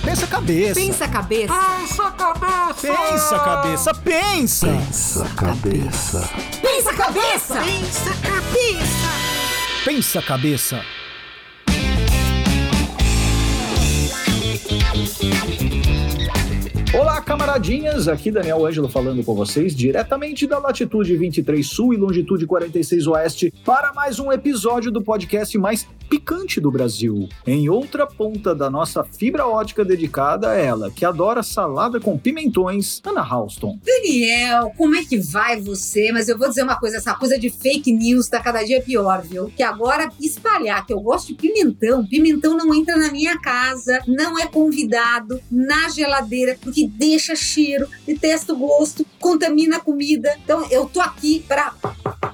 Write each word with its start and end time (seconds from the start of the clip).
Pensa 0.00 0.24
a 0.24 0.28
cabeça. 0.28 0.80
Pensa 0.80 1.04
a 1.04 1.08
cabeça. 1.08 1.52
Pensa 1.52 2.10
cabeça. 2.10 2.74
Pensa 2.80 3.36
a 3.36 3.40
cabeça, 3.40 3.94
pensa. 3.94 4.66
Pensa 4.66 5.28
cabeça. 5.36 6.30
Pensa 6.62 6.90
a 6.90 6.94
cabeça. 6.94 7.60
Pensa 7.60 8.14
cabeça. 8.22 9.10
Pensa 9.84 10.18
a 10.18 10.22
cabeça. 10.22 10.82
Olá, 16.96 17.20
camaradinhas! 17.20 18.06
Aqui 18.06 18.30
Daniel 18.30 18.64
Ângelo 18.64 18.88
falando 18.88 19.24
com 19.24 19.34
vocês 19.34 19.74
diretamente 19.74 20.46
da 20.46 20.60
latitude 20.60 21.16
23 21.16 21.66
sul 21.66 21.92
e 21.92 21.96
longitude 21.96 22.46
46 22.46 23.08
oeste 23.08 23.52
para 23.64 23.92
mais 23.92 24.20
um 24.20 24.30
episódio 24.30 24.92
do 24.92 25.02
podcast 25.02 25.58
mais 25.58 25.88
picante 26.08 26.60
do 26.60 26.70
Brasil. 26.70 27.28
Em 27.44 27.68
outra 27.68 28.06
ponta 28.06 28.54
da 28.54 28.70
nossa 28.70 29.02
fibra 29.02 29.46
ótica 29.46 29.84
dedicada 29.84 30.50
a 30.50 30.54
ela, 30.54 30.90
que 30.90 31.04
adora 31.04 31.42
salada 31.42 31.98
com 31.98 32.16
pimentões, 32.16 33.00
Ana 33.04 33.22
Halston. 33.22 33.78
Daniel, 33.84 34.72
como 34.76 34.94
é 34.94 35.04
que 35.04 35.18
vai 35.18 35.60
você? 35.60 36.12
Mas 36.12 36.28
eu 36.28 36.38
vou 36.38 36.48
dizer 36.48 36.62
uma 36.62 36.78
coisa, 36.78 36.98
essa 36.98 37.14
coisa 37.14 37.36
de 37.38 37.50
fake 37.50 37.90
news 37.90 38.28
tá 38.28 38.38
cada 38.38 38.62
dia 38.62 38.80
pior, 38.80 39.22
viu? 39.22 39.46
Que 39.56 39.62
agora 39.62 40.08
espalhar 40.20 40.86
que 40.86 40.92
eu 40.92 41.00
gosto 41.00 41.28
de 41.28 41.34
pimentão, 41.34 42.06
pimentão 42.06 42.56
não 42.56 42.72
entra 42.72 42.96
na 42.96 43.10
minha 43.10 43.36
casa, 43.40 44.00
não 44.06 44.38
é 44.38 44.46
convidado 44.46 45.40
na 45.50 45.88
geladeira, 45.88 46.56
porque 46.60 46.83
deixa 46.88 47.34
cheiro, 47.36 47.86
detesta 48.06 48.52
o 48.52 48.56
gosto, 48.56 49.04
contamina 49.20 49.76
a 49.76 49.80
comida. 49.80 50.36
Então 50.44 50.66
eu 50.70 50.86
tô 50.86 51.00
aqui 51.00 51.44
pra 51.46 51.74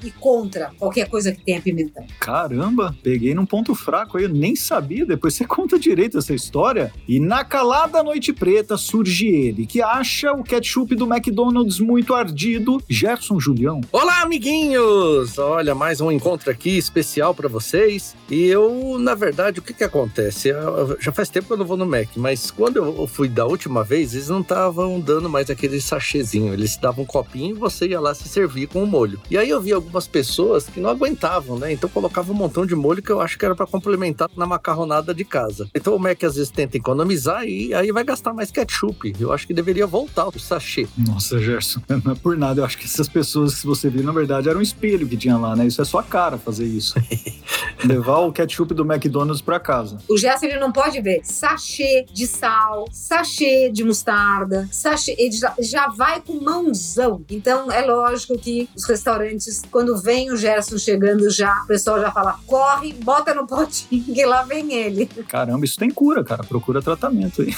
e 0.03 0.11
contra 0.13 0.71
qualquer 0.79 1.09
coisa 1.11 1.31
que 1.31 1.45
tenha 1.45 1.61
pimentão. 1.61 2.07
Caramba, 2.19 2.97
peguei 3.03 3.35
num 3.35 3.45
ponto 3.45 3.75
fraco 3.75 4.17
aí, 4.17 4.25
eu 4.25 4.31
nem 4.31 4.57
sabia. 4.57 5.05
Depois 5.05 5.35
você 5.35 5.45
conta 5.47 5.79
direito 5.79 6.17
essa 6.19 6.33
história. 6.35 6.93
E 7.07 7.21
na 7.21 7.45
calada 7.45 8.03
noite 8.03 8.33
preta 8.33 8.77
surge 8.79 9.27
ele, 9.27 9.67
que 9.67 9.83
acha 9.83 10.33
o 10.33 10.43
ketchup 10.43 10.95
do 10.95 11.05
McDonald's 11.13 11.79
muito 11.81 12.15
ardido, 12.15 12.83
Gerson 12.89 13.39
Julião. 13.39 13.81
Olá, 13.93 14.23
amiguinhos! 14.23 15.39
Olha, 15.39 15.75
mais 15.75 16.01
um 16.01 16.11
encontro 16.11 16.51
aqui 16.51 16.79
especial 16.79 17.35
para 17.35 17.49
vocês. 17.49 18.15
E 18.31 18.45
eu, 18.47 18.97
na 18.99 19.15
verdade, 19.15 19.59
o 19.59 19.63
que 19.63 19.75
que 19.75 19.85
acontece? 19.85 20.49
Eu- 20.49 20.97
já 21.01 21.13
faz 21.13 21.29
tempo 21.29 21.47
que 21.49 21.53
eu 21.53 21.57
não 21.59 21.67
vou 21.67 21.77
no 21.77 21.85
Mac, 21.87 22.09
mas 22.17 22.51
quando 22.51 22.77
eu 22.77 23.07
fui 23.07 23.29
da 23.29 23.47
última 23.47 23.85
vez, 23.85 24.15
eles 24.15 24.29
não 24.29 24.40
estavam 24.41 25.01
dando 25.01 25.29
mais 25.29 25.51
aquele 25.51 25.81
sachêzinho. 25.81 26.53
Eles 26.53 26.77
davam 26.77 27.05
um 27.05 27.07
copinho 27.07 27.57
e 27.57 27.59
você 27.59 27.89
ia 27.89 28.01
lá 28.01 28.15
se 28.15 28.29
servir 28.29 28.67
com 28.67 28.83
o 28.83 28.87
molho. 28.87 29.21
E 29.31 29.37
aí 29.37 29.49
eu 29.49 29.61
vi 29.61 29.73
algumas 29.73 30.07
pessoas 30.07 30.67
que 30.67 30.81
não 30.81 30.91
aguentavam, 30.91 31.59
né? 31.59 31.73
Então 31.73 31.89
colocava 31.89 32.33
um 32.33 32.35
montão 32.35 32.67
de 32.67 32.75
molho 32.75 33.03
que 33.03 33.11
eu 33.11 33.21
acho 33.21 33.39
que 33.39 33.45
era 33.45 33.55
para 33.55 33.67
complementar 33.67 34.29
na 34.37 34.47
macarronada 34.47 35.15
de 35.15 35.25
casa. 35.25 35.69
Então 35.75 35.95
o 35.95 35.99
Mac 35.99 36.23
às 36.25 36.37
vezes 36.37 36.51
tenta 36.51 36.77
economizar 36.77 37.45
e 37.45 37.73
aí 37.75 37.93
vai 37.93 38.05
gastar 38.05 38.33
mais 38.33 38.51
ketchup. 38.51 39.15
Eu 39.19 39.33
acho 39.33 39.47
que 39.47 39.55
deveria 39.55 39.87
voltar 39.87 40.29
o 40.29 40.39
sachê. 40.39 40.87
Nossa, 40.97 41.39
Gerson, 41.39 41.81
não 42.05 42.13
é 42.13 42.15
por 42.15 42.37
nada. 42.37 42.61
Eu 42.61 42.65
acho 42.65 42.79
que 42.79 42.85
essas 42.85 43.09
pessoas 43.09 43.61
que 43.61 43.67
você 43.67 43.89
viu, 43.89 44.03
na 44.03 44.13
verdade, 44.13 44.49
era 44.49 44.59
um 44.59 44.63
espelho 44.63 45.09
que 45.09 45.17
tinha 45.17 45.37
lá, 45.37 45.57
né? 45.57 45.67
Isso 45.67 45.81
é 45.81 45.85
sua 45.85 46.03
cara 46.03 46.39
fazer 46.39 46.67
isso. 46.67 46.95
Levar 47.85 48.19
o 48.19 48.33
ketchup 48.33 48.75
do 48.75 48.85
McDonald's 48.85 49.41
pra 49.41 49.59
casa. 49.59 49.99
O 50.09 50.17
Gerson 50.17 50.47
ele 50.47 50.59
não 50.59 50.73
pode 50.73 51.01
ver 51.01 51.21
sachê 51.25 52.05
de 52.13 52.27
sal, 52.27 52.87
sachê 52.91 53.71
de 53.71 53.85
mostarda, 53.85 54.30
sachê, 54.71 55.15
ele 55.19 55.33
já, 55.33 55.55
já 55.59 55.89
vai 55.89 56.21
com 56.21 56.41
mãozão. 56.41 57.25
Então 57.31 57.71
é 57.71 57.83
lógico 57.83 58.39
que 58.39 58.69
os 58.77 58.85
restaurantes, 58.85 59.63
quando 59.71 59.97
vem 60.01 60.31
o 60.31 60.37
Gerson 60.37 60.79
chegando 60.79 61.31
já, 61.31 61.63
o 61.65 61.67
pessoal 61.67 62.01
já 62.01 62.11
fala: 62.11 62.39
corre, 62.47 62.93
bota 62.93 63.35
no 63.35 63.47
potinho 63.47 64.15
que 64.15 64.25
lá 64.25 64.43
vem 64.43 64.73
ele. 64.73 65.07
Caramba, 65.29 65.65
isso 65.65 65.79
tem 65.79 65.91
cura, 65.91 66.25
cara. 66.25 66.43
Procura 66.43 66.83
tratamento 66.83 67.43
aí. 67.43 67.55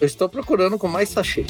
Eu 0.00 0.06
estou 0.06 0.28
procurando 0.28 0.78
com 0.78 0.88
mais 0.88 1.08
sachê. 1.08 1.44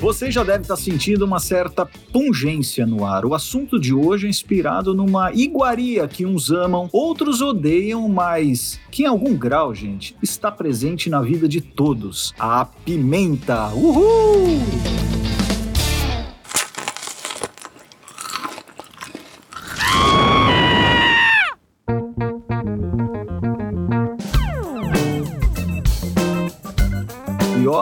Você 0.00 0.30
já 0.30 0.44
deve 0.44 0.62
estar 0.62 0.76
sentindo 0.76 1.24
uma 1.24 1.40
certa 1.40 1.84
pungência 2.12 2.86
no 2.86 3.04
ar. 3.04 3.24
O 3.24 3.34
assunto 3.34 3.80
de 3.80 3.92
hoje 3.92 4.26
é 4.26 4.30
inspirado 4.30 4.94
numa 4.94 5.32
iguaria 5.32 6.06
que 6.06 6.24
uns 6.24 6.50
amam, 6.52 6.88
outros 6.92 7.42
odeiam, 7.42 8.08
mas 8.08 8.78
que 8.92 9.02
em 9.02 9.06
algum 9.06 9.34
grau, 9.36 9.74
gente, 9.74 10.14
está 10.22 10.52
presente 10.52 11.10
na 11.10 11.20
vida 11.20 11.48
de 11.48 11.60
todos. 11.60 12.32
A 12.38 12.64
pimenta. 12.64 13.70
Uhul! 13.88 15.07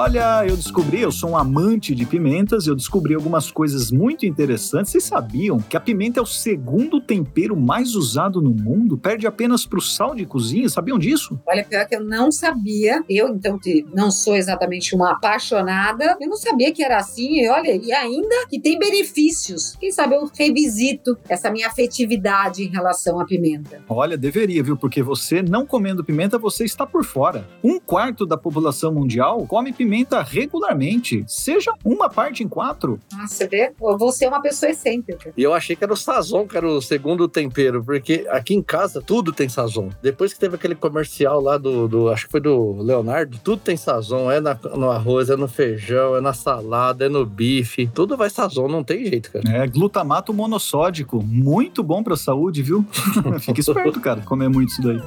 Olha, 0.06 0.47
eu 0.47 0.56
descobri, 0.56 1.00
eu 1.00 1.11
sou 1.11 1.31
um 1.31 1.37
amante 1.37 1.93
de 1.93 2.06
pimentas, 2.06 2.69
eu 2.69 2.77
descobri 2.77 3.12
algumas 3.17 3.50
coisas 3.50 3.91
muito 3.91 4.25
interessantes. 4.25 4.93
Vocês 4.93 5.03
sabiam 5.03 5.59
que 5.59 5.77
a 5.77 5.81
pimenta 5.81 6.21
é 6.21 6.22
o 6.22 6.27
segundo 6.27 7.00
tempero 7.00 7.56
mais 7.56 7.97
usado 7.97 8.41
no 8.41 8.53
mundo? 8.53 8.97
Perde 8.97 9.27
apenas 9.27 9.67
para 9.67 9.81
o 9.81 9.83
sal 9.83 10.15
de 10.15 10.25
cozinha? 10.25 10.69
Sabiam 10.69 10.97
disso? 10.97 11.41
Olha, 11.44 11.65
pior 11.65 11.84
que 11.89 11.97
eu 11.97 12.05
não 12.05 12.31
sabia. 12.31 13.03
Eu, 13.11 13.34
então, 13.34 13.59
que 13.59 13.84
não 13.93 14.12
sou 14.12 14.37
exatamente 14.37 14.94
uma 14.94 15.11
apaixonada, 15.11 16.17
eu 16.21 16.28
não 16.28 16.37
sabia 16.37 16.73
que 16.73 16.84
era 16.84 16.99
assim. 16.99 17.41
E 17.41 17.49
olha, 17.49 17.75
e 17.75 17.93
ainda 17.93 18.47
que 18.49 18.61
tem 18.61 18.78
benefícios. 18.78 19.75
Quem 19.75 19.91
sabe 19.91 20.15
eu 20.15 20.31
revisito 20.38 21.19
essa 21.28 21.50
minha 21.50 21.67
afetividade 21.67 22.62
em 22.62 22.69
relação 22.69 23.19
à 23.19 23.25
pimenta. 23.25 23.83
Olha, 23.88 24.17
deveria, 24.17 24.62
viu? 24.62 24.77
Porque 24.77 25.03
você 25.03 25.43
não 25.43 25.67
comendo 25.67 26.05
pimenta, 26.05 26.38
você 26.38 26.65
está 26.65 26.87
por 26.87 27.05
fora. 27.05 27.44
Um 27.65 27.81
quarto 27.81 28.25
da 28.25 28.37
população 28.37 28.94
mundial 28.94 29.44
come 29.49 29.73
pimenta 29.73 29.96
regularmente, 30.23 31.25
seja 31.27 31.73
uma 31.84 32.09
parte 32.09 32.43
em 32.43 32.49
quatro. 32.49 32.99
Nossa, 33.12 33.29
você 33.34 33.47
vê? 33.49 33.73
Eu 33.81 33.97
vou 33.99 34.12
ser 34.12 34.29
uma 34.29 34.41
pessoa 34.41 34.71
excêntrica. 34.71 35.33
E 35.37 35.43
eu 35.43 35.53
achei 35.55 35.77
que 35.77 35.84
era 35.84 35.93
o 35.93 35.97
sazon, 35.97 36.47
que 36.47 36.57
era 36.57 36.67
o 36.69 36.81
segundo 36.81 37.29
tempero, 37.29 37.83
porque 37.84 38.27
aqui 38.31 38.55
em 38.55 38.62
casa 38.62 39.01
tudo 39.01 39.33
tem 39.33 39.49
sazon. 39.49 39.91
Depois 40.03 40.33
que 40.33 40.39
teve 40.41 40.56
aquele 40.56 40.75
comercial 40.75 41.41
lá 41.41 41.56
do, 41.59 41.87
do- 41.89 42.09
acho 42.11 42.27
que 42.27 42.33
foi 42.33 42.41
do 42.41 42.81
Leonardo, 42.83 43.39
tudo 43.43 43.61
tem 43.62 43.77
sazon. 43.77 44.31
É 44.31 44.41
na- 44.41 44.59
no 44.75 44.91
arroz, 44.91 45.31
é 45.31 45.37
no 45.37 45.49
feijão, 45.49 46.17
é 46.17 46.21
na 46.21 46.33
salada, 46.33 47.06
é 47.06 47.09
no 47.09 47.25
bife. 47.25 47.87
Tudo 47.95 48.17
vai 48.17 48.31
sazon, 48.31 48.69
não 48.69 48.83
tem 48.85 49.05
jeito, 49.06 49.31
cara. 49.33 49.49
É, 49.49 49.67
glutamato 49.67 50.33
monossódico, 50.35 51.23
muito 51.23 51.83
bom 51.83 52.03
pra 52.03 52.17
saúde, 52.17 52.62
viu? 52.62 52.85
Fica 53.41 53.61
esperto, 53.61 54.01
cara, 54.01 54.21
comer 54.23 54.49
muito 54.49 54.71
isso 54.71 54.83
daí. 54.83 55.01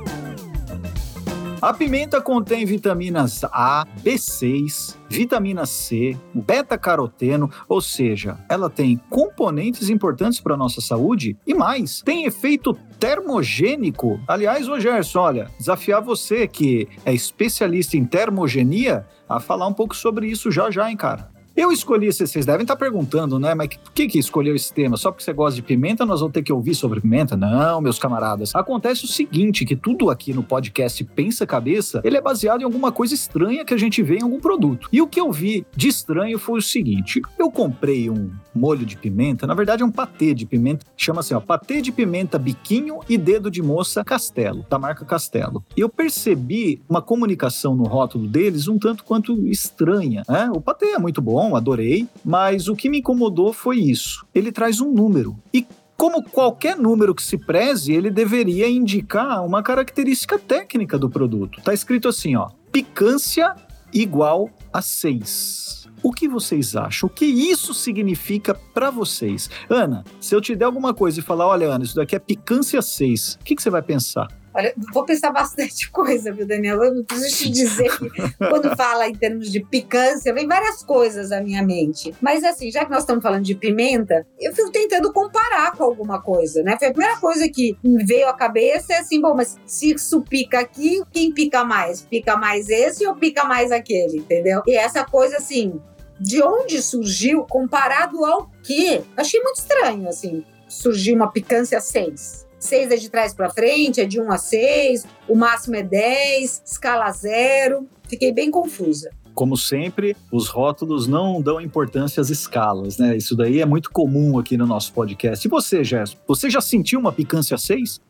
A 1.61 1.73
pimenta 1.73 2.21
contém 2.21 2.65
vitaminas 2.65 3.43
A, 3.43 3.85
B6, 4.01 4.95
vitamina 5.09 5.65
C, 5.65 6.17
beta-caroteno, 6.33 7.51
ou 7.67 7.81
seja, 7.81 8.37
ela 8.47 8.69
tem 8.69 8.95
componentes 9.09 9.89
importantes 9.89 10.39
para 10.39 10.55
nossa 10.55 10.79
saúde 10.79 11.35
e 11.45 11.53
mais, 11.53 12.01
tem 12.01 12.23
efeito 12.25 12.73
termogênico. 12.97 14.21
Aliás, 14.25 14.69
ô 14.69 14.79
Gerson, 14.79 15.19
olha, 15.19 15.51
desafiar 15.57 16.01
você 16.01 16.47
que 16.47 16.87
é 17.03 17.13
especialista 17.13 17.97
em 17.97 18.05
termogenia 18.05 19.05
a 19.27 19.41
falar 19.41 19.67
um 19.67 19.73
pouco 19.73 19.95
sobre 19.97 20.27
isso 20.27 20.49
já 20.49 20.71
já, 20.71 20.89
hein, 20.89 20.95
cara. 20.95 21.29
Eu 21.59 21.73
escolhi 21.73 22.09
vocês 22.09 22.45
devem 22.45 22.61
estar 22.61 22.77
perguntando, 22.77 23.37
né? 23.37 23.53
Mas 23.53 23.75
por 23.75 23.91
que, 23.91 24.07
que 24.07 24.17
escolheu 24.17 24.55
esse 24.55 24.73
tema? 24.73 24.95
Só 24.95 25.11
porque 25.11 25.25
você 25.25 25.33
gosta 25.33 25.57
de 25.57 25.61
pimenta, 25.61 26.05
nós 26.05 26.21
vamos 26.21 26.31
ter 26.31 26.41
que 26.41 26.53
ouvir 26.53 26.73
sobre 26.73 27.01
pimenta? 27.01 27.35
Não, 27.35 27.81
meus 27.81 27.99
camaradas. 27.99 28.55
Acontece 28.55 29.03
o 29.03 29.09
seguinte, 29.09 29.65
que 29.65 29.75
tudo 29.75 30.09
aqui 30.09 30.33
no 30.33 30.41
podcast 30.41 31.03
Pensa 31.03 31.45
Cabeça, 31.45 31.99
ele 32.05 32.15
é 32.15 32.21
baseado 32.21 32.61
em 32.61 32.63
alguma 32.63 32.93
coisa 32.93 33.13
estranha 33.13 33.65
que 33.65 33.73
a 33.73 33.77
gente 33.77 34.01
vê 34.01 34.19
em 34.19 34.23
algum 34.23 34.39
produto. 34.39 34.87
E 34.89 35.01
o 35.01 35.07
que 35.07 35.19
eu 35.19 35.33
vi 35.33 35.65
de 35.75 35.89
estranho 35.89 36.39
foi 36.39 36.59
o 36.59 36.61
seguinte, 36.61 37.21
eu 37.37 37.51
comprei 37.51 38.09
um 38.09 38.31
molho 38.55 38.85
de 38.85 38.95
pimenta, 38.95 39.45
na 39.45 39.53
verdade 39.53 39.83
é 39.83 39.85
um 39.85 39.91
patê 39.91 40.33
de 40.33 40.45
pimenta, 40.45 40.85
chama 40.95 41.19
assim, 41.19 41.33
ó, 41.33 41.39
patê 41.39 41.81
de 41.81 41.91
pimenta 41.91 42.39
biquinho 42.39 42.99
e 43.07 43.17
dedo 43.17 43.51
de 43.51 43.61
moça 43.61 44.03
Castelo, 44.03 44.65
da 44.69 44.79
marca 44.79 45.05
Castelo. 45.05 45.63
E 45.75 45.81
eu 45.81 45.89
percebi 45.89 46.81
uma 46.87 47.01
comunicação 47.01 47.75
no 47.75 47.83
rótulo 47.83 48.27
deles 48.27 48.67
um 48.67 48.77
tanto 48.77 49.03
quanto 49.03 49.45
estranha, 49.47 50.23
né? 50.27 50.49
O 50.53 50.61
patê 50.61 50.87
é 50.87 50.97
muito 50.97 51.21
bom, 51.21 51.48
adorei, 51.55 52.07
mas 52.23 52.67
o 52.67 52.75
que 52.75 52.89
me 52.89 52.99
incomodou 52.99 53.53
foi 53.53 53.77
isso. 53.77 54.25
Ele 54.33 54.51
traz 54.51 54.79
um 54.81 54.91
número. 54.91 55.35
E 55.53 55.65
como 55.97 56.23
qualquer 56.23 56.77
número 56.77 57.13
que 57.13 57.21
se 57.21 57.37
preze, 57.37 57.91
ele 57.91 58.09
deveria 58.09 58.69
indicar 58.69 59.45
uma 59.45 59.61
característica 59.61 60.39
técnica 60.39 60.97
do 60.97 61.09
produto. 61.09 61.61
Tá 61.61 61.73
escrito 61.73 62.07
assim, 62.07 62.35
ó: 62.35 62.49
picância 62.71 63.55
igual 63.93 64.49
a 64.71 64.81
6. 64.81 65.89
O 66.01 66.13
que 66.13 66.29
vocês 66.29 66.75
acham? 66.77 67.07
O 67.07 67.09
que 67.11 67.25
isso 67.25 67.73
significa 67.73 68.53
para 68.53 68.89
vocês? 68.89 69.49
Ana, 69.69 70.05
se 70.21 70.33
eu 70.33 70.39
te 70.39 70.55
der 70.55 70.65
alguma 70.65 70.93
coisa 70.93 71.19
e 71.19 71.23
falar, 71.23 71.47
olha, 71.47 71.67
Ana, 71.67 71.83
isso 71.83 71.95
daqui 71.95 72.15
é 72.15 72.19
picância 72.19 72.81
6, 72.81 73.37
o 73.41 73.43
que, 73.43 73.55
que 73.55 73.61
você 73.61 73.69
vai 73.69 73.81
pensar? 73.81 74.27
Olha, 74.59 74.73
vou 74.93 75.05
pensar 75.05 75.31
bastante 75.31 75.87
coisa, 75.89 76.33
viu, 76.33 76.45
Daniel? 76.45 76.83
Eu 76.83 77.05
preciso 77.05 77.37
te 77.37 77.49
dizer 77.49 77.97
que 77.97 78.09
quando 78.37 78.75
fala 78.75 79.07
em 79.07 79.15
termos 79.15 79.49
de 79.49 79.61
picância, 79.61 80.33
vem 80.33 80.45
várias 80.45 80.83
coisas 80.83 81.31
à 81.31 81.39
minha 81.39 81.63
mente. 81.63 82.13
Mas 82.19 82.43
assim, 82.43 82.69
já 82.69 82.83
que 82.83 82.91
nós 82.91 83.03
estamos 83.03 83.23
falando 83.23 83.43
de 83.43 83.55
pimenta, 83.55 84.27
eu 84.37 84.53
fico 84.53 84.69
tentando 84.69 85.13
comparar 85.13 85.71
com 85.71 85.85
alguma 85.85 86.21
coisa, 86.21 86.61
né? 86.61 86.75
Foi 86.77 86.89
a 86.89 86.91
primeira 86.91 87.17
coisa 87.21 87.47
que 87.47 87.77
me 87.81 88.03
veio 88.03 88.27
à 88.27 88.33
cabeça 88.33 88.93
é 88.93 88.97
assim, 88.97 89.21
bom, 89.21 89.33
mas 89.33 89.57
se 89.65 89.93
isso 89.93 90.21
pica 90.23 90.59
aqui, 90.59 91.01
quem 91.09 91.33
pica 91.33 91.63
mais? 91.63 92.01
Pica 92.01 92.35
mais 92.35 92.67
esse 92.67 93.07
ou 93.07 93.15
pica 93.15 93.45
mais 93.45 93.71
aquele, 93.71 94.17
entendeu? 94.17 94.61
E 94.67 94.75
essa 94.75 95.05
coisa 95.05 95.37
assim, 95.37 95.79
de 96.19 96.43
onde 96.43 96.81
surgiu 96.81 97.45
comparado 97.45 98.25
ao 98.25 98.51
quê? 98.61 99.01
Achei 99.15 99.41
muito 99.41 99.59
estranho, 99.59 100.09
assim, 100.09 100.43
surgiu 100.67 101.15
uma 101.15 101.31
picância 101.31 101.79
6. 101.79 102.48
6 102.59 102.91
é 102.91 102.95
de 102.95 103.09
trás 103.09 103.33
para 103.33 103.49
frente, 103.49 104.01
é 104.01 104.05
de 104.05 104.19
1 104.19 104.31
a 104.31 104.37
6, 104.37 105.05
o 105.27 105.35
máximo 105.35 105.75
é 105.75 105.83
10, 105.83 106.63
escala 106.65 107.11
0. 107.11 107.87
Fiquei 108.07 108.31
bem 108.31 108.51
confusa. 108.51 109.11
Como 109.39 109.55
sempre, 109.55 110.17
os 110.29 110.49
rótulos 110.49 111.07
não 111.07 111.41
dão 111.41 111.61
importância 111.61 112.19
às 112.19 112.29
escalas, 112.29 112.97
né? 112.97 113.15
Isso 113.15 113.37
daí 113.37 113.61
é 113.61 113.65
muito 113.65 113.89
comum 113.89 114.37
aqui 114.37 114.57
no 114.57 114.67
nosso 114.67 114.91
podcast. 114.91 115.47
E 115.47 115.49
você, 115.49 115.81
Gerson? 115.81 116.17
Você 116.27 116.49
já 116.49 116.59
sentiu 116.59 116.99
uma 116.99 117.13
picância 117.13 117.57
6? 117.57 118.01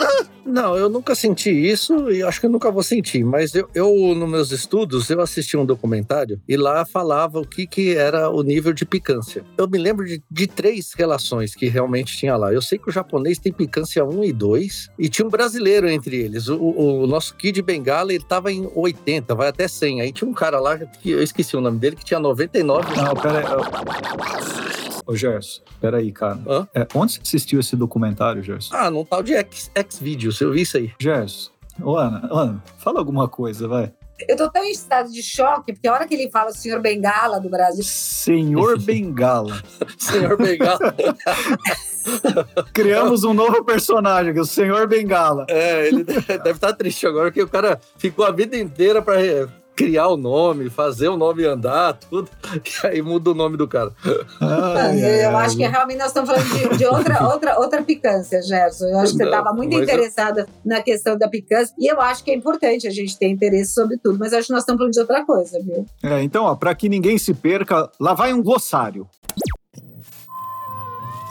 Não, 0.50 0.76
eu 0.76 0.90
nunca 0.90 1.14
senti 1.14 1.52
isso 1.52 2.10
e 2.10 2.24
acho 2.24 2.40
que 2.40 2.48
eu 2.48 2.50
nunca 2.50 2.72
vou 2.72 2.82
sentir. 2.82 3.24
Mas 3.24 3.54
eu, 3.54 3.70
eu, 3.76 4.16
nos 4.16 4.30
meus 4.30 4.52
estudos, 4.52 5.08
eu 5.10 5.22
assisti 5.22 5.56
um 5.56 5.66
documentário 5.66 6.42
e 6.48 6.58
lá 6.58 6.84
falava 6.84 7.40
o 7.40 7.46
que, 7.46 7.68
que 7.68 7.96
era 7.96 8.30
o 8.30 8.42
nível 8.42 8.74
de 8.74 8.86
picância. 8.86 9.46
Eu 9.56 9.68
me 9.68 9.78
lembro 9.78 10.06
de, 10.06 10.24
de 10.30 10.48
três 10.48 10.94
relações 10.94 11.54
que 11.54 11.68
realmente 11.68 12.18
tinha 12.18 12.36
lá. 12.36 12.52
Eu 12.52 12.62
sei 12.64 12.80
que 12.80 12.90
o 12.90 12.92
japonês 12.92 13.38
tem 13.38 13.54
picância 13.54 14.04
1 14.04 14.24
e 14.24 14.34
2 14.34 14.90
e 14.98 15.08
tinha 15.08 15.28
um 15.28 15.30
brasileiro 15.30 15.88
entre 15.88 16.18
eles. 16.18 16.48
O, 16.48 16.58
o, 16.58 17.04
o 17.04 17.08
nosso 17.08 17.36
Kid 17.36 17.62
Bengala, 17.62 18.12
ele 18.12 18.24
tava 18.24 18.52
em 18.52 18.68
80, 18.74 19.36
vai 19.36 19.50
até 19.50 19.68
100. 19.68 20.02
Aí 20.02 20.12
tinha 20.12 20.28
um 20.28 20.34
cara 20.34 20.60
lá, 20.60 20.78
que 20.78 21.12
eu 21.20 21.24
esqueci 21.24 21.56
o 21.58 21.62
nome 21.62 21.78
dele, 21.80 21.96
que 21.96 22.06
tinha 22.06 22.20
99. 22.20 22.96
Não, 22.96 23.14
pera 23.14 23.40
aí. 23.40 23.46
Ô, 25.06 25.16
Gerson, 25.16 25.62
peraí, 25.82 26.12
cara. 26.12 26.40
Hã? 26.48 26.68
É, 26.74 26.88
onde 26.96 27.14
você 27.14 27.20
assistiu 27.24 27.60
esse 27.60 27.76
documentário, 27.76 28.42
Gerson? 28.44 28.76
Ah, 28.76 28.90
num 28.92 29.04
tal 29.04 29.22
de 29.24 29.34
X, 29.34 29.72
X-Videos, 29.74 30.40
eu 30.40 30.52
vi 30.52 30.62
isso 30.62 30.78
aí. 30.78 30.92
Gerson, 31.00 31.52
ô, 31.82 31.98
Ana, 31.98 32.28
Ana, 32.32 32.64
fala 32.78 33.00
alguma 33.00 33.28
coisa, 33.28 33.68
vai. 33.68 33.92
Eu 34.28 34.36
tô 34.36 34.50
tão 34.50 34.64
em 34.66 34.72
estado 34.72 35.10
de 35.10 35.24
choque, 35.24 35.72
porque 35.72 35.88
a 35.88 35.94
hora 35.94 36.06
que 36.06 36.14
ele 36.14 36.30
fala 36.30 36.50
o 36.50 36.54
senhor 36.54 36.82
Bengala 36.82 37.40
do 37.40 37.50
Brasil, 37.50 37.84
Senhor 37.86 38.78
Bengala. 38.84 39.62
Senhor 39.98 40.38
Bengala. 40.38 40.94
Criamos 42.74 43.24
um 43.24 43.34
novo 43.34 43.64
personagem, 43.64 44.34
que 44.34 44.40
é 44.40 44.42
o 44.42 44.46
Senhor 44.46 44.88
Bengala. 44.88 45.46
é, 45.50 45.88
ele 45.88 46.04
deve 46.04 46.52
estar 46.52 46.74
triste 46.74 47.08
agora, 47.08 47.32
que 47.32 47.42
o 47.42 47.48
cara 47.48 47.80
ficou 47.98 48.26
a 48.26 48.32
vida 48.32 48.58
inteira 48.58 49.02
pra 49.02 49.16
criar 49.80 50.10
o 50.10 50.18
nome, 50.18 50.70
fazer 50.70 51.08
o 51.08 51.16
nome 51.16 51.46
andar, 51.46 51.94
tudo. 51.94 52.30
E 52.84 52.88
aí 52.88 53.02
muda 53.02 53.32
o 53.32 53.34
nome 53.34 53.56
do 53.56 53.66
cara. 53.68 53.92
Ai, 54.42 55.24
eu 55.26 55.38
ai, 55.38 55.46
acho 55.46 55.56
que 55.56 55.66
realmente 55.66 55.98
nós 56.00 56.08
estamos 56.08 56.30
falando 56.30 56.70
de, 56.72 56.78
de 56.78 56.86
outra, 56.86 57.24
outra, 57.32 57.58
outra 57.60 57.82
picância, 57.82 58.42
Gerson. 58.42 58.88
Eu 58.88 59.00
acho 59.00 59.14
que 59.14 59.20
você 59.20 59.24
estava 59.26 59.54
muito 59.54 59.72
mas 59.78 59.88
eu- 59.88 59.96
interessada 59.96 60.48
na 60.66 60.82
questão 60.82 61.18
da 61.18 61.30
picância. 61.30 61.74
E 61.80 61.90
eu 61.90 62.02
acho 62.02 62.24
que 62.26 62.32
é 62.32 62.36
importante 62.36 62.88
a 62.88 62.92
gente 62.92 63.18
ter 63.18 63.30
interesse 63.30 63.74
sobre 63.74 63.98
tudo, 63.98 64.20
mas 64.20 64.34
eu 64.34 64.40
acho 64.40 64.48
que 64.48 64.54
nós 64.54 64.64
estamos 64.64 64.80
falando 64.80 64.94
de 64.94 65.00
outra 65.00 65.26
coisa, 65.26 65.60
viu? 65.64 65.86
É, 66.04 66.22
então, 66.24 66.44
ó, 66.44 66.56
pra 66.56 66.76
que 66.76 66.90
ninguém 66.90 67.18
se 67.18 67.34
perca, 67.34 67.90
lá 68.00 68.14
vai 68.14 68.34
um 68.34 68.44
glossário. 68.44 69.08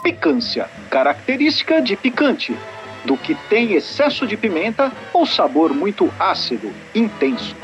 Picância, 0.01 0.67
característica 0.89 1.81
de 1.81 1.95
picante, 1.95 2.57
do 3.05 3.15
que 3.15 3.35
tem 3.49 3.73
excesso 3.73 4.25
de 4.25 4.35
pimenta 4.35 4.91
ou 5.13 5.25
sabor 5.25 5.71
muito 5.73 6.09
ácido, 6.19 6.71
intenso. 6.95 7.55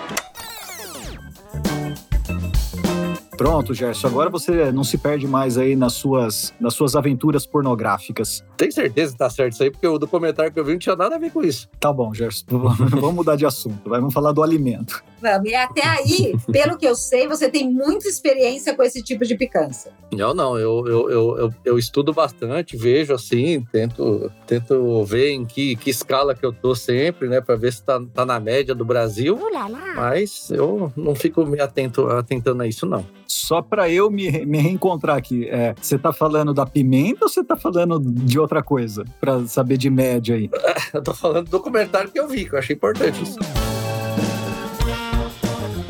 Pronto, 3.37 3.73
Gerson, 3.73 4.07
agora 4.07 4.29
você 4.29 4.71
não 4.71 4.83
se 4.83 4.97
perde 4.97 5.27
mais 5.27 5.57
aí 5.57 5.75
nas 5.75 5.93
suas, 5.93 6.53
nas 6.59 6.73
suas 6.73 6.95
aventuras 6.95 7.45
pornográficas. 7.45 8.43
Tem 8.55 8.71
certeza 8.71 9.11
que 9.11 9.17
tá 9.17 9.29
certo 9.29 9.53
isso 9.53 9.63
aí, 9.63 9.71
porque 9.71 9.85
o 9.85 9.97
documentário 9.97 10.51
que 10.51 10.59
eu 10.59 10.63
vi 10.63 10.71
não 10.73 10.79
tinha 10.79 10.95
nada 10.95 11.15
a 11.15 11.19
ver 11.19 11.31
com 11.31 11.43
isso. 11.43 11.67
Tá 11.79 11.91
bom, 11.91 12.13
Gerson, 12.13 12.45
vamos 12.47 13.13
mudar 13.13 13.35
de 13.35 13.45
assunto, 13.45 13.89
vai, 13.89 13.99
vamos 13.99 14.13
falar 14.13 14.31
do 14.31 14.41
alimento. 14.41 15.03
Vamos. 15.21 15.49
E 15.49 15.55
até 15.55 15.85
aí, 15.85 16.35
pelo 16.51 16.77
que 16.77 16.87
eu 16.87 16.95
sei, 16.95 17.27
você 17.27 17.49
tem 17.49 17.69
muita 17.69 18.07
experiência 18.07 18.75
com 18.75 18.83
esse 18.83 19.01
tipo 19.01 19.25
de 19.25 19.35
picância. 19.35 19.91
Eu 20.11 20.33
não, 20.33 20.57
eu, 20.57 20.87
eu, 20.87 21.09
eu, 21.09 21.37
eu, 21.37 21.53
eu 21.65 21.77
estudo 21.77 22.13
bastante, 22.13 22.77
vejo 22.77 23.13
assim, 23.13 23.65
tento, 23.71 24.31
tento 24.47 25.03
ver 25.03 25.31
em 25.31 25.45
que, 25.45 25.75
que 25.75 25.89
escala 25.89 26.35
que 26.35 26.45
eu 26.45 26.53
tô 26.53 26.75
sempre, 26.75 27.27
né, 27.27 27.41
pra 27.41 27.55
ver 27.55 27.73
se 27.73 27.83
tá, 27.83 28.01
tá 28.13 28.25
na 28.25 28.39
média 28.39 28.73
do 28.73 28.85
Brasil. 28.85 29.37
Mas 29.95 30.49
eu 30.51 30.91
não 30.95 31.15
fico 31.15 31.45
me 31.45 31.59
atento, 31.59 32.07
atentando 32.07 32.63
a 32.63 32.67
isso, 32.67 32.85
não. 32.85 33.05
Só 33.27 33.61
pra 33.61 33.89
eu 33.89 34.09
me, 34.09 34.45
me 34.45 34.57
reencontrar 34.57 35.17
aqui, 35.17 35.47
é, 35.49 35.75
você 35.79 35.97
tá 35.97 36.13
falando 36.13 36.53
da 36.53 36.65
pimenta 36.65 37.25
ou 37.25 37.29
você 37.29 37.43
tá 37.43 37.55
falando 37.55 37.99
de 37.99 38.39
outra 38.39 38.63
coisa? 38.63 39.05
Pra 39.19 39.45
saber 39.45 39.77
de 39.77 39.89
média 39.89 40.35
aí. 40.35 40.49
Eu 40.93 41.01
tô 41.01 41.13
falando 41.13 41.45
do 41.45 41.51
documentário 41.51 42.09
que 42.09 42.17
eu 42.17 42.27
vi, 42.27 42.45
que 42.45 42.55
eu 42.55 42.59
achei 42.59 42.75
importante 42.75 43.21
isso. 43.21 43.37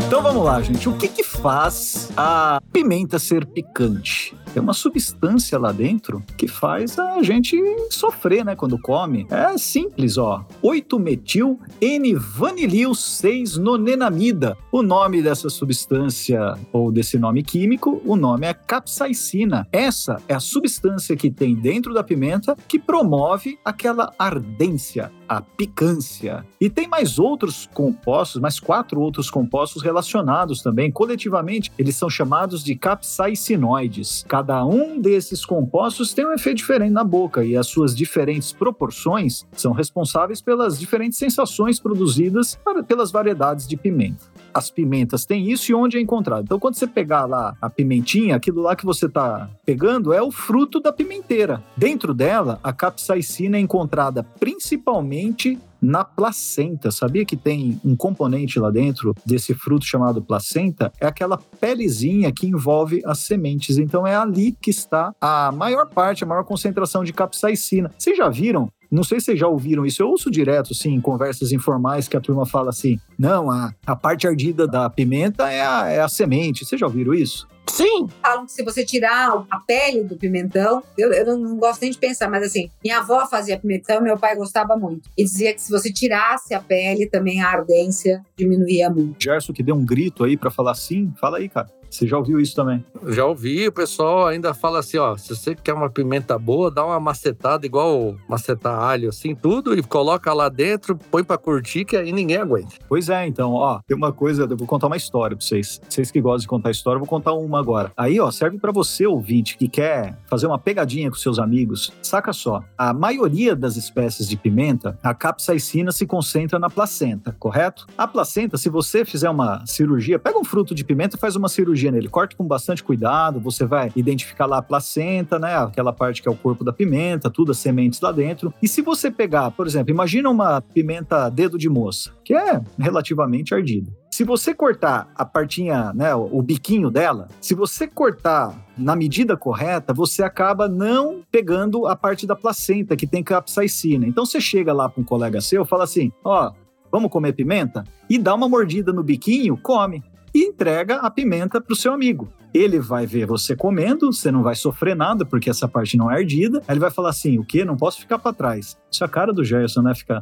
Então 0.07 0.21
vamos 0.21 0.43
lá, 0.43 0.61
gente. 0.61 0.87
O 0.89 0.97
que 0.97 1.07
que 1.07 1.23
faz 1.23 2.11
a 2.17 2.61
pimenta 2.71 3.19
ser 3.19 3.45
picante? 3.45 4.34
Tem 4.55 4.63
uma 4.63 4.73
substância 4.73 5.59
lá 5.59 5.73
dentro 5.73 6.23
que 6.37 6.47
faz 6.47 6.97
a 6.97 7.21
gente 7.21 7.61
sofrer, 7.89 8.45
né, 8.45 8.55
quando 8.55 8.79
come. 8.79 9.27
É 9.29 9.57
simples, 9.57 10.17
ó. 10.17 10.45
8-metil 10.63 11.59
N-vanilil 11.81 12.91
6-nonenamida. 12.91 14.55
O 14.71 14.81
nome 14.81 15.21
dessa 15.21 15.49
substância 15.49 16.53
ou 16.71 16.89
desse 16.89 17.19
nome 17.19 17.43
químico, 17.43 18.01
o 18.05 18.15
nome 18.15 18.47
é 18.47 18.53
capsaicina. 18.53 19.67
Essa 19.73 20.21
é 20.25 20.33
a 20.33 20.39
substância 20.39 21.17
que 21.17 21.29
tem 21.29 21.53
dentro 21.53 21.93
da 21.93 22.01
pimenta 22.01 22.55
que 22.65 22.79
promove 22.79 23.59
aquela 23.65 24.13
ardência, 24.17 25.11
a 25.27 25.41
picância. 25.41 26.45
E 26.61 26.69
tem 26.69 26.87
mais 26.87 27.19
outros 27.19 27.69
compostos, 27.73 28.41
mais 28.41 28.57
quatro 28.57 29.01
outros 29.01 29.29
compostos 29.29 29.83
relacionados 29.83 30.61
também. 30.61 30.89
Coletivamente, 30.89 31.73
eles 31.77 31.97
são 31.97 32.09
chamados 32.09 32.63
de 32.63 32.73
capsaicinoides. 32.73 34.23
Cada 34.29 34.44
um 34.65 34.99
desses 34.99 35.45
compostos 35.45 36.13
tem 36.13 36.25
um 36.25 36.33
efeito 36.33 36.57
diferente 36.57 36.91
na 36.91 37.03
boca 37.03 37.43
e 37.43 37.57
as 37.57 37.67
suas 37.67 37.95
diferentes 37.95 38.51
proporções 38.51 39.45
são 39.53 39.71
responsáveis 39.71 40.41
pelas 40.41 40.79
diferentes 40.79 41.17
sensações 41.17 41.79
produzidas 41.79 42.59
pelas 42.87 43.11
variedades 43.11 43.67
de 43.67 43.77
pimenta. 43.77 44.34
As 44.55 44.71
pimentas 44.71 45.25
têm 45.25 45.51
isso 45.51 45.69
e 45.69 45.75
onde 45.75 45.97
é 45.97 46.01
encontrado. 46.01 46.45
Então, 46.45 46.57
quando 46.57 46.75
você 46.75 46.87
pegar 46.87 47.25
lá 47.25 47.57
a 47.61 47.69
pimentinha, 47.69 48.37
aquilo 48.37 48.61
lá 48.61 48.73
que 48.73 48.85
você 48.85 49.05
está 49.05 49.49
pegando 49.65 50.13
é 50.13 50.21
o 50.21 50.31
fruto 50.31 50.79
da 50.79 50.93
pimenteira. 50.93 51.61
Dentro 51.75 52.13
dela, 52.13 52.57
a 52.63 52.71
capsaicina 52.71 53.57
é 53.57 53.59
encontrada 53.59 54.23
principalmente 54.39 55.59
na 55.81 56.05
placenta. 56.05 56.89
Sabia 56.89 57.25
que 57.25 57.35
tem 57.35 57.79
um 57.83 57.97
componente 57.97 58.57
lá 58.57 58.71
dentro 58.71 59.13
desse 59.25 59.53
fruto 59.53 59.85
chamado 59.85 60.21
placenta? 60.21 60.91
É 61.01 61.05
aquela 61.05 61.37
pelezinha 61.37 62.31
que 62.31 62.47
envolve 62.47 63.01
as 63.05 63.19
sementes. 63.19 63.77
Então 63.77 64.07
é 64.07 64.15
ali 64.15 64.53
que 64.53 64.71
está 64.71 65.13
a 65.19 65.51
maior 65.51 65.87
parte, 65.89 66.23
a 66.23 66.27
maior 66.27 66.45
concentração 66.45 67.03
de 67.03 67.11
capsaicina. 67.11 67.91
Vocês 67.97 68.17
já 68.17 68.29
viram? 68.29 68.71
Não 68.95 69.03
sei 69.03 69.19
se 69.19 69.25
vocês 69.25 69.39
já 69.39 69.47
ouviram 69.47 69.85
isso. 69.85 70.01
Eu 70.01 70.07
ouço 70.07 70.31
direto, 70.31 70.71
assim, 70.71 70.93
em 70.93 71.01
conversas 71.01 71.51
informais 71.51 72.07
que 72.07 72.15
a 72.15 72.21
turma 72.21 72.45
fala 72.45 72.69
assim: 72.69 72.97
não, 73.19 73.51
a, 73.51 73.73
a 73.85 73.95
parte 73.95 74.25
ardida 74.25 74.65
da 74.65 74.89
pimenta 74.89 75.51
é 75.51 75.61
a, 75.61 75.87
é 75.89 75.99
a 75.99 76.07
semente. 76.07 76.63
Vocês 76.63 76.79
já 76.79 76.87
ouviram 76.87 77.13
isso? 77.13 77.45
Sim! 77.67 78.07
Falam 78.21 78.45
que 78.45 78.53
se 78.53 78.63
você 78.63 78.85
tirar 78.85 79.45
a 79.51 79.59
pele 79.59 80.03
do 80.03 80.15
pimentão, 80.15 80.81
eu, 80.97 81.11
eu 81.11 81.25
não, 81.37 81.57
gosto 81.57 81.81
nem 81.81 81.91
de 81.91 81.97
pensar, 81.97 82.29
mas 82.29 82.43
assim, 82.43 82.69
minha 82.81 82.99
avó 82.99 83.25
fazia 83.27 83.59
pimentão, 83.59 84.01
meu 84.01 84.17
pai 84.17 84.33
gostava 84.35 84.77
muito. 84.77 85.09
E 85.17 85.23
dizia 85.25 85.53
que 85.53 85.59
se 85.59 85.71
você 85.71 85.91
tirasse 85.91 86.53
a 86.53 86.61
pele, 86.61 87.09
também 87.09 87.41
a 87.41 87.49
ardência 87.49 88.23
diminuía 88.37 88.89
muito. 88.89 89.21
Gerson 89.21 89.51
que 89.51 89.63
deu 89.63 89.75
um 89.75 89.83
grito 89.83 90.23
aí 90.23 90.37
pra 90.37 90.49
falar 90.49 90.75
sim, 90.75 91.11
fala 91.19 91.39
aí, 91.39 91.49
cara. 91.49 91.67
Você 91.95 92.05
já 92.05 92.17
ouviu 92.17 92.41
isso 92.41 92.53
também? 92.53 92.83
Já 93.07 93.25
ouvi, 93.25 93.67
o 93.67 93.71
pessoal 93.71 94.27
ainda 94.27 94.53
fala 94.53 94.79
assim, 94.79 94.97
ó, 94.97 95.15
se 95.15 95.33
você 95.33 95.55
quer 95.55 95.73
uma 95.73 95.89
pimenta 95.89 96.37
boa, 96.37 96.69
dá 96.69 96.85
uma 96.85 96.99
macetada 96.99 97.65
igual 97.65 98.15
macetar 98.27 98.77
alho, 98.77 99.07
assim, 99.07 99.33
tudo, 99.33 99.73
e 99.73 99.81
coloca 99.81 100.33
lá 100.33 100.49
dentro, 100.49 100.97
põe 101.09 101.23
pra 101.23 101.37
curtir, 101.37 101.85
que 101.85 101.95
aí 101.95 102.11
ninguém 102.11 102.35
aguenta. 102.37 102.75
Pois 102.89 103.07
é, 103.07 103.25
então, 103.25 103.53
ó, 103.53 103.79
tem 103.87 103.95
uma 103.95 104.11
coisa, 104.11 104.43
eu 104.43 104.57
vou 104.57 104.67
contar 104.67 104.87
uma 104.87 104.97
história 104.97 105.37
pra 105.37 105.45
vocês. 105.45 105.79
Vocês 105.87 106.11
que 106.11 106.19
gostam 106.19 106.41
de 106.41 106.47
contar 106.47 106.71
história, 106.71 106.97
eu 106.97 106.99
vou 106.99 107.07
contar 107.07 107.31
uma 107.33 107.59
agora. 107.59 107.93
Aí, 107.95 108.19
ó, 108.19 108.29
serve 108.29 108.57
pra 108.59 108.73
você, 108.73 109.07
ouvinte, 109.07 109.57
que 109.57 109.69
quer 109.69 110.17
fazer 110.27 110.47
uma 110.47 110.59
pegadinha 110.59 111.09
com 111.09 111.15
seus 111.15 111.39
amigos. 111.39 111.93
Saca 112.01 112.33
só, 112.33 112.61
a 112.77 112.93
maioria 112.93 113.55
das 113.55 113.77
espécies 113.77 114.27
de 114.27 114.35
pimenta, 114.35 114.99
a 115.01 115.13
capsaicina 115.13 115.93
se 115.93 116.05
concentra 116.05 116.59
na 116.59 116.69
placenta, 116.69 117.33
correto? 117.39 117.87
A 117.97 118.05
placenta, 118.05 118.57
se 118.57 118.69
você 118.69 119.05
fizer 119.05 119.29
uma 119.29 119.65
cirurgia, 119.65 120.19
pega 120.19 120.37
um 120.37 120.43
fruto 120.43 120.75
de 120.75 120.83
pimenta 120.83 121.15
e 121.15 121.19
faz 121.19 121.37
uma 121.37 121.47
cirurgia 121.47 121.84
cirurgia 121.85 121.91
nele. 121.91 122.09
Corte 122.09 122.35
com 122.35 122.45
bastante 122.45 122.83
cuidado, 122.83 123.39
você 123.39 123.65
vai 123.65 123.91
identificar 123.95 124.45
lá 124.45 124.57
a 124.57 124.61
placenta, 124.61 125.37
né? 125.37 125.55
Aquela 125.55 125.93
parte 125.93 126.21
que 126.21 126.27
é 126.27 126.31
o 126.31 126.35
corpo 126.35 126.63
da 126.63 126.73
pimenta, 126.73 127.29
tudo, 127.29 127.51
as 127.51 127.57
sementes 127.57 128.01
lá 128.01 128.11
dentro. 128.11 128.53
E 128.61 128.67
se 128.67 128.81
você 128.81 129.11
pegar, 129.11 129.51
por 129.51 129.67
exemplo, 129.67 129.91
imagina 129.91 130.29
uma 130.29 130.61
pimenta 130.61 131.29
dedo 131.29 131.57
de 131.57 131.69
moça, 131.69 132.11
que 132.23 132.33
é 132.33 132.61
relativamente 132.77 133.53
ardida. 133.53 133.91
Se 134.11 134.23
você 134.23 134.53
cortar 134.53 135.09
a 135.13 135.25
partinha, 135.25 135.91
né, 135.93 136.15
o 136.15 136.41
biquinho 136.41 136.89
dela, 136.89 137.27
se 137.41 137.53
você 137.53 137.85
cortar 137.85 138.55
na 138.77 138.95
medida 138.95 139.35
correta, 139.35 139.93
você 139.93 140.23
acaba 140.23 140.69
não 140.69 141.21
pegando 141.29 141.85
a 141.85 141.95
parte 141.95 142.25
da 142.25 142.35
placenta 142.35 142.95
que 142.95 143.05
tem 143.05 143.21
capsaicina. 143.21 144.07
Então 144.07 144.25
você 144.25 144.39
chega 144.39 144.71
lá 144.71 144.87
para 144.87 145.01
um 145.01 145.03
colega 145.03 145.41
seu, 145.41 145.65
fala 145.65 145.83
assim: 145.83 146.13
"Ó, 146.23 146.51
vamos 146.89 147.11
comer 147.11 147.33
pimenta?" 147.33 147.83
E 148.09 148.17
dá 148.17 148.33
uma 148.33 148.47
mordida 148.47 148.93
no 148.93 149.03
biquinho, 149.03 149.57
come 149.57 150.01
e 150.35 150.43
entrega 150.43 150.97
a 150.97 151.09
pimenta 151.09 151.61
para 151.61 151.71
o 151.71 151.75
seu 151.77 151.93
amigo. 151.93 152.29
Ele 152.53 152.77
vai 152.77 153.05
ver 153.05 153.25
você 153.25 153.55
comendo, 153.55 154.11
você 154.11 154.31
não 154.31 154.43
vai 154.43 154.55
sofrer 154.55 154.95
nada, 154.95 155.25
porque 155.25 155.49
essa 155.49 155.67
parte 155.67 155.97
não 155.97 156.11
é 156.11 156.15
ardida. 156.15 156.59
Aí 156.67 156.73
ele 156.73 156.79
vai 156.79 156.91
falar 156.91 157.09
assim: 157.09 157.37
o 157.37 157.43
quê? 157.43 157.65
Não 157.65 157.75
posso 157.75 157.99
ficar 157.99 158.19
para 158.19 158.33
trás. 158.33 158.77
Isso 158.91 159.03
é 159.03 159.07
a 159.07 159.09
cara 159.09 159.33
do 159.33 159.43
Gerson, 159.43 159.81
né? 159.81 159.95
Ficar 159.95 160.21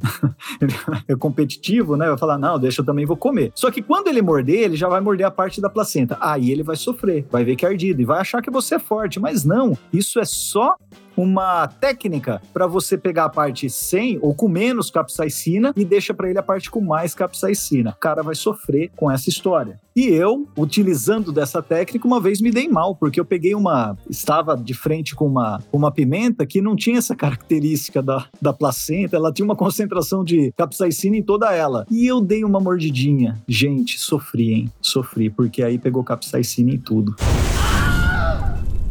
é 1.08 1.15
competitivo, 1.15 1.96
né? 1.96 2.08
Vai 2.08 2.17
falar: 2.17 2.38
não, 2.38 2.60
deixa 2.60 2.82
eu 2.82 2.86
também 2.86 3.05
vou 3.05 3.17
comer. 3.17 3.51
Só 3.55 3.70
que 3.70 3.82
quando 3.82 4.08
ele 4.08 4.22
morder, 4.22 4.62
ele 4.62 4.75
já 4.75 4.88
vai 4.88 5.01
morder 5.01 5.27
a 5.27 5.32
parte 5.32 5.62
da 5.62 5.70
placenta. 5.70 6.17
Aí 6.20 6.51
ele 6.51 6.63
vai 6.63 6.75
sofrer, 6.75 7.25
vai 7.29 7.43
ver 7.43 7.55
que 7.55 7.65
é 7.65 7.70
ardido 7.70 8.01
e 8.01 8.05
vai 8.05 8.20
achar 8.20 8.41
que 8.41 8.50
você 8.51 8.75
é 8.75 8.79
forte. 8.79 9.20
Mas 9.20 9.43
não, 9.43 9.77
isso 9.91 10.20
é 10.20 10.25
só 10.25 10.75
uma 11.15 11.67
técnica 11.67 12.41
para 12.53 12.67
você 12.67 12.98
pegar 12.98 13.25
a 13.25 13.29
parte 13.29 13.70
sem 13.70 14.17
ou 14.22 14.34
com 14.34 14.48
menos 14.48 14.89
capsaicina 14.89 15.74
e 15.75 15.86
deixa 15.86 16.13
para 16.13 16.29
ele 16.29 16.39
a 16.39 16.43
parte 16.43 16.70
com 16.70 16.82
mais 16.82 17.13
capsaicina. 17.13 17.91
O 17.91 18.00
cara 18.00 18.24
vai 18.24 18.36
sofrer 18.36 18.91
com 18.96 19.10
essa 19.10 19.29
história. 19.29 19.79
E 19.96 20.08
eu, 20.08 20.48
utilizando 20.58 21.32
dessa 21.32 21.62
técnica, 21.62 22.08
uma 22.08 22.20
vez 22.20 22.41
me 22.41 22.50
dei 22.50 22.67
mal, 22.67 22.96
porque 22.96 23.20
eu 23.20 23.25
peguei 23.25 23.53
uma. 23.53 23.96
Estava 24.10 24.58
de 24.58 24.74
frente 24.74 25.13
com 25.13 25.27
uma, 25.27 25.62
uma 25.72 25.91
pimenta 25.91 26.48
que 26.48 26.62
não 26.62 26.75
tinha 26.75 26.98
essa 26.98 27.13
característica 27.15 28.01
da, 28.01 28.25
da 28.41 28.51
placenta, 28.51 29.15
ela 29.15 29.32
tinha 29.32 29.46
uma 29.46 29.55
concentração 29.55 30.24
de 30.24 30.51
capsaicina 30.58 31.15
em 31.15 31.22
toda 31.22 31.53
ela. 31.53 31.86
E 31.91 32.08
eu 32.08 32.20
dei 32.20 32.43
uma 32.43 32.60
mordidinha. 32.60 33.39
Gente, 33.48 34.00
sofri, 34.00 34.53
hein? 34.53 34.72
Sofri, 34.82 35.29
porque 35.29 35.62
aí 35.62 35.77
pegou 35.77 36.03
capsaicina 36.03 36.72
em 36.72 36.79
tudo. 36.79 37.15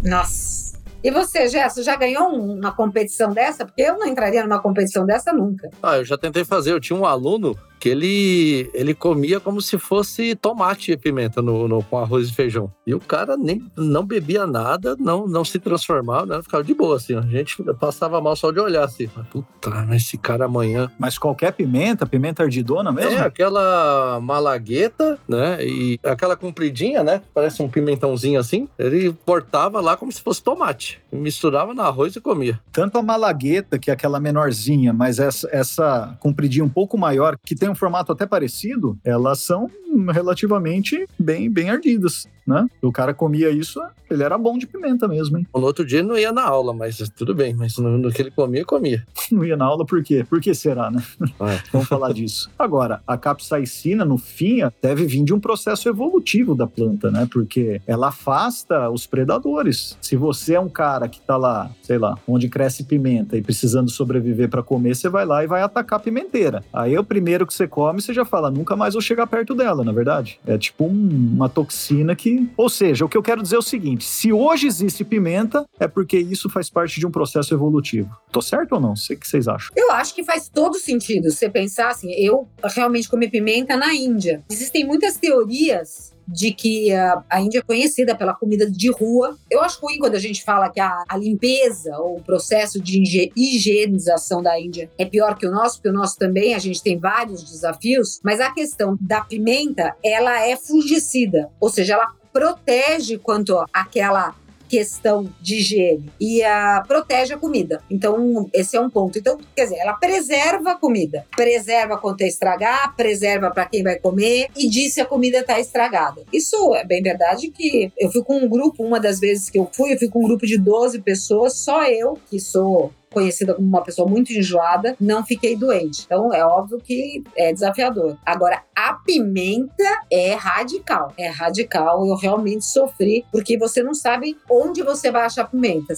Nossa. 0.05 0.62
E 1.05 1.11
você, 1.11 1.49
Gerson, 1.49 1.83
já 1.83 1.97
ganhou 1.97 2.29
uma 2.29 2.73
competição 2.73 3.33
dessa? 3.33 3.67
Porque 3.67 3.83
eu 3.83 3.99
não 3.99 4.07
entraria 4.07 4.43
numa 4.43 4.61
competição 4.61 5.05
dessa 5.05 5.33
nunca. 5.33 5.69
Ah, 5.83 5.97
eu 5.97 6.05
já 6.05 6.17
tentei 6.17 6.45
fazer. 6.45 6.73
Eu 6.73 6.81
tinha 6.81 6.97
um 6.99 7.05
aluno 7.05 7.57
que 7.83 7.89
ele, 7.89 8.71
ele 8.75 8.95
comia 8.95 9.41
como 9.41 9.61
se 9.61 9.77
fosse 9.77 10.37
tomate 10.37 10.93
e 10.93 10.97
pimenta 10.97 11.43
no, 11.43 11.67
no, 11.67 11.83
com 11.83 11.99
arroz 11.99 12.29
e 12.29 12.33
feijão. 12.33 12.73
E 12.87 12.95
o 12.95 13.01
cara 13.01 13.37
nem, 13.37 13.61
não 13.77 14.07
bebia 14.07 14.47
nada, 14.47 14.95
não, 15.01 15.27
não 15.27 15.45
se 15.45 15.59
transformava, 15.59 16.25
né? 16.27 16.43
ficava 16.45 16.63
de 16.63 16.73
boa, 16.75 16.95
assim. 16.95 17.17
A 17.17 17.23
gente 17.23 17.61
passava 17.81 18.21
mal 18.21 18.37
só 18.37 18.53
de 18.53 18.61
olhar, 18.61 18.85
assim. 18.85 19.09
Puta, 19.33 19.71
mas 19.85 20.03
esse 20.03 20.17
cara 20.17 20.45
amanhã... 20.45 20.93
Mas 20.97 21.19
qualquer 21.19 21.53
pimenta, 21.55 22.07
pimenta 22.07 22.45
ardidona 22.45 22.93
mesmo? 22.93 23.19
É, 23.19 23.23
aquela 23.23 24.21
malagueta, 24.21 25.19
né? 25.29 25.59
E 25.67 25.99
aquela 26.05 26.37
compridinha, 26.37 27.03
né? 27.03 27.21
Parece 27.35 27.65
um 27.65 27.69
pimentãozinho 27.69 28.39
assim. 28.39 28.69
Ele 28.79 29.13
cortava 29.27 29.81
lá 29.81 29.97
como 29.97 30.13
se 30.13 30.23
fosse 30.23 30.41
tomate. 30.41 31.03
Misturava 31.11 31.75
no 31.75 31.83
arroz 31.83 32.15
e 32.15 32.21
comia. 32.21 32.61
Tanto 32.71 32.97
a 32.97 33.03
malagueta, 33.03 33.77
que 33.77 33.91
é 33.91 33.95
aquela 33.95 34.21
menorzinha, 34.21 34.93
mas 34.93 35.19
essa, 35.19 35.49
essa 35.51 36.17
compridinha 36.21 36.65
um 36.65 36.69
pouco 36.69 36.97
maior, 36.97 37.37
que 37.45 37.57
tem 37.57 37.72
um 37.73 37.75
formato 37.75 38.13
até 38.13 38.27
parecido, 38.27 38.99
elas 39.05 39.41
são 39.41 39.71
relativamente 40.13 41.07
bem, 41.19 41.51
bem 41.51 41.71
ardidas, 41.71 42.29
né? 42.47 42.67
O 42.81 42.93
cara 42.93 43.15
comia 43.15 43.51
isso, 43.51 43.81
ele 44.11 44.23
era 44.23 44.37
bom 44.37 44.59
de 44.59 44.67
pimenta 44.67 45.09
mesmo, 45.09 45.39
hein? 45.39 45.47
No 45.55 45.63
outro 45.63 45.85
dia 45.85 46.03
não 46.03 46.17
ia 46.17 46.33
na 46.33 46.43
aula, 46.43 46.73
mas 46.73 46.99
tudo 47.17 47.35
bem, 47.35 47.55
mas 47.55 47.77
no, 47.79 47.99
no 47.99 48.11
que 48.11 48.23
ele 48.23 48.31
comia, 48.31 48.65
comia. 48.65 49.05
Não 49.33 49.45
ia 49.45 49.57
na 49.57 49.65
aula 49.65 49.87
por 49.87 50.03
quê? 50.03 50.27
Por 50.29 50.41
que 50.41 50.53
será, 50.55 50.91
né? 50.91 51.03
É. 51.41 51.63
Vamos 51.73 51.89
falar 51.89 52.13
disso. 52.13 52.51
Agora, 52.59 53.01
a 53.07 53.17
capsaicina, 53.17 54.05
no 54.05 54.19
fim, 54.19 54.59
deve 54.83 55.07
vir 55.07 55.25
de 55.25 55.33
um 55.33 55.41
processo 55.41 55.89
evolutivo 55.89 56.55
da 56.55 56.67
planta, 56.67 57.11
né? 57.11 57.27
Porque 57.33 57.81
ela 57.87 58.09
afasta 58.09 58.91
os 58.91 59.07
predadores. 59.07 59.97
Se 60.03 60.17
você 60.17 60.55
é 60.55 60.61
um 60.61 60.69
cara 60.69 61.09
que 61.09 61.21
tá 61.21 61.37
lá, 61.37 61.71
sei 61.83 61.97
lá, 61.99 62.19
onde 62.29 62.49
cresce 62.49 62.85
pimenta 62.85 63.37
e 63.37 63.43
precisando 63.43 63.91
sobreviver 63.91 64.51
para 64.51 64.63
comer, 64.63 64.95
você 64.95 65.09
vai 65.09 65.25
lá 65.25 65.43
e 65.43 65.47
vai 65.47 65.63
atacar 65.63 65.99
a 65.99 66.03
pimenteira. 66.03 66.63
Aí 66.73 66.99
o 66.99 67.05
primeiro 67.05 67.47
que 67.47 67.55
você 67.55 67.67
come, 67.67 68.03
você 68.03 68.13
já 68.13 68.25
fala, 68.25 68.51
nunca 68.51 68.77
mais 68.77 68.95
vou 68.95 69.03
chegar 69.03 69.27
perto 69.27 69.55
dela, 69.55 69.85
na 69.85 69.93
verdade. 69.93 70.39
É 70.47 70.59
tipo 70.59 70.85
um, 70.85 71.33
uma 71.35 71.49
toxina 71.49 72.15
que. 72.15 72.32
Ou 72.57 72.69
seja, 72.69 73.05
o 73.05 73.09
que 73.09 73.17
eu 73.17 73.23
quero 73.23 73.43
dizer 73.43 73.57
é 73.57 73.59
o 73.59 73.63
seguinte: 73.63 74.05
se 74.05 74.33
hoje 74.33 74.67
existe 74.67 75.05
pimenta, 75.05 75.65
é 75.79 75.89
porque 75.89 76.19
isso 76.19 76.49
faz 76.49 76.71
parte 76.71 76.99
de 76.99 77.07
um 77.07 77.11
processo 77.11 77.55
evolutivo. 77.55 78.11
Tô 78.31 78.41
certo 78.41 78.73
ou 78.73 78.81
não? 78.81 78.97
Sei 78.97 79.17
o 79.17 79.19
que 79.19 79.29
vocês 79.29 79.49
acham. 79.49 79.71
Eu 79.77 79.93
acho 79.93 80.15
que 80.15 80.25
faz 80.25 80.49
todo 80.49 80.79
sentido. 80.79 81.31
Você 81.31 81.49
pensar 81.49 81.89
assim, 81.89 82.13
eu 82.13 82.49
realmente 82.65 83.09
comi 83.09 83.29
pimenta 83.29 83.77
na 83.77 83.95
Índia. 83.95 84.43
Existem 84.51 84.85
muitas 84.85 85.17
teorias 85.17 86.13
de 86.27 86.53
que 86.53 86.93
a, 86.93 87.23
a, 87.29 87.41
Índia 87.41 87.59
é 87.59 87.63
conhecida 87.63 88.15
pela 88.15 88.35
comida 88.35 88.71
de 88.71 88.91
rua. 88.91 89.37
Eu 89.51 89.61
acho 89.61 89.81
ruim 89.81 89.99
quando 89.99 90.15
a 90.15 90.19
gente 90.19 90.43
fala 90.43 90.71
que 90.71 90.81
a, 90.81 91.05
a 91.09 91.17
limpeza 91.17 91.97
ou 91.99 92.17
o 92.17 92.23
processo 92.23 92.81
de 92.81 93.31
higienização 93.37 94.43
da 94.43 94.59
Índia 94.59 94.91
é 94.99 95.05
pior 95.05 95.37
que 95.37 95.47
o 95.47 95.51
nosso, 95.51 95.77
porque 95.77 95.89
o 95.89 95.93
nosso 95.93 96.17
também 96.17 96.55
a 96.55 96.59
gente 96.59 96.83
tem 96.83 96.99
vários 96.99 97.43
desafios, 97.43 98.21
mas 98.23 98.41
a 98.41 98.53
questão 98.53 98.97
da 99.01 99.23
pimenta, 99.23 99.95
ela 100.05 100.47
é 100.47 100.57
fungicida, 100.57 101.51
ou 101.61 101.69
seja, 101.69 101.95
ela 101.95 102.15
protege 102.33 103.19
quanto 103.19 103.65
aquela 103.73 104.35
questão 104.73 105.29
de 105.39 105.57
higiene 105.57 106.11
e 106.19 106.41
uh, 106.41 106.87
protege 106.89 107.35
a 107.35 107.37
comida. 107.37 107.83
Então, 107.91 108.49
esse 108.55 108.75
é 108.75 108.81
um 108.81 108.89
ponto. 108.89 109.19
Então, 109.19 109.39
quer 109.55 109.65
dizer, 109.65 109.77
ela 109.77 109.93
preserva 109.93 110.71
a 110.71 110.75
comida, 110.75 111.27
preserva 111.37 111.99
quanto 111.99 112.23
é 112.23 112.27
estragar, 112.27 112.97
preserva 112.97 113.51
para 113.51 113.67
quem 113.67 113.83
vai 113.83 113.99
comer 113.99 114.49
e 114.57 114.67
diz 114.71 114.95
se 114.95 115.01
a 115.03 115.05
comida 115.05 115.41
está 115.41 115.61
estragada. 115.61 116.23
Isso 116.33 116.75
é 116.75 116.87
bem 116.87 117.03
verdade 117.03 117.51
que 117.51 117.93
eu 117.99 118.11
fui 118.11 118.25
com 118.25 118.39
um 118.39 118.49
grupo, 118.49 118.83
uma 118.83 118.99
das 118.99 119.21
vezes 119.21 119.51
que 119.51 119.59
eu 119.59 119.69
fui, 119.71 119.93
eu 119.93 119.99
fui 119.99 120.09
com 120.09 120.21
um 120.21 120.27
grupo 120.27 120.47
de 120.47 120.57
12 120.57 121.03
pessoas, 121.03 121.59
só 121.59 121.85
eu, 121.85 122.19
que 122.31 122.41
sou 122.41 122.91
conhecida 123.13 123.55
como 123.55 123.67
uma 123.67 123.83
pessoa 123.83 124.09
muito 124.09 124.33
enjoada, 124.33 124.97
não 125.01 125.25
fiquei 125.25 125.57
doente. 125.57 126.03
Então 126.07 126.33
é 126.33 126.45
óbvio 126.45 126.79
que 126.79 127.23
é 127.37 127.53
desafiador. 127.53 128.17
Agora, 128.25 128.63
a 128.75 128.95
pimenta 128.95 129.85
é 130.11 130.35
radical. 130.35 131.13
É 131.19 131.29
radical. 131.29 132.07
Eu 132.07 132.17
realmente 132.17 132.65
sofri, 132.65 133.25
porque 133.31 133.59
você 133.59 133.83
não 133.83 133.95
sabe 133.95 134.37
onde 134.51 134.83
você 134.83 135.11
vai 135.11 135.25
achar 135.25 135.45
pimenta. 135.45 135.95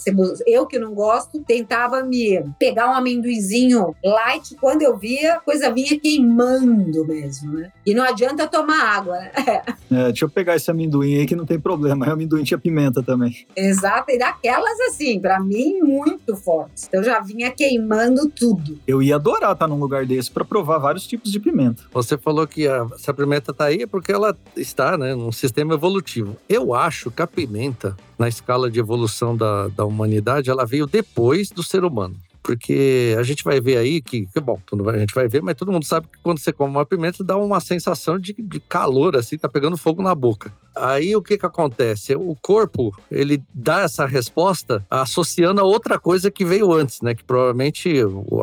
Eu 0.47 0.66
que 0.66 0.78
não 0.78 0.94
gosto, 0.94 1.42
tentava 1.44 2.02
me 2.02 2.44
pegar 2.59 2.90
um 2.90 2.94
amendoizinho 2.94 3.94
light. 4.04 4.56
Quando 4.61 4.83
eu 4.83 4.97
via, 4.97 5.35
a 5.35 5.40
coisa 5.40 5.73
vinha 5.73 5.99
queimando 5.99 7.06
mesmo, 7.06 7.52
né? 7.54 7.73
E 7.87 7.94
não 7.94 8.04
adianta 8.04 8.47
tomar 8.47 8.97
água, 8.97 9.18
né? 9.18 9.33
É, 9.90 10.06
deixa 10.06 10.25
eu 10.25 10.28
pegar 10.28 10.56
esse 10.56 10.68
amendoim 10.68 11.18
aí 11.18 11.26
que 11.26 11.37
não 11.37 11.47
tem 11.47 11.61
problema. 11.61 12.09
O 12.09 12.11
amendoim 12.11 12.42
tinha 12.42 12.59
pimenta 12.59 13.00
também. 13.00 13.47
Exato. 13.54 14.11
E 14.11 14.18
daquelas, 14.18 14.80
assim, 14.88 15.21
para 15.21 15.38
mim, 15.38 15.80
muito 15.83 16.35
fortes. 16.35 16.88
Então 16.88 17.02
já 17.04 17.20
vinha 17.20 17.50
queimando 17.50 18.28
tudo. 18.30 18.78
Eu 18.87 19.02
ia 19.02 19.16
adorar 19.16 19.52
estar 19.52 19.68
num 19.68 19.78
lugar 19.78 20.06
desse 20.06 20.30
para 20.30 20.44
provar 20.44 20.78
vários 20.78 21.06
tipos 21.06 21.30
de 21.30 21.38
pimenta. 21.38 21.84
Você 21.92 22.16
falou 22.18 22.46
que 22.46 22.66
a, 22.66 22.88
se 22.96 23.11
a 23.11 23.14
pimenta 23.14 23.52
tá 23.52 23.66
aí 23.66 23.82
é 23.82 23.87
porque 23.87 24.11
ela 24.11 24.37
está, 24.56 24.96
né, 24.96 25.14
num 25.14 25.30
sistema 25.30 25.75
evolutivo. 25.75 26.37
Eu 26.49 26.75
acho 26.75 27.11
que 27.11 27.23
a 27.23 27.26
pimenta, 27.26 27.96
na 28.18 28.28
escala 28.28 28.70
de 28.70 28.80
evolução 28.80 29.37
da, 29.37 29.68
da 29.68 29.84
humanidade, 29.84 30.50
ela 30.50 30.64
veio 30.64 30.87
depois 30.87 31.50
do 31.50 31.62
ser 31.62 31.84
humano 31.84 32.16
porque 32.44 33.16
a 33.18 33.23
gente 33.23 33.42
vai 33.42 33.58
ver 33.58 33.78
aí 33.78 34.02
que, 34.02 34.26
que 34.26 34.38
bom, 34.38 34.61
a 34.92 34.99
gente 34.99 35.14
vai 35.14 35.26
ver, 35.26 35.42
mas 35.42 35.54
todo 35.56 35.73
mundo 35.73 35.87
sabe 35.87 36.06
que 36.12 36.18
quando 36.23 36.38
você 36.38 36.52
come 36.52 36.76
uma 36.76 36.84
pimenta 36.84 37.25
dá 37.25 37.38
uma 37.38 37.58
sensação 37.58 38.18
de, 38.18 38.34
de 38.38 38.61
calor, 38.61 39.16
assim, 39.16 39.38
tá 39.38 39.49
pegando 39.49 39.78
fogo 39.78 40.02
na 40.02 40.14
boca. 40.14 40.52
Aí 40.74 41.14
o 41.14 41.22
que 41.22 41.38
que 41.38 41.46
acontece? 41.46 42.14
O 42.14 42.36
corpo, 42.40 42.94
ele 43.10 43.42
dá 43.52 43.80
essa 43.80 44.06
resposta 44.06 44.84
associando 44.90 45.60
a 45.60 45.64
outra 45.64 45.98
coisa 45.98 46.30
que 46.30 46.44
veio 46.44 46.72
antes, 46.72 47.00
né? 47.00 47.14
Que 47.14 47.24
provavelmente 47.24 47.92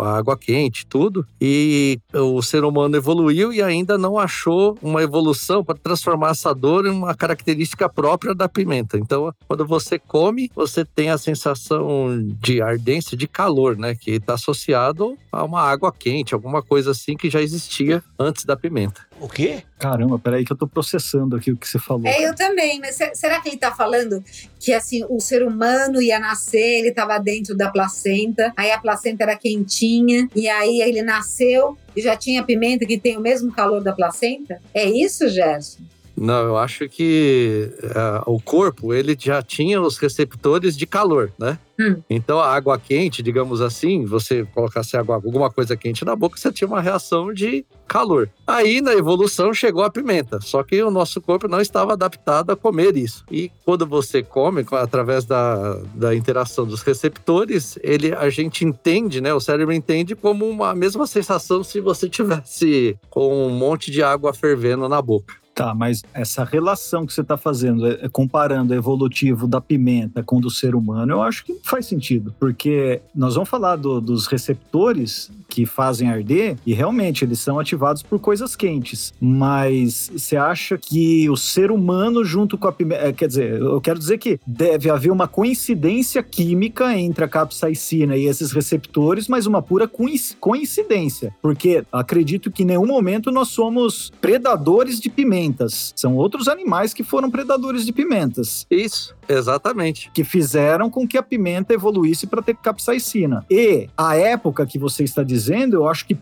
a 0.02 0.18
água 0.18 0.38
quente, 0.38 0.86
tudo. 0.86 1.26
E 1.40 2.00
o 2.14 2.42
ser 2.42 2.64
humano 2.64 2.96
evoluiu 2.96 3.52
e 3.54 3.62
ainda 3.62 3.98
não 3.98 4.18
achou 4.18 4.78
uma 4.82 5.02
evolução 5.02 5.64
para 5.64 5.78
transformar 5.78 6.32
essa 6.32 6.54
dor 6.54 6.86
em 6.86 6.92
uma 6.92 7.14
característica 7.16 7.90
própria 7.90 8.34
da 8.34 8.48
pimenta. 8.48 8.98
Então, 8.98 9.34
quando 9.48 9.66
você 9.66 10.00
come, 10.00 10.52
você 10.56 10.86
tem 10.86 11.10
a 11.10 11.18
sensação 11.18 12.26
de 12.42 12.62
ardência, 12.62 13.18
de 13.18 13.28
calor, 13.28 13.78
né? 13.78 13.96
Que 13.96 14.12
está 14.12 14.34
associado 14.34 15.18
a 15.32 15.44
uma 15.44 15.62
água 15.62 15.92
quente, 15.92 16.34
alguma 16.34 16.62
coisa 16.62 16.92
assim 16.92 17.16
que 17.16 17.30
já 17.30 17.42
existia 17.42 18.04
antes 18.18 18.46
da 18.46 18.56
pimenta. 18.56 19.02
O 19.20 19.30
quê? 19.30 19.64
Caramba, 19.78 20.18
peraí 20.18 20.44
que 20.44 20.52
eu 20.52 20.58
tô 20.58 20.68
processando 20.68 21.36
aqui 21.36 21.52
o 21.52 21.58
que 21.58 21.68
você 21.68 21.78
falou. 21.78 22.08
É, 22.08 22.21
eu 22.22 22.36
também, 22.36 22.80
mas 22.80 22.98
será 23.14 23.42
que 23.42 23.50
ele 23.50 23.58
tá 23.58 23.72
falando 23.72 24.24
que 24.60 24.74
assim, 24.74 25.06
o 25.10 25.20
ser 25.20 25.44
humano 25.44 26.02
ia 26.02 26.20
nascer, 26.20 26.80
ele 26.80 26.92
tava 26.92 27.18
dentro 27.18 27.56
da 27.56 27.70
placenta, 27.70 28.54
aí 28.56 28.72
a 28.72 28.80
placenta 28.80 29.24
era 29.24 29.36
quentinha, 29.36 30.28
e 30.36 30.48
aí 30.48 30.82
ele 30.82 31.02
nasceu 31.02 31.78
e 31.96 32.02
já 32.02 32.16
tinha 32.16 32.44
pimenta 32.44 32.86
que 32.86 32.98
tem 32.98 33.18
o 33.18 33.22
mesmo 33.22 33.52
calor 33.52 33.82
da 33.82 33.94
placenta? 33.94 34.62
É 34.74 34.86
isso, 34.86 35.28
Gerson? 35.28 35.82
Não, 36.16 36.44
eu 36.44 36.58
acho 36.58 36.88
que 36.90 37.72
ah, 37.96 38.24
o 38.26 38.40
corpo, 38.40 38.94
ele 38.94 39.16
já 39.20 39.42
tinha 39.42 39.82
os 39.82 39.98
receptores 39.98 40.78
de 40.78 40.86
calor, 40.86 41.32
né? 41.40 41.58
Hum. 41.80 42.02
Então 42.10 42.40
a 42.40 42.54
água 42.54 42.78
quente, 42.78 43.24
digamos 43.24 43.60
assim, 43.62 44.06
você 44.06 44.46
colocasse 44.54 44.96
água, 44.96 45.16
alguma 45.16 45.50
coisa 45.50 45.76
quente 45.76 46.06
na 46.06 46.16
boca, 46.16 46.38
você 46.38 46.52
tinha 46.52 46.68
uma 46.68 46.82
reação 46.82 47.34
de 47.34 47.66
calor. 47.88 48.30
Aí 48.46 48.82
na 48.82 48.94
evolução 48.94 49.54
chegou 49.54 49.84
a 49.84 49.90
pimenta, 49.90 50.40
só 50.42 50.62
que 50.64 50.82
o 50.84 50.92
nosso 50.92 51.20
corpo 51.20 51.48
não 51.48 51.60
estava 51.60 51.94
adaptado 51.94 52.52
a 52.52 52.56
comer 52.56 52.96
isso. 52.96 53.24
E 53.32 53.50
quando 53.66 53.86
você 53.88 54.22
come, 54.22 54.64
com- 54.64 54.76
através 54.76 55.26
da, 55.26 55.76
da 55.96 56.16
interação 56.16 56.66
dos 56.68 56.84
receptores, 56.84 57.80
ele 57.82 58.14
a 58.14 58.30
gente 58.30 58.64
entende, 58.64 59.20
né? 59.22 59.34
O 59.34 59.40
cérebro 59.40 59.74
entende 59.74 60.16
como 60.16 60.48
uma 60.48 60.76
mesma 60.76 61.08
sensação 61.08 61.64
se 61.64 61.80
você 61.80 62.08
tivesse 62.08 62.96
com 63.10 63.48
um 63.48 63.50
monte 63.50 63.90
de 63.90 64.04
água 64.04 64.34
fervendo 64.34 64.88
na 64.88 65.02
boca. 65.02 65.41
Tá, 65.62 65.76
mas 65.76 66.04
essa 66.14 66.44
relação 66.44 67.06
que 67.06 67.14
você 67.14 67.22
está 67.22 67.38
fazendo, 67.38 67.86
é- 67.88 68.00
é 68.04 68.10
comparando 68.10 68.74
o 68.74 68.76
evolutivo 68.78 69.48
da 69.48 69.62
pimenta 69.62 70.24
com 70.24 70.38
o 70.38 70.42
do 70.42 70.50
ser 70.50 70.76
humano, 70.76 71.12
eu 71.14 71.22
acho 71.22 71.46
que 71.46 71.56
faz 71.64 71.86
sentido. 71.86 72.34
Porque 72.40 73.02
nós 73.16 73.36
vamos 73.36 73.50
falar 73.50 73.76
do- 73.76 74.02
dos 74.02 74.26
receptores 74.28 75.30
que 75.48 75.66
fazem 75.66 76.10
arder, 76.10 76.56
e 76.66 76.74
realmente 76.74 77.26
eles 77.26 77.38
são 77.40 77.60
ativados 77.60 78.02
por 78.02 78.18
coisas 78.20 78.56
quentes. 78.56 79.14
Mas 79.20 80.10
você 80.16 80.38
acha 80.38 80.78
que 80.78 81.30
o 81.30 81.36
ser 81.36 81.72
humano, 81.72 82.24
junto 82.24 82.58
com 82.58 82.68
a 82.70 82.72
pimenta. 82.72 83.12
Quer 83.12 83.28
dizer, 83.28 83.60
eu 83.60 83.82
quero 83.82 84.00
dizer 84.00 84.18
que 84.18 84.40
deve 84.48 84.90
haver 84.90 85.12
uma 85.12 85.28
coincidência 85.28 86.24
química 86.24 86.98
entre 86.98 87.26
a 87.26 87.28
capsaicina 87.28 88.16
e 88.16 88.26
esses 88.28 88.52
receptores, 88.54 89.28
mas 89.28 89.46
uma 89.46 89.62
pura 89.62 89.88
coinc- 89.90 90.36
coincidência. 90.40 91.36
Porque 91.42 91.84
acredito 91.92 92.50
que 92.50 92.64
em 92.64 92.68
nenhum 92.68 92.88
momento 92.88 93.30
nós 93.30 93.50
somos 93.50 94.12
predadores 94.22 95.02
de 95.02 95.10
pimentas. 95.52 95.94
São 95.96 96.16
outros 96.16 96.48
animais 96.48 96.94
que 96.94 97.04
foram 97.04 97.30
predadores 97.30 97.86
de 97.86 97.92
pimentas. 97.92 98.66
Isso, 98.70 99.16
exatamente. 99.28 100.10
Que 100.14 100.24
fizeram 100.24 100.90
com 100.90 101.08
que 101.08 101.18
a 101.18 101.24
pimenta 101.24 101.74
evoluísse 101.74 102.26
para 102.26 102.42
ter 102.42 102.56
capsaicina. 102.56 103.46
E 103.50 103.90
a 103.98 104.16
época 104.16 104.66
que 104.66 104.80
você 104.80 105.04
está 105.04 105.24
dizendo, 105.24 105.76
eu 105.76 105.88
acho 105.88 106.06
que 106.06 106.18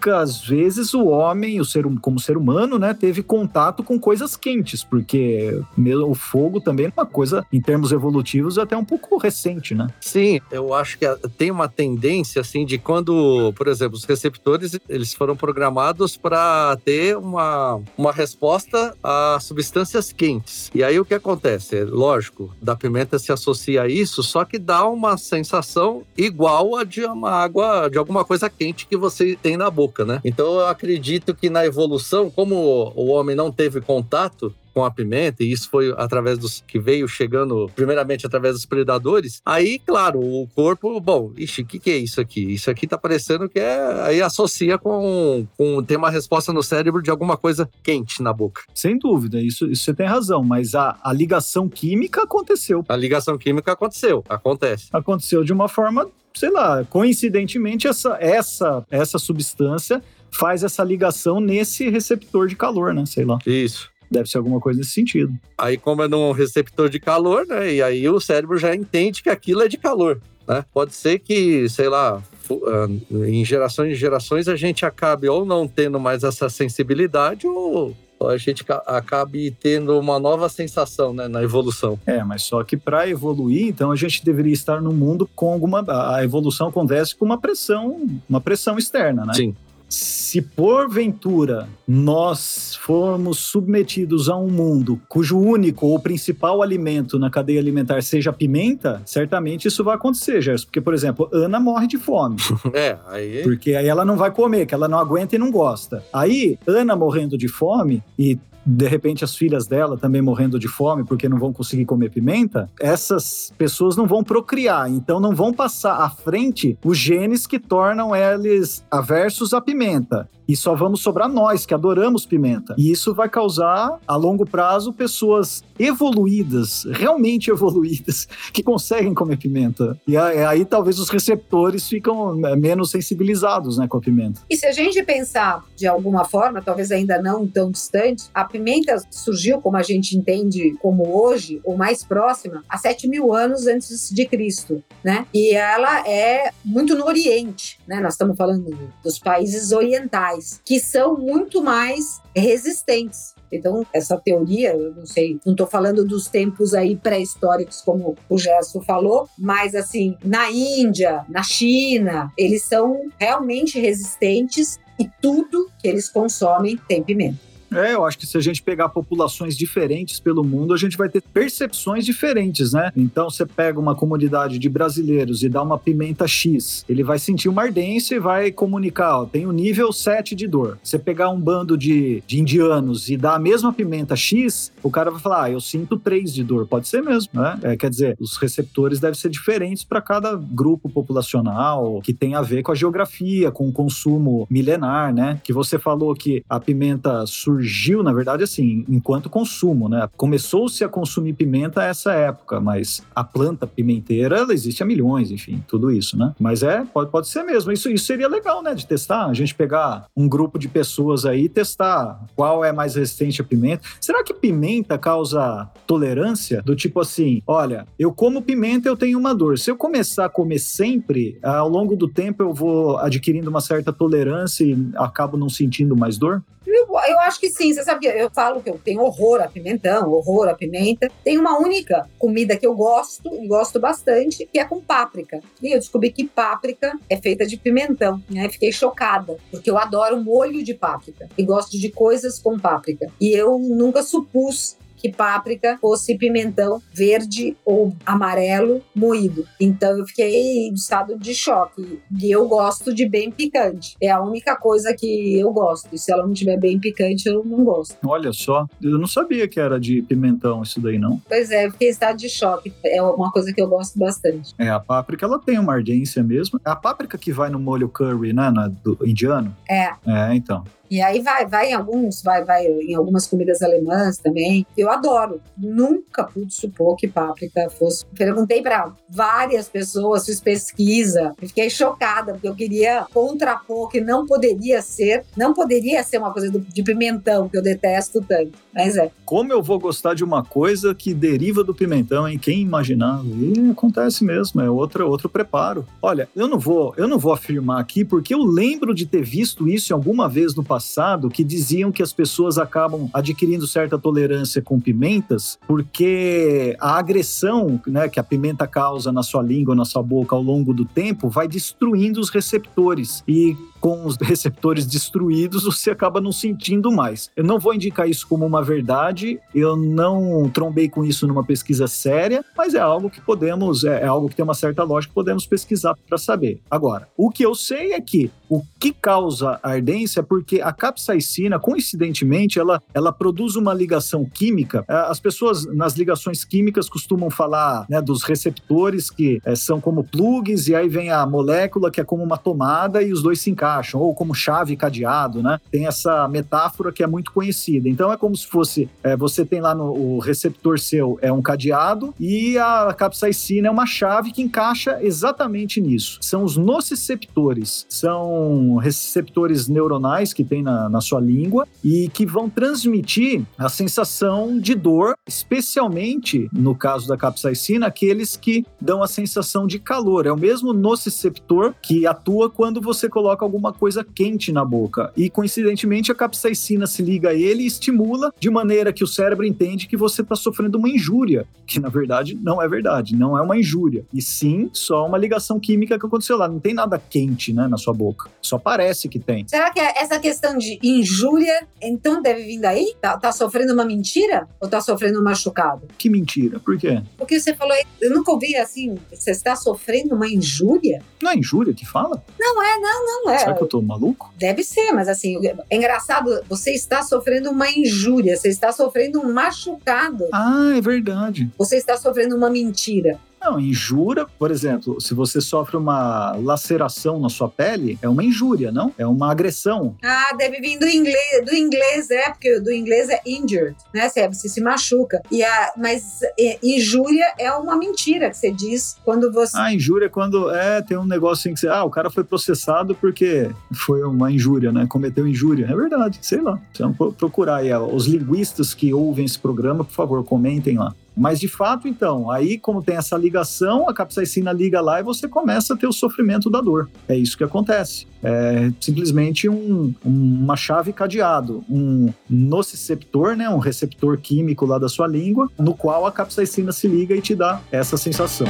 poucas 0.00 0.40
vezes 0.40 0.94
o 0.94 1.06
homem, 1.08 1.60
o 1.60 1.64
ser, 1.64 1.86
hum- 1.86 1.96
como 2.00 2.18
ser 2.18 2.36
humano, 2.38 2.78
né, 2.78 2.94
teve 2.94 3.22
contato 3.22 3.82
com 3.84 3.98
coisas 4.00 4.34
quentes, 4.34 4.82
porque 4.82 5.60
o 6.06 6.14
fogo 6.14 6.58
também 6.58 6.86
é 6.86 6.92
uma 6.96 7.04
coisa, 7.04 7.44
em 7.52 7.60
termos 7.60 7.92
evolutivos, 7.92 8.56
até 8.58 8.74
um 8.74 8.84
pouco 8.84 9.18
recente, 9.18 9.74
né? 9.74 9.88
Sim, 10.00 10.40
eu 10.50 10.72
acho 10.72 10.96
que 10.98 11.04
a- 11.04 11.18
tem 11.36 11.50
uma 11.50 11.68
tendência 11.68 12.40
assim 12.40 12.64
de 12.64 12.78
quando, 12.78 13.52
por 13.54 13.68
exemplo, 13.68 13.96
os 13.98 14.04
receptores 14.04 14.78
eles 14.88 15.12
foram 15.12 15.36
programados 15.36 16.16
para 16.16 16.78
ter 16.82 17.16
uma, 17.18 17.78
uma 17.98 18.12
resposta 18.12 18.94
a 19.02 19.38
substâncias 19.40 20.12
quentes. 20.12 20.70
E 20.74 20.82
aí 20.82 20.98
o 20.98 21.04
que 21.04 21.12
acontece? 21.14 21.84
Lógico, 21.84 22.54
da 22.62 22.74
pimenta 22.74 23.18
se 23.18 23.30
associa 23.32 23.82
a 23.82 23.88
isso, 23.88 24.22
só 24.22 24.44
que 24.46 24.58
dá 24.58 24.86
uma 24.88 25.18
sensação 25.18 26.02
igual 26.16 26.76
a 26.76 26.84
de 26.84 27.04
uma 27.04 27.30
água, 27.32 27.88
de 27.90 27.98
alguma 27.98 28.24
coisa 28.24 28.48
quente 28.48 28.86
que 28.86 28.96
você 28.96 29.36
tem 29.42 29.56
na 29.58 29.70
boca, 29.70 29.89
né? 30.04 30.20
Então 30.24 30.54
eu 30.54 30.66
acredito 30.66 31.34
que 31.34 31.50
na 31.50 31.64
evolução, 31.64 32.30
como 32.30 32.92
o 32.94 33.08
homem 33.08 33.36
não 33.36 33.50
teve 33.50 33.80
contato 33.80 34.54
com 34.72 34.84
a 34.84 34.90
pimenta, 34.90 35.42
e 35.42 35.52
isso 35.52 35.68
foi 35.68 35.92
através 35.96 36.38
dos 36.38 36.62
que 36.66 36.78
veio 36.78 37.06
chegando, 37.08 37.70
primeiramente 37.74 38.26
através 38.26 38.54
dos 38.54 38.66
predadores. 38.66 39.40
Aí, 39.44 39.78
claro, 39.78 40.20
o 40.20 40.46
corpo, 40.54 41.00
bom, 41.00 41.32
ixi, 41.36 41.62
o 41.62 41.66
que, 41.66 41.78
que 41.78 41.90
é 41.90 41.96
isso 41.96 42.20
aqui? 42.20 42.40
Isso 42.52 42.70
aqui 42.70 42.86
tá 42.86 42.96
parecendo 42.96 43.48
que 43.48 43.58
é. 43.58 44.02
Aí 44.02 44.22
associa 44.22 44.78
com, 44.78 45.46
com. 45.56 45.82
Tem 45.82 45.96
uma 45.96 46.10
resposta 46.10 46.52
no 46.52 46.62
cérebro 46.62 47.02
de 47.02 47.10
alguma 47.10 47.36
coisa 47.36 47.68
quente 47.82 48.22
na 48.22 48.32
boca. 48.32 48.62
Sem 48.74 48.98
dúvida, 48.98 49.40
isso, 49.40 49.66
isso 49.70 49.84
você 49.84 49.94
tem 49.94 50.06
razão, 50.06 50.42
mas 50.42 50.74
a, 50.74 50.98
a 51.02 51.12
ligação 51.12 51.68
química 51.68 52.22
aconteceu. 52.22 52.84
A 52.88 52.96
ligação 52.96 53.36
química 53.36 53.72
aconteceu, 53.72 54.24
acontece. 54.28 54.88
Aconteceu 54.92 55.42
de 55.44 55.52
uma 55.52 55.68
forma, 55.68 56.08
sei 56.34 56.50
lá, 56.50 56.84
coincidentemente, 56.84 57.86
essa, 57.86 58.16
essa, 58.20 58.84
essa 58.90 59.18
substância 59.18 60.02
faz 60.30 60.62
essa 60.62 60.84
ligação 60.84 61.40
nesse 61.40 61.88
receptor 61.88 62.46
de 62.46 62.56
calor, 62.56 62.94
né? 62.94 63.04
Sei 63.06 63.24
lá. 63.24 63.38
Isso. 63.46 63.90
Deve 64.10 64.28
ser 64.28 64.38
alguma 64.38 64.58
coisa 64.60 64.78
nesse 64.80 64.90
sentido. 64.90 65.32
Aí, 65.56 65.76
como 65.76 66.02
é 66.02 66.08
num 66.08 66.32
receptor 66.32 66.88
de 66.88 66.98
calor, 66.98 67.46
né? 67.46 67.72
E 67.74 67.82
aí 67.82 68.08
o 68.08 68.18
cérebro 68.20 68.58
já 68.58 68.74
entende 68.74 69.22
que 69.22 69.30
aquilo 69.30 69.62
é 69.62 69.68
de 69.68 69.76
calor. 69.78 70.20
Né? 70.48 70.64
Pode 70.74 70.94
ser 70.94 71.20
que, 71.20 71.68
sei 71.68 71.88
lá, 71.88 72.20
ah, 72.50 72.88
em 73.12 73.44
gerações 73.44 73.92
e 73.92 73.94
gerações 73.94 74.48
a 74.48 74.56
gente 74.56 74.84
acabe 74.84 75.28
ou 75.28 75.44
não 75.44 75.68
tendo 75.68 76.00
mais 76.00 76.24
essa 76.24 76.48
sensibilidade 76.48 77.46
ou 77.46 77.94
a 78.28 78.36
gente 78.36 78.64
ca- 78.64 78.82
acabe 78.86 79.50
tendo 79.62 79.98
uma 79.98 80.18
nova 80.18 80.48
sensação 80.48 81.12
né, 81.14 81.26
na 81.28 81.42
evolução. 81.42 81.98
É, 82.04 82.22
mas 82.22 82.42
só 82.42 82.62
que 82.62 82.76
para 82.76 83.08
evoluir, 83.08 83.68
então 83.68 83.90
a 83.92 83.96
gente 83.96 84.24
deveria 84.24 84.52
estar 84.52 84.82
no 84.82 84.92
mundo 84.92 85.28
com 85.34 85.52
alguma. 85.52 85.84
A 86.14 86.22
evolução 86.24 86.68
acontece 86.68 87.16
com 87.16 87.24
uma 87.24 87.38
pressão, 87.40 88.06
uma 88.28 88.40
pressão 88.40 88.76
externa, 88.76 89.24
né? 89.24 89.32
Sim. 89.34 89.54
Se 89.90 90.40
porventura 90.40 91.68
nós 91.86 92.76
formos 92.76 93.38
submetidos 93.38 94.28
a 94.28 94.36
um 94.36 94.48
mundo 94.48 95.00
cujo 95.08 95.36
único 95.36 95.88
ou 95.88 95.98
principal 95.98 96.62
alimento 96.62 97.18
na 97.18 97.28
cadeia 97.28 97.58
alimentar 97.58 98.00
seja 98.00 98.30
a 98.30 98.32
pimenta, 98.32 99.02
certamente 99.04 99.66
isso 99.66 99.82
vai 99.82 99.96
acontecer, 99.96 100.40
Gerson. 100.40 100.66
Porque, 100.66 100.80
por 100.80 100.94
exemplo, 100.94 101.28
Ana 101.32 101.58
morre 101.58 101.88
de 101.88 101.98
fome. 101.98 102.36
É, 102.72 102.96
aí. 103.08 103.42
Porque 103.42 103.74
aí 103.74 103.88
ela 103.88 104.04
não 104.04 104.16
vai 104.16 104.30
comer, 104.30 104.64
que 104.64 104.72
ela 104.72 104.86
não 104.86 104.98
aguenta 104.98 105.34
e 105.34 105.38
não 105.38 105.50
gosta. 105.50 106.04
Aí, 106.12 106.56
Ana 106.66 106.94
morrendo 106.94 107.36
de 107.36 107.48
fome 107.48 108.00
e 108.16 108.38
de 108.64 108.86
repente 108.86 109.24
as 109.24 109.34
filhas 109.36 109.66
dela 109.66 109.96
também 109.96 110.22
morrendo 110.22 110.58
de 110.58 110.68
fome 110.68 111.04
porque 111.04 111.28
não 111.28 111.38
vão 111.38 111.52
conseguir 111.52 111.84
comer 111.84 112.10
pimenta, 112.10 112.70
essas 112.80 113.52
pessoas 113.56 113.96
não 113.96 114.06
vão 114.06 114.22
procriar, 114.22 114.90
então 114.90 115.20
não 115.20 115.34
vão 115.34 115.52
passar 115.52 115.96
à 115.96 116.10
frente 116.10 116.78
os 116.84 116.98
genes 116.98 117.46
que 117.46 117.58
tornam 117.58 118.14
eles 118.14 118.84
aversos 118.90 119.52
à 119.52 119.60
pimenta. 119.60 120.28
E 120.50 120.56
só 120.56 120.74
vamos 120.74 121.00
sobrar 121.00 121.28
nós 121.28 121.64
que 121.64 121.72
adoramos 121.72 122.26
pimenta. 122.26 122.74
E 122.76 122.90
isso 122.90 123.14
vai 123.14 123.28
causar, 123.28 124.00
a 124.04 124.16
longo 124.16 124.44
prazo, 124.44 124.92
pessoas 124.92 125.62
evoluídas, 125.78 126.84
realmente 126.90 127.52
evoluídas, 127.52 128.26
que 128.52 128.60
conseguem 128.60 129.14
comer 129.14 129.36
pimenta. 129.36 129.96
E 130.08 130.16
aí, 130.16 130.64
talvez 130.64 130.98
os 130.98 131.08
receptores 131.08 131.88
ficam 131.88 132.44
é, 132.44 132.56
menos 132.56 132.90
sensibilizados 132.90 133.78
né, 133.78 133.86
com 133.86 133.98
a 133.98 134.00
pimenta. 134.00 134.40
E 134.50 134.56
se 134.56 134.66
a 134.66 134.72
gente 134.72 135.00
pensar 135.04 135.64
de 135.76 135.86
alguma 135.86 136.24
forma, 136.24 136.60
talvez 136.60 136.90
ainda 136.90 137.22
não 137.22 137.46
tão 137.46 137.70
distante, 137.70 138.24
a 138.34 138.44
pimenta 138.44 139.00
surgiu, 139.08 139.60
como 139.60 139.76
a 139.76 139.82
gente 139.82 140.18
entende 140.18 140.76
como 140.82 141.16
hoje, 141.16 141.60
ou 141.62 141.76
mais 141.76 142.02
próxima, 142.02 142.64
há 142.68 142.76
7 142.76 143.06
mil 143.06 143.32
anos 143.32 143.68
antes 143.68 144.10
de 144.10 144.26
Cristo, 144.26 144.82
né? 145.04 145.26
E 145.32 145.54
ela 145.54 146.06
é 146.08 146.50
muito 146.64 146.96
no 146.96 147.06
Oriente, 147.06 147.78
né? 147.86 148.00
Nós 148.00 148.14
estamos 148.14 148.36
falando 148.36 148.76
dos 149.02 149.18
países 149.18 149.70
orientais, 149.70 150.39
que 150.64 150.80
são 150.80 151.16
muito 151.16 151.62
mais 151.62 152.20
resistentes. 152.34 153.34
Então, 153.52 153.84
essa 153.92 154.16
teoria, 154.16 154.74
eu 154.74 154.94
não 154.94 155.06
sei, 155.06 155.40
não 155.44 155.52
estou 155.52 155.66
falando 155.66 156.04
dos 156.04 156.28
tempos 156.28 156.72
aí 156.72 156.96
pré-históricos, 156.96 157.80
como 157.82 158.16
o 158.28 158.38
Gerson 158.38 158.80
falou, 158.80 159.28
mas 159.36 159.74
assim, 159.74 160.16
na 160.24 160.50
Índia, 160.50 161.24
na 161.28 161.42
China, 161.42 162.32
eles 162.38 162.62
são 162.62 163.08
realmente 163.18 163.80
resistentes 163.80 164.78
e 164.98 165.08
tudo 165.20 165.70
que 165.78 165.88
eles 165.88 166.08
consomem 166.08 166.78
tem 166.88 167.02
pimenta. 167.02 167.49
É, 167.72 167.94
eu 167.94 168.04
acho 168.04 168.18
que 168.18 168.26
se 168.26 168.36
a 168.36 168.40
gente 168.40 168.62
pegar 168.62 168.88
populações 168.88 169.56
diferentes 169.56 170.18
pelo 170.20 170.42
mundo, 170.42 170.74
a 170.74 170.76
gente 170.76 170.96
vai 170.96 171.08
ter 171.08 171.22
percepções 171.22 172.04
diferentes, 172.04 172.72
né? 172.72 172.90
Então, 172.96 173.30
você 173.30 173.46
pega 173.46 173.78
uma 173.78 173.94
comunidade 173.94 174.58
de 174.58 174.68
brasileiros 174.68 175.42
e 175.42 175.48
dá 175.48 175.62
uma 175.62 175.78
pimenta 175.78 176.26
X, 176.26 176.84
ele 176.88 177.02
vai 177.02 177.18
sentir 177.18 177.48
uma 177.48 177.62
ardência 177.62 178.14
e 178.14 178.18
vai 178.18 178.50
comunicar, 178.50 179.20
ó, 179.20 179.26
tem 179.26 179.46
o 179.46 179.52
nível 179.52 179.92
7 179.92 180.34
de 180.34 180.46
dor. 180.46 180.78
Você 180.82 180.98
pegar 180.98 181.30
um 181.30 181.40
bando 181.40 181.76
de, 181.76 182.22
de 182.26 182.40
indianos 182.40 183.08
e 183.08 183.16
dar 183.16 183.34
a 183.34 183.38
mesma 183.38 183.72
pimenta 183.72 184.16
X, 184.16 184.72
o 184.82 184.90
cara 184.90 185.10
vai 185.10 185.20
falar, 185.20 185.44
ah, 185.44 185.50
eu 185.50 185.60
sinto 185.60 185.98
3 185.98 186.32
de 186.32 186.42
dor. 186.42 186.66
Pode 186.66 186.88
ser 186.88 187.02
mesmo, 187.02 187.30
né? 187.34 187.58
É, 187.62 187.76
quer 187.76 187.90
dizer, 187.90 188.16
os 188.20 188.36
receptores 188.36 188.98
devem 189.00 189.18
ser 189.18 189.30
diferentes 189.30 189.84
para 189.84 190.00
cada 190.00 190.34
grupo 190.34 190.88
populacional, 190.88 192.00
que 192.02 192.12
tem 192.12 192.34
a 192.34 192.42
ver 192.42 192.62
com 192.62 192.72
a 192.72 192.74
geografia, 192.74 193.50
com 193.50 193.68
o 193.68 193.72
consumo 193.72 194.46
milenar, 194.50 195.14
né? 195.14 195.40
Que 195.42 195.52
você 195.52 195.78
falou 195.78 196.14
que 196.14 196.42
a 196.48 196.58
pimenta 196.58 197.24
surgiu, 197.26 197.59
na 198.02 198.12
verdade, 198.12 198.42
assim, 198.42 198.84
enquanto 198.88 199.28
consumo, 199.28 199.88
né? 199.88 200.08
Começou-se 200.16 200.82
a 200.84 200.88
consumir 200.88 201.34
pimenta 201.34 201.82
essa 201.82 202.12
época, 202.12 202.60
mas 202.60 203.02
a 203.14 203.24
planta 203.24 203.66
pimenteira, 203.66 204.46
existe 204.50 204.82
há 204.82 204.86
milhões, 204.86 205.30
enfim, 205.30 205.62
tudo 205.66 205.90
isso, 205.90 206.18
né? 206.18 206.34
Mas 206.38 206.62
é, 206.62 206.84
pode, 206.84 207.10
pode 207.10 207.28
ser 207.28 207.42
mesmo. 207.42 207.72
Isso, 207.72 207.88
isso 207.90 208.06
seria 208.06 208.28
legal, 208.28 208.62
né? 208.62 208.74
De 208.74 208.86
testar, 208.86 209.26
a 209.26 209.34
gente 209.34 209.54
pegar 209.54 210.06
um 210.16 210.28
grupo 210.28 210.58
de 210.58 210.68
pessoas 210.68 211.24
aí 211.24 211.44
e 211.44 211.48
testar 211.48 212.20
qual 212.36 212.64
é 212.64 212.72
mais 212.72 212.94
resistente 212.94 213.40
a 213.40 213.44
pimenta. 213.44 213.82
Será 214.00 214.22
que 214.22 214.34
pimenta 214.34 214.98
causa 214.98 215.68
tolerância? 215.86 216.62
Do 216.62 216.76
tipo 216.76 217.00
assim, 217.00 217.42
olha, 217.46 217.86
eu 217.98 218.12
como 218.12 218.42
pimenta, 218.42 218.88
eu 218.88 218.96
tenho 218.96 219.18
uma 219.18 219.34
dor. 219.34 219.58
Se 219.58 219.70
eu 219.70 219.76
começar 219.76 220.26
a 220.26 220.28
comer 220.28 220.58
sempre, 220.58 221.38
ao 221.42 221.68
longo 221.68 221.96
do 221.96 222.08
tempo 222.08 222.42
eu 222.42 222.52
vou 222.52 222.98
adquirindo 222.98 223.50
uma 223.50 223.60
certa 223.60 223.92
tolerância 223.92 224.64
e 224.64 224.76
acabo 224.96 225.36
não 225.36 225.48
sentindo 225.48 225.96
mais 225.96 226.18
dor? 226.18 226.42
Eu, 226.72 227.20
acho 227.20 227.40
que 227.40 227.50
sim, 227.50 227.72
você 227.72 227.82
sabe 227.82 228.00
que 228.00 228.06
eu 228.06 228.30
falo 228.30 228.62
que 228.62 228.70
eu 228.70 228.78
tenho 228.78 229.02
horror 229.02 229.40
a 229.40 229.48
pimentão, 229.48 230.12
horror 230.12 230.48
a 230.48 230.54
pimenta. 230.54 231.10
Tem 231.24 231.38
uma 231.38 231.58
única 231.58 232.08
comida 232.18 232.56
que 232.56 232.66
eu 232.66 232.74
gosto, 232.74 233.28
e 233.34 233.46
gosto 233.46 233.80
bastante, 233.80 234.48
que 234.50 234.58
é 234.58 234.64
com 234.64 234.80
páprica. 234.80 235.40
E 235.62 235.74
eu 235.74 235.78
descobri 235.78 236.10
que 236.10 236.26
páprica 236.26 236.98
é 237.08 237.16
feita 237.16 237.46
de 237.46 237.56
pimentão, 237.56 238.22
né? 238.28 238.48
Fiquei 238.48 238.72
chocada, 238.72 239.36
porque 239.50 239.70
eu 239.70 239.78
adoro 239.78 240.22
molho 240.22 240.62
de 240.62 240.74
páprica 240.74 241.28
e 241.36 241.42
gosto 241.42 241.78
de 241.78 241.90
coisas 241.90 242.38
com 242.38 242.58
páprica. 242.58 243.06
E 243.20 243.32
eu 243.32 243.58
nunca 243.58 244.02
supus 244.02 244.76
que 245.00 245.10
páprica 245.10 245.78
fosse 245.80 246.16
pimentão 246.18 246.80
verde 246.92 247.56
ou 247.64 247.94
amarelo 248.04 248.82
moído. 248.94 249.46
Então 249.58 249.98
eu 249.98 250.06
fiquei 250.06 250.68
em 250.68 250.74
estado 250.74 251.18
de 251.18 251.34
choque. 251.34 251.98
E 252.20 252.30
eu 252.30 252.46
gosto 252.48 252.92
de 252.94 253.08
bem 253.08 253.30
picante. 253.30 253.96
É 254.00 254.10
a 254.10 254.20
única 254.22 254.54
coisa 254.56 254.94
que 254.94 255.38
eu 255.38 255.50
gosto. 255.52 255.88
E 255.92 255.98
se 255.98 256.12
ela 256.12 256.26
não 256.26 256.32
tiver 256.34 256.58
bem 256.58 256.78
picante, 256.78 257.28
eu 257.28 257.44
não 257.44 257.64
gosto. 257.64 257.96
Olha 258.06 258.32
só, 258.32 258.66
eu 258.82 258.98
não 258.98 259.06
sabia 259.06 259.48
que 259.48 259.58
era 259.58 259.78
de 259.80 260.02
pimentão 260.02 260.62
isso 260.62 260.80
daí, 260.80 260.98
não. 260.98 261.20
Pois 261.28 261.50
é, 261.50 261.66
eu 261.66 261.72
fiquei 261.72 261.88
em 261.88 261.90
estado 261.90 262.16
de 262.18 262.28
choque. 262.28 262.72
É 262.84 263.02
uma 263.02 263.30
coisa 263.32 263.52
que 263.52 263.60
eu 263.60 263.68
gosto 263.68 263.98
bastante. 263.98 264.54
É, 264.58 264.68
a 264.68 264.78
páprica, 264.80 265.24
ela 265.26 265.38
tem 265.38 265.58
uma 265.58 265.72
ardência 265.74 266.22
mesmo. 266.22 266.60
É 266.66 266.70
a 266.70 266.76
páprica 266.76 267.16
que 267.16 267.32
vai 267.32 267.48
no 267.50 267.58
molho 267.58 267.88
curry, 267.88 268.32
né, 268.32 268.50
na- 268.50 268.68
do 268.68 268.98
indiano. 269.04 269.54
É. 269.68 269.90
É, 270.06 270.34
então. 270.34 270.64
E 270.90 271.00
aí 271.00 271.20
vai, 271.20 271.46
vai 271.46 271.70
em 271.70 271.74
alguns, 271.74 272.20
vai, 272.20 272.44
vai 272.44 272.66
em 272.66 272.94
algumas 272.94 273.26
comidas 273.26 273.62
alemãs 273.62 274.18
também. 274.18 274.66
Eu 274.76 274.90
adoro. 274.90 275.40
Nunca 275.56 276.24
pude 276.24 276.52
supor 276.52 276.96
que 276.96 277.06
páprica 277.06 277.70
fosse. 277.70 278.04
Perguntei 278.06 278.60
para 278.60 278.92
várias 279.08 279.68
pessoas, 279.68 280.26
fiz 280.26 280.40
pesquisa, 280.40 281.34
fiquei 281.38 281.70
chocada 281.70 282.32
porque 282.32 282.48
eu 282.48 282.54
queria 282.54 283.06
contrapor 283.12 283.88
que 283.88 284.00
não 284.00 284.26
poderia 284.26 284.82
ser, 284.82 285.24
não 285.36 285.54
poderia 285.54 286.02
ser 286.02 286.18
uma 286.18 286.32
coisa 286.32 286.50
de 286.50 286.82
pimentão 286.82 287.48
que 287.48 287.56
eu 287.56 287.62
detesto 287.62 288.20
tanto. 288.22 288.58
Mas 288.74 288.96
é. 288.96 289.10
Como 289.24 289.52
eu 289.52 289.62
vou 289.62 289.78
gostar 289.78 290.14
de 290.14 290.24
uma 290.24 290.44
coisa 290.44 290.94
que 290.94 291.12
deriva 291.12 291.62
do 291.62 291.74
pimentão, 291.74 292.28
hein? 292.28 292.38
Quem 292.38 292.60
imaginava? 292.60 293.24
E 293.26 293.70
acontece 293.70 294.24
mesmo, 294.24 294.60
é 294.60 294.70
outra, 294.70 295.04
outro 295.04 295.28
preparo. 295.28 295.86
Olha, 296.00 296.28
eu 296.34 296.48
não 296.48 296.58
vou, 296.58 296.94
eu 296.96 297.08
não 297.08 297.18
vou 297.18 297.32
afirmar 297.32 297.80
aqui 297.80 298.04
porque 298.04 298.34
eu 298.34 298.42
lembro 298.42 298.94
de 298.94 299.06
ter 299.06 299.22
visto 299.22 299.68
isso 299.68 299.92
alguma 299.92 300.28
vez 300.28 300.54
no 300.54 300.64
passado 300.64 301.28
que 301.28 301.44
diziam 301.44 301.92
que 301.92 302.02
as 302.02 302.12
pessoas 302.12 302.58
acabam 302.58 303.08
adquirindo 303.12 303.66
certa 303.66 303.98
tolerância 303.98 304.62
com 304.62 304.80
pimentas 304.80 305.58
porque 305.66 306.76
a 306.80 306.98
agressão, 306.98 307.80
né, 307.86 308.08
que 308.08 308.20
a 308.20 308.24
pimenta 308.24 308.66
causa 308.66 309.12
na 309.12 309.22
sua 309.22 309.42
língua, 309.42 309.74
na 309.74 309.84
sua 309.84 310.02
boca 310.02 310.34
ao 310.34 310.42
longo 310.42 310.72
do 310.72 310.84
tempo 310.84 311.28
vai 311.28 311.48
destruindo 311.48 312.20
os 312.20 312.30
receptores 312.30 313.22
e 313.26 313.56
com 313.80 314.04
os 314.06 314.16
receptores 314.16 314.86
destruídos, 314.86 315.64
você 315.64 315.90
acaba 315.90 316.20
não 316.20 316.32
sentindo 316.32 316.92
mais. 316.92 317.30
Eu 317.34 317.44
não 317.44 317.58
vou 317.58 317.74
indicar 317.74 318.08
isso 318.08 318.26
como 318.28 318.46
uma 318.46 318.62
verdade, 318.62 319.40
eu 319.54 319.76
não 319.76 320.48
trombei 320.50 320.88
com 320.88 321.04
isso 321.04 321.26
numa 321.26 321.42
pesquisa 321.42 321.86
séria, 321.86 322.44
mas 322.56 322.74
é 322.74 322.80
algo 322.80 323.10
que 323.10 323.20
podemos, 323.20 323.84
é, 323.84 324.02
é 324.02 324.06
algo 324.06 324.28
que 324.28 324.36
tem 324.36 324.44
uma 324.44 324.54
certa 324.54 324.82
lógica, 324.82 325.14
podemos 325.14 325.46
pesquisar 325.46 325.94
para 326.08 326.18
saber. 326.18 326.60
Agora, 326.70 327.08
o 327.16 327.30
que 327.30 327.44
eu 327.44 327.54
sei 327.54 327.92
é 327.92 328.00
que 328.00 328.30
o 328.50 328.62
que 328.80 328.92
causa 328.92 329.60
a 329.62 329.70
ardência 329.70 330.20
é 330.20 330.22
porque 330.24 330.60
a 330.60 330.72
capsaicina, 330.72 331.58
coincidentemente, 331.60 332.58
ela, 332.58 332.82
ela 332.92 333.12
produz 333.12 333.54
uma 333.54 333.72
ligação 333.72 334.24
química. 334.24 334.84
É, 334.88 334.92
As 334.92 335.20
pessoas 335.20 335.64
nas 335.66 335.94
ligações 335.94 336.44
químicas 336.44 336.88
costumam 336.88 337.30
falar 337.30 337.86
né, 337.88 338.02
dos 338.02 338.24
receptores 338.24 339.08
que 339.08 339.40
é, 339.44 339.54
são 339.54 339.80
como 339.80 340.02
plugs, 340.02 340.66
e 340.66 340.74
aí 340.74 340.88
vem 340.88 341.10
a 341.10 341.24
molécula 341.24 341.92
que 341.92 342.00
é 342.00 342.04
como 342.04 342.24
uma 342.24 342.36
tomada 342.36 343.00
e 343.02 343.12
os 343.12 343.22
dois 343.22 343.40
se 343.40 343.50
encaixam, 343.50 343.69
ou 343.94 344.14
como 344.14 344.34
chave 344.34 344.76
cadeado, 344.76 345.42
né? 345.42 345.60
Tem 345.70 345.86
essa 345.86 346.26
metáfora 346.28 346.92
que 346.92 347.02
é 347.02 347.06
muito 347.06 347.32
conhecida. 347.32 347.88
Então 347.88 348.12
é 348.12 348.16
como 348.16 348.36
se 348.36 348.46
fosse, 348.46 348.88
é, 349.02 349.16
você 349.16 349.44
tem 349.44 349.60
lá 349.60 349.74
no 349.74 349.90
o 349.90 350.18
receptor 350.18 350.78
seu 350.78 351.18
é 351.20 351.32
um 351.32 351.42
cadeado 351.42 352.14
e 352.18 352.56
a 352.58 352.94
capsaicina 352.96 353.68
é 353.68 353.70
uma 353.70 353.86
chave 353.86 354.32
que 354.32 354.42
encaixa 354.42 354.98
exatamente 355.02 355.80
nisso. 355.80 356.18
São 356.20 356.44
os 356.44 356.56
nociceptores, 356.56 357.86
são 357.88 358.76
receptores 358.76 359.68
neuronais 359.68 360.32
que 360.32 360.44
tem 360.44 360.62
na, 360.62 360.88
na 360.88 361.00
sua 361.00 361.20
língua 361.20 361.66
e 361.84 362.08
que 362.08 362.24
vão 362.24 362.48
transmitir 362.48 363.42
a 363.58 363.68
sensação 363.68 364.58
de 364.58 364.74
dor, 364.74 365.14
especialmente 365.26 366.48
no 366.52 366.74
caso 366.74 367.08
da 367.08 367.16
capsaicina, 367.16 367.86
aqueles 367.86 368.36
que 368.36 368.64
dão 368.80 369.02
a 369.02 369.06
sensação 369.06 369.66
de 369.66 369.78
calor. 369.78 370.26
É 370.26 370.32
o 370.32 370.36
mesmo 370.36 370.72
nociceptor 370.72 371.74
que 371.82 372.06
atua 372.06 372.48
quando 372.50 372.80
você 372.80 373.08
coloca 373.08 373.44
alguma 373.60 373.72
coisa 373.72 374.02
quente 374.02 374.50
na 374.50 374.64
boca. 374.64 375.12
E 375.14 375.28
coincidentemente 375.28 376.10
a 376.10 376.14
capsaicina 376.14 376.86
se 376.86 377.02
liga 377.02 377.28
a 377.30 377.34
ele 377.34 377.62
e 377.62 377.66
estimula 377.66 378.32
de 378.40 378.48
maneira 378.48 378.92
que 378.92 379.04
o 379.04 379.06
cérebro 379.06 379.44
entende 379.44 379.86
que 379.86 379.96
você 379.96 380.22
está 380.22 380.34
sofrendo 380.34 380.78
uma 380.78 380.88
injúria, 380.88 381.46
que 381.66 381.78
na 381.78 381.90
verdade 381.90 382.38
não 382.42 382.62
é 382.62 382.66
verdade, 382.66 383.14
não 383.14 383.36
é 383.36 383.42
uma 383.42 383.58
injúria. 383.58 384.04
E 384.12 384.22
sim, 384.22 384.70
só 384.72 385.06
uma 385.06 385.18
ligação 385.18 385.60
química 385.60 385.98
que 385.98 386.06
aconteceu 386.06 386.38
lá. 386.38 386.48
Não 386.48 386.58
tem 386.58 386.72
nada 386.72 386.98
quente, 386.98 387.52
né, 387.52 387.68
na 387.68 387.76
sua 387.76 387.92
boca. 387.92 388.30
Só 388.40 388.58
parece 388.58 389.08
que 389.08 389.18
tem. 389.18 389.46
Será 389.46 389.70
que 389.70 389.80
essa 389.80 390.18
questão 390.18 390.56
de 390.56 390.78
injúria, 390.82 391.66
então 391.82 392.22
deve 392.22 392.44
vir 392.44 392.60
daí? 392.60 392.94
Tá, 393.00 393.18
tá 393.18 393.30
sofrendo 393.30 393.74
uma 393.74 393.84
mentira 393.84 394.48
ou 394.58 394.68
tá 394.68 394.80
sofrendo 394.80 395.20
um 395.20 395.22
machucado? 395.22 395.86
Que 395.98 396.08
mentira. 396.08 396.58
Por 396.58 396.78
quê? 396.78 397.02
Porque 397.18 397.38
você 397.38 397.54
falou, 397.54 397.76
eu 398.00 398.10
nunca 398.14 398.32
ouvi 398.32 398.56
assim, 398.56 398.96
você 399.12 399.32
está 399.32 399.54
sofrendo 399.54 400.14
uma 400.14 400.26
injúria? 400.26 401.02
Não 401.22 401.30
é 401.30 401.36
injúria 401.36 401.74
que 401.74 401.86
fala? 401.86 402.22
Não 402.38 402.62
é, 402.62 402.78
não, 402.78 403.06
não 403.06 403.30
é. 403.30 403.49
Será 403.50 403.58
que 403.58 403.64
eu 403.64 403.68
tô 403.68 403.82
maluco? 403.82 404.32
Deve 404.36 404.62
ser, 404.62 404.92
mas 404.92 405.08
assim, 405.08 405.38
é 405.46 405.76
engraçado, 405.76 406.42
você 406.48 406.72
está 406.72 407.02
sofrendo 407.02 407.50
uma 407.50 407.68
injúria, 407.70 408.36
você 408.36 408.48
está 408.48 408.72
sofrendo 408.72 409.20
um 409.20 409.32
machucado, 409.32 410.24
Ah, 410.32 410.72
é 410.76 410.80
verdade. 410.80 411.50
você 411.58 411.76
está 411.76 411.96
sofrendo 411.96 412.36
uma 412.36 412.50
mentira. 412.50 413.18
Não, 413.40 413.58
injúria, 413.58 414.26
por 414.38 414.50
exemplo, 414.50 415.00
se 415.00 415.14
você 415.14 415.40
sofre 415.40 415.76
uma 415.76 416.32
laceração 416.36 417.18
na 417.18 417.28
sua 417.28 417.48
pele, 417.48 417.98
é 418.02 418.08
uma 418.08 418.22
injúria, 418.22 418.70
não? 418.70 418.92
É 418.98 419.06
uma 419.06 419.30
agressão. 419.30 419.96
Ah, 420.04 420.34
deve 420.36 420.60
vir 420.60 420.78
do 420.78 420.86
inglês, 420.86 421.44
do 421.44 421.54
inglês 421.54 422.10
é, 422.10 422.30
porque 422.30 422.60
do 422.60 422.70
inglês 422.70 423.08
é 423.08 423.20
injured, 423.26 423.74
né? 423.94 424.08
Você, 424.08 424.28
você 424.28 424.48
se 424.48 424.60
machuca. 424.60 425.22
E 425.30 425.42
a, 425.42 425.72
mas 425.76 426.20
é, 426.38 426.58
injúria 426.62 427.32
é 427.38 427.50
uma 427.52 427.76
mentira 427.76 428.28
que 428.30 428.36
você 428.36 428.50
diz 428.50 428.96
quando 429.04 429.32
você. 429.32 429.56
Ah, 429.56 429.72
injúria 429.72 430.06
é 430.06 430.08
quando 430.10 430.50
é, 430.50 430.82
tem 430.82 430.96
um 430.98 431.06
negócio 431.06 431.50
em 431.50 431.54
que 431.54 431.60
você, 431.60 431.68
ah, 431.68 431.84
o 431.84 431.90
cara 431.90 432.10
foi 432.10 432.24
processado 432.24 432.94
porque 432.94 433.50
foi 433.72 434.02
uma 434.02 434.30
injúria, 434.30 434.70
né? 434.70 434.86
Cometeu 434.88 435.26
injúria. 435.26 435.66
É 435.70 435.74
verdade, 435.74 436.18
sei 436.20 436.40
lá. 436.40 436.58
Então, 436.72 436.92
pro- 436.92 437.12
procurar 437.12 437.56
aí, 437.56 437.72
ó, 437.72 437.86
os 437.86 438.06
linguistas 438.06 438.74
que 438.74 438.92
ouvem 438.92 439.24
esse 439.24 439.38
programa, 439.38 439.82
por 439.84 439.92
favor, 439.94 440.22
comentem 440.24 440.76
lá. 440.76 440.94
Mas 441.16 441.40
de 441.40 441.48
fato, 441.48 441.88
então, 441.88 442.30
aí 442.30 442.58
como 442.58 442.82
tem 442.82 442.96
essa 442.96 443.16
ligação, 443.16 443.88
a 443.88 443.94
capsaicina 443.94 444.52
liga 444.52 444.80
lá 444.80 445.00
e 445.00 445.02
você 445.02 445.28
começa 445.28 445.74
a 445.74 445.76
ter 445.76 445.86
o 445.86 445.92
sofrimento 445.92 446.48
da 446.48 446.60
dor. 446.60 446.88
É 447.08 447.16
isso 447.16 447.36
que 447.36 447.44
acontece. 447.44 448.06
É 448.22 448.70
simplesmente 448.80 449.48
um- 449.48 449.94
um- 450.04 450.40
uma 450.44 450.56
chave 450.56 450.92
cadeado, 450.92 451.64
um 451.68 452.12
nociceptor, 452.28 453.36
né, 453.36 453.48
um 453.48 453.58
receptor 453.58 454.18
químico 454.18 454.66
lá 454.66 454.78
da 454.78 454.88
sua 454.88 455.06
língua, 455.06 455.50
no 455.58 455.74
qual 455.74 456.06
a 456.06 456.12
capsaicina 456.12 456.72
se 456.72 456.86
liga 456.86 457.14
e 457.14 457.20
te 457.20 457.34
dá 457.34 457.60
essa 457.72 457.96
sensação. 457.96 458.46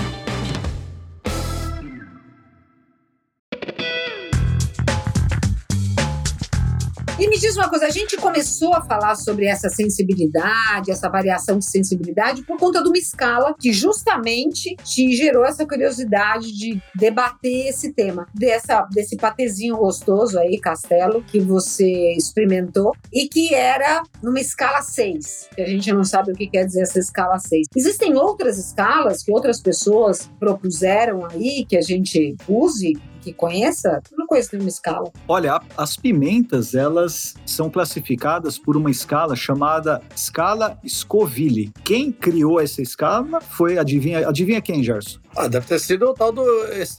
Diz 7.50 7.56
uma 7.56 7.68
coisa, 7.68 7.86
a 7.86 7.90
gente 7.90 8.16
começou 8.16 8.72
a 8.74 8.80
falar 8.80 9.16
sobre 9.16 9.46
essa 9.46 9.68
sensibilidade, 9.68 10.92
essa 10.92 11.08
variação 11.08 11.58
de 11.58 11.64
sensibilidade 11.64 12.44
por 12.44 12.56
conta 12.56 12.80
de 12.80 12.88
uma 12.88 12.96
escala 12.96 13.56
que 13.58 13.72
justamente 13.72 14.76
te 14.84 15.10
gerou 15.16 15.44
essa 15.44 15.66
curiosidade 15.66 16.52
de 16.52 16.80
debater 16.94 17.66
esse 17.66 17.92
tema, 17.92 18.28
dessa, 18.32 18.82
desse 18.92 19.16
patezinho 19.16 19.76
gostoso 19.76 20.38
aí, 20.38 20.60
Castelo, 20.60 21.24
que 21.24 21.40
você 21.40 22.12
experimentou 22.12 22.94
e 23.12 23.28
que 23.28 23.52
era 23.52 24.00
numa 24.22 24.38
escala 24.38 24.80
6, 24.80 25.48
que 25.52 25.62
a 25.62 25.66
gente 25.66 25.92
não 25.92 26.04
sabe 26.04 26.30
o 26.30 26.36
que 26.36 26.46
quer 26.46 26.64
dizer 26.64 26.82
essa 26.82 27.00
escala 27.00 27.36
6. 27.40 27.66
Existem 27.74 28.16
outras 28.16 28.58
escalas 28.58 29.24
que 29.24 29.32
outras 29.32 29.60
pessoas 29.60 30.30
propuseram 30.38 31.26
aí 31.26 31.66
que 31.68 31.76
a 31.76 31.82
gente 31.82 32.36
use, 32.48 32.92
que 33.20 33.32
conheça? 33.32 34.00
Eu 34.10 34.18
não 34.18 34.26
conheço 34.26 34.50
nenhuma 34.52 34.68
escala. 34.68 35.10
Olha, 35.28 35.60
as 35.76 35.96
pimentas, 35.96 36.74
elas 36.74 37.34
são 37.46 37.70
classificadas 37.70 38.58
por 38.58 38.76
uma 38.76 38.90
escala 38.90 39.36
chamada 39.36 40.00
escala 40.14 40.78
Scoville. 40.86 41.72
Quem 41.84 42.10
criou 42.10 42.60
essa 42.60 42.82
escala 42.82 43.40
foi, 43.40 43.78
adivinha, 43.78 44.28
adivinha 44.28 44.60
quem, 44.60 44.82
Gerson? 44.82 45.20
Ah, 45.36 45.46
deve 45.46 45.66
ter 45.66 45.78
sido 45.78 46.06
o 46.06 46.14
tal 46.14 46.32
do 46.32 46.44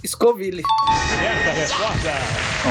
Scoville. 0.08 0.64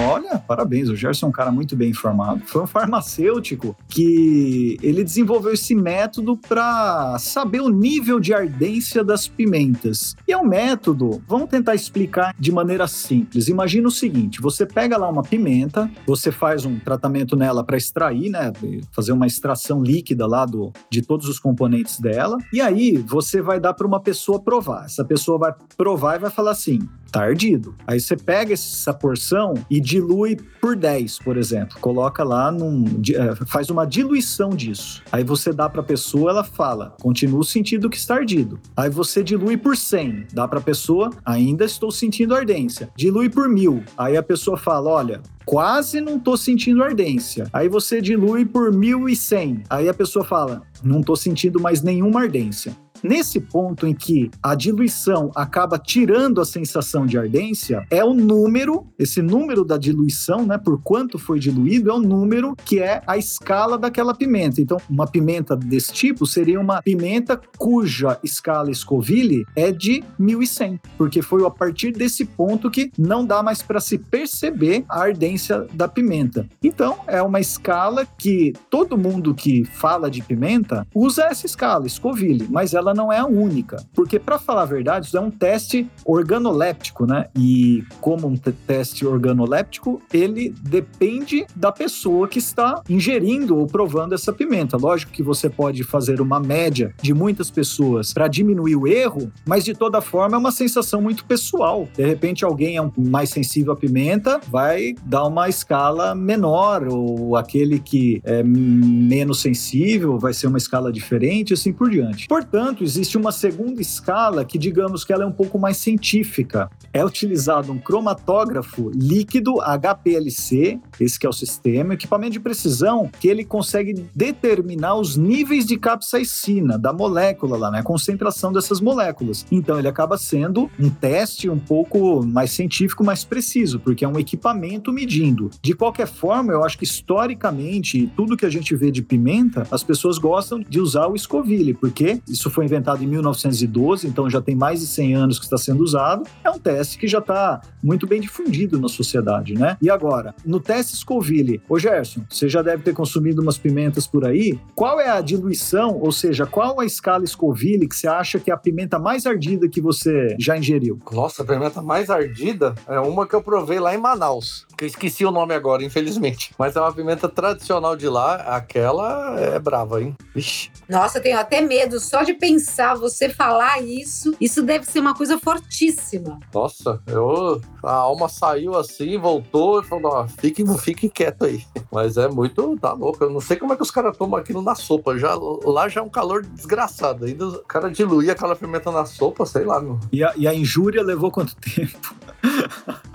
Olha, 0.08 0.38
parabéns, 0.38 0.88
o 0.88 0.96
Gerson 0.96 1.26
é 1.26 1.28
um 1.28 1.32
cara 1.32 1.50
muito 1.50 1.76
bem 1.76 1.90
informado. 1.90 2.42
Foi 2.46 2.62
um 2.62 2.66
farmacêutico 2.66 3.76
que 3.88 4.78
ele 4.82 5.04
desenvolveu 5.04 5.52
esse 5.52 5.74
método 5.74 6.36
para 6.36 7.18
saber 7.18 7.60
o 7.60 7.68
nível 7.68 8.18
de 8.18 8.32
ardência 8.32 9.04
das 9.04 9.28
pimentas. 9.28 10.14
E 10.26 10.32
é 10.32 10.38
um 10.38 10.46
método, 10.46 11.22
vamos 11.26 11.50
tentar 11.50 11.74
explicar 11.74 12.34
de 12.38 12.52
maneira 12.52 12.86
simples. 12.86 13.48
Imagina 13.48 13.88
o 13.88 13.90
seguinte, 13.90 14.40
você 14.40 14.64
pega 14.64 14.96
lá 14.96 15.08
uma 15.08 15.22
pimenta, 15.22 15.90
você 16.06 16.30
faz 16.30 16.64
um 16.64 16.78
tratamento 16.78 17.36
nela 17.36 17.64
para 17.64 17.76
extrair, 17.76 18.30
né, 18.30 18.52
fazer 18.92 19.12
uma 19.12 19.26
extração 19.26 19.82
líquida 19.82 20.26
lá 20.26 20.46
do, 20.46 20.72
de 20.88 21.02
todos 21.02 21.28
os 21.28 21.38
componentes 21.38 21.98
dela, 21.98 22.38
e 22.52 22.60
aí 22.60 22.96
você 22.96 23.42
vai 23.42 23.60
dar 23.60 23.74
para 23.74 23.86
uma 23.86 24.00
pessoa 24.00 24.40
provar. 24.40 24.84
Essa 24.84 25.04
pessoa 25.04 25.38
vai 25.38 25.49
provar 25.76 26.16
e 26.16 26.18
vai 26.18 26.30
falar 26.30 26.52
assim: 26.52 26.80
tá 27.10 27.22
ardido. 27.22 27.74
Aí 27.86 28.00
você 28.00 28.16
pega 28.16 28.52
essa 28.52 28.92
porção 28.94 29.54
e 29.68 29.80
dilui 29.80 30.36
por 30.60 30.76
10, 30.76 31.18
por 31.20 31.36
exemplo. 31.36 31.78
Coloca 31.80 32.22
lá 32.22 32.50
num. 32.50 32.84
eh, 33.12 33.34
faz 33.46 33.70
uma 33.70 33.86
diluição 33.86 34.50
disso. 34.50 35.02
Aí 35.10 35.24
você 35.24 35.52
dá 35.52 35.68
pra 35.68 35.82
pessoa, 35.82 36.30
ela 36.30 36.44
fala: 36.44 36.94
continuo 37.00 37.44
sentindo 37.44 37.90
que 37.90 37.96
está 37.96 38.16
ardido. 38.16 38.58
Aí 38.76 38.90
você 38.90 39.22
dilui 39.22 39.56
por 39.56 39.76
100, 39.76 40.28
dá 40.32 40.46
pra 40.46 40.60
pessoa, 40.60 41.10
ainda 41.24 41.64
estou 41.64 41.90
sentindo 41.90 42.34
ardência. 42.34 42.90
Dilui 42.96 43.28
por 43.28 43.48
mil. 43.48 43.82
Aí 43.96 44.16
a 44.16 44.22
pessoa 44.22 44.56
fala: 44.56 44.90
olha. 44.90 45.20
Quase 45.46 46.00
não 46.00 46.16
tô 46.16 46.36
sentindo 46.36 46.80
ardência. 46.84 47.48
Aí 47.52 47.68
você 47.68 48.00
dilui 48.00 48.44
por 48.44 48.72
1100. 48.72 49.64
Aí 49.68 49.88
a 49.88 49.94
pessoa 49.94 50.24
fala: 50.24 50.62
não 50.80 51.02
tô 51.02 51.16
sentindo 51.16 51.58
mais 51.58 51.82
nenhuma 51.82 52.20
ardência. 52.20 52.76
Nesse 53.02 53.40
ponto 53.40 53.86
em 53.86 53.94
que 53.94 54.30
a 54.42 54.54
diluição 54.54 55.30
acaba 55.34 55.78
tirando 55.78 56.40
a 56.40 56.44
sensação 56.44 57.06
de 57.06 57.18
ardência, 57.18 57.86
é 57.90 58.04
o 58.04 58.12
número, 58.12 58.86
esse 58.98 59.22
número 59.22 59.64
da 59.64 59.76
diluição, 59.76 60.44
né, 60.46 60.58
por 60.58 60.80
quanto 60.82 61.18
foi 61.18 61.38
diluído, 61.38 61.90
é 61.90 61.94
o 61.94 62.00
número 62.00 62.54
que 62.64 62.78
é 62.78 63.02
a 63.06 63.16
escala 63.16 63.78
daquela 63.78 64.14
pimenta. 64.14 64.60
Então, 64.60 64.76
uma 64.88 65.06
pimenta 65.06 65.56
desse 65.56 65.92
tipo 65.92 66.26
seria 66.26 66.60
uma 66.60 66.82
pimenta 66.82 67.40
cuja 67.58 68.18
escala 68.22 68.72
Scoville 68.72 69.44
é 69.56 69.72
de 69.72 70.02
1100, 70.18 70.80
porque 70.98 71.22
foi 71.22 71.44
a 71.46 71.50
partir 71.50 71.92
desse 71.92 72.24
ponto 72.24 72.70
que 72.70 72.90
não 72.98 73.24
dá 73.24 73.42
mais 73.42 73.62
para 73.62 73.80
se 73.80 73.98
perceber 73.98 74.84
a 74.88 75.00
ardência 75.00 75.66
da 75.72 75.88
pimenta. 75.88 76.46
Então, 76.62 76.98
é 77.06 77.22
uma 77.22 77.40
escala 77.40 78.06
que 78.18 78.52
todo 78.68 78.98
mundo 78.98 79.34
que 79.34 79.64
fala 79.64 80.10
de 80.10 80.22
pimenta 80.22 80.86
usa 80.94 81.24
essa 81.24 81.46
escala, 81.46 81.88
Scoville, 81.88 82.46
mas 82.50 82.74
ela 82.74 82.89
não 82.94 83.12
é 83.12 83.18
a 83.18 83.26
única. 83.26 83.76
Porque, 83.94 84.18
para 84.18 84.38
falar 84.38 84.62
a 84.62 84.66
verdade, 84.66 85.06
isso 85.06 85.16
é 85.16 85.20
um 85.20 85.30
teste 85.30 85.88
organoléptico, 86.04 87.06
né? 87.06 87.26
E 87.36 87.84
como 88.00 88.28
um 88.28 88.36
te- 88.36 88.52
teste 88.52 89.06
organoléptico, 89.06 90.00
ele 90.12 90.54
depende 90.62 91.46
da 91.54 91.72
pessoa 91.72 92.28
que 92.28 92.38
está 92.38 92.82
ingerindo 92.88 93.56
ou 93.56 93.66
provando 93.66 94.14
essa 94.14 94.32
pimenta. 94.32 94.76
Lógico 94.76 95.12
que 95.12 95.22
você 95.22 95.48
pode 95.48 95.82
fazer 95.84 96.20
uma 96.20 96.38
média 96.40 96.94
de 97.02 97.12
muitas 97.12 97.50
pessoas 97.50 98.12
para 98.12 98.28
diminuir 98.28 98.76
o 98.76 98.86
erro, 98.86 99.30
mas 99.46 99.64
de 99.64 99.74
toda 99.74 100.00
forma 100.00 100.36
é 100.36 100.38
uma 100.38 100.52
sensação 100.52 101.00
muito 101.02 101.24
pessoal. 101.24 101.88
De 101.96 102.04
repente, 102.04 102.44
alguém 102.44 102.78
é 102.78 102.90
mais 102.96 103.30
sensível 103.30 103.72
à 103.72 103.76
pimenta, 103.76 104.40
vai 104.48 104.94
dar 105.04 105.24
uma 105.26 105.48
escala 105.48 106.14
menor, 106.14 106.86
ou 106.88 107.36
aquele 107.36 107.78
que 107.78 108.20
é 108.24 108.42
menos 108.42 109.40
sensível 109.40 110.18
vai 110.18 110.32
ser 110.32 110.46
uma 110.46 110.58
escala 110.58 110.92
diferente, 110.92 111.52
assim 111.52 111.72
por 111.72 111.90
diante. 111.90 112.26
Portanto, 112.28 112.79
existe 112.84 113.16
uma 113.16 113.32
segunda 113.32 113.80
escala 113.80 114.44
que, 114.44 114.58
digamos 114.58 115.04
que 115.04 115.12
ela 115.12 115.24
é 115.24 115.26
um 115.26 115.32
pouco 115.32 115.58
mais 115.58 115.76
científica. 115.76 116.70
É 116.92 117.04
utilizado 117.04 117.72
um 117.72 117.78
cromatógrafo 117.78 118.90
líquido 118.94 119.56
HPLC, 119.60 120.80
esse 120.98 121.18
que 121.18 121.26
é 121.26 121.28
o 121.28 121.32
sistema, 121.32 121.94
equipamento 121.94 122.32
de 122.32 122.40
precisão, 122.40 123.10
que 123.20 123.28
ele 123.28 123.44
consegue 123.44 124.06
determinar 124.14 124.96
os 124.96 125.16
níveis 125.16 125.66
de 125.66 125.76
capsaicina 125.76 126.78
da 126.78 126.92
molécula 126.92 127.56
lá, 127.56 127.70
né? 127.70 127.80
A 127.80 127.82
concentração 127.82 128.52
dessas 128.52 128.80
moléculas. 128.80 129.46
Então 129.50 129.78
ele 129.78 129.88
acaba 129.88 130.18
sendo 130.18 130.70
um 130.78 130.90
teste 130.90 131.48
um 131.48 131.58
pouco 131.58 132.24
mais 132.24 132.50
científico, 132.50 133.04
mais 133.04 133.24
preciso, 133.24 133.78
porque 133.80 134.04
é 134.04 134.08
um 134.08 134.18
equipamento 134.18 134.92
medindo. 134.92 135.50
De 135.62 135.74
qualquer 135.74 136.06
forma, 136.06 136.52
eu 136.52 136.64
acho 136.64 136.78
que 136.78 136.84
historicamente, 136.84 138.10
tudo 138.16 138.36
que 138.36 138.46
a 138.46 138.50
gente 138.50 138.74
vê 138.74 138.90
de 138.90 139.02
pimenta, 139.02 139.66
as 139.70 139.82
pessoas 139.82 140.18
gostam 140.18 140.60
de 140.60 140.80
usar 140.80 141.06
o 141.06 141.16
Scoville, 141.16 141.74
porque 141.74 142.20
isso 142.28 142.50
foi 142.50 142.66
inventado 142.70 143.02
em 143.02 143.06
1912, 143.06 144.06
então 144.06 144.30
já 144.30 144.40
tem 144.40 144.54
mais 144.54 144.80
de 144.80 144.86
100 144.86 145.14
anos 145.14 145.38
que 145.38 145.44
está 145.44 145.58
sendo 145.58 145.82
usado. 145.82 146.24
É 146.44 146.50
um 146.50 146.58
teste 146.58 146.96
que 146.96 147.08
já 147.08 147.18
está 147.18 147.60
muito 147.82 148.06
bem 148.06 148.20
difundido 148.20 148.78
na 148.78 148.88
sociedade, 148.88 149.54
né? 149.54 149.76
E 149.82 149.90
agora, 149.90 150.34
no 150.44 150.60
teste 150.60 150.96
Scoville, 150.96 151.60
ô 151.68 151.78
Gerson, 151.78 152.22
você 152.28 152.48
já 152.48 152.62
deve 152.62 152.82
ter 152.82 152.94
consumido 152.94 153.42
umas 153.42 153.58
pimentas 153.58 154.06
por 154.06 154.24
aí. 154.24 154.58
Qual 154.74 155.00
é 155.00 155.10
a 155.10 155.20
diluição, 155.20 155.98
ou 156.00 156.12
seja, 156.12 156.46
qual 156.46 156.80
a 156.80 156.84
escala 156.84 157.26
Scoville 157.26 157.88
que 157.88 157.96
você 157.96 158.06
acha 158.06 158.38
que 158.38 158.50
é 158.50 158.54
a 158.54 158.56
pimenta 158.56 158.98
mais 158.98 159.26
ardida 159.26 159.68
que 159.68 159.80
você 159.80 160.36
já 160.38 160.56
ingeriu? 160.56 160.98
Nossa, 161.12 161.42
a 161.42 161.46
pimenta 161.46 161.82
mais 161.82 162.08
ardida 162.10 162.74
é 162.86 163.00
uma 163.00 163.26
que 163.26 163.34
eu 163.34 163.42
provei 163.42 163.80
lá 163.80 163.94
em 163.94 163.98
Manaus. 163.98 164.66
Que 164.76 164.84
eu 164.84 164.88
esqueci 164.88 165.24
o 165.24 165.30
nome 165.30 165.54
agora, 165.54 165.82
infelizmente. 165.82 166.52
Mas 166.58 166.76
é 166.76 166.80
uma 166.80 166.92
pimenta 166.92 167.28
tradicional 167.28 167.96
de 167.96 168.08
lá. 168.08 168.36
Aquela 168.36 169.38
é 169.38 169.58
brava, 169.58 170.02
hein? 170.02 170.16
Vixe. 170.34 170.70
Nossa, 170.88 171.18
eu 171.18 171.22
tenho 171.22 171.38
até 171.38 171.60
medo 171.60 171.98
só 171.98 172.22
de 172.22 172.34
pensar 172.34 172.59
você 172.94 173.28
falar 173.28 173.82
isso. 173.82 174.34
Isso 174.40 174.62
deve 174.62 174.84
ser 174.86 175.00
uma 175.00 175.14
coisa 175.14 175.38
fortíssima. 175.38 176.38
Nossa, 176.52 177.00
eu. 177.06 177.60
A 177.82 177.92
alma 177.92 178.28
saiu 178.28 178.76
assim, 178.76 179.18
voltou 179.18 179.80
e 179.80 179.84
falou: 179.84 180.12
ó, 180.12 180.26
fique, 180.26 180.64
fique 180.78 181.08
quieto 181.08 181.44
aí. 181.44 181.64
Mas 181.90 182.16
é 182.16 182.28
muito. 182.28 182.76
Tá 182.78 182.92
louco. 182.92 183.22
Eu 183.22 183.30
não 183.30 183.40
sei 183.40 183.56
como 183.56 183.72
é 183.72 183.76
que 183.76 183.82
os 183.82 183.90
caras 183.90 184.16
tomam 184.16 184.38
aquilo 184.38 184.62
na 184.62 184.74
sopa. 184.74 185.16
Já, 185.18 185.34
lá 185.34 185.88
já 185.88 186.00
é 186.00 186.04
um 186.04 186.10
calor 186.10 186.42
desgraçado. 186.42 187.24
Ainda 187.24 187.48
o 187.48 187.64
cara 187.64 187.90
diluía 187.90 188.32
aquela 188.32 188.56
pimenta 188.56 188.90
na 188.90 189.04
sopa, 189.04 189.44
sei 189.46 189.64
lá, 189.64 189.80
meu. 189.80 189.98
E 190.12 190.22
a, 190.22 190.32
e 190.36 190.46
a 190.46 190.54
injúria 190.54 191.02
levou 191.02 191.30
quanto 191.30 191.54
tempo? 191.56 192.14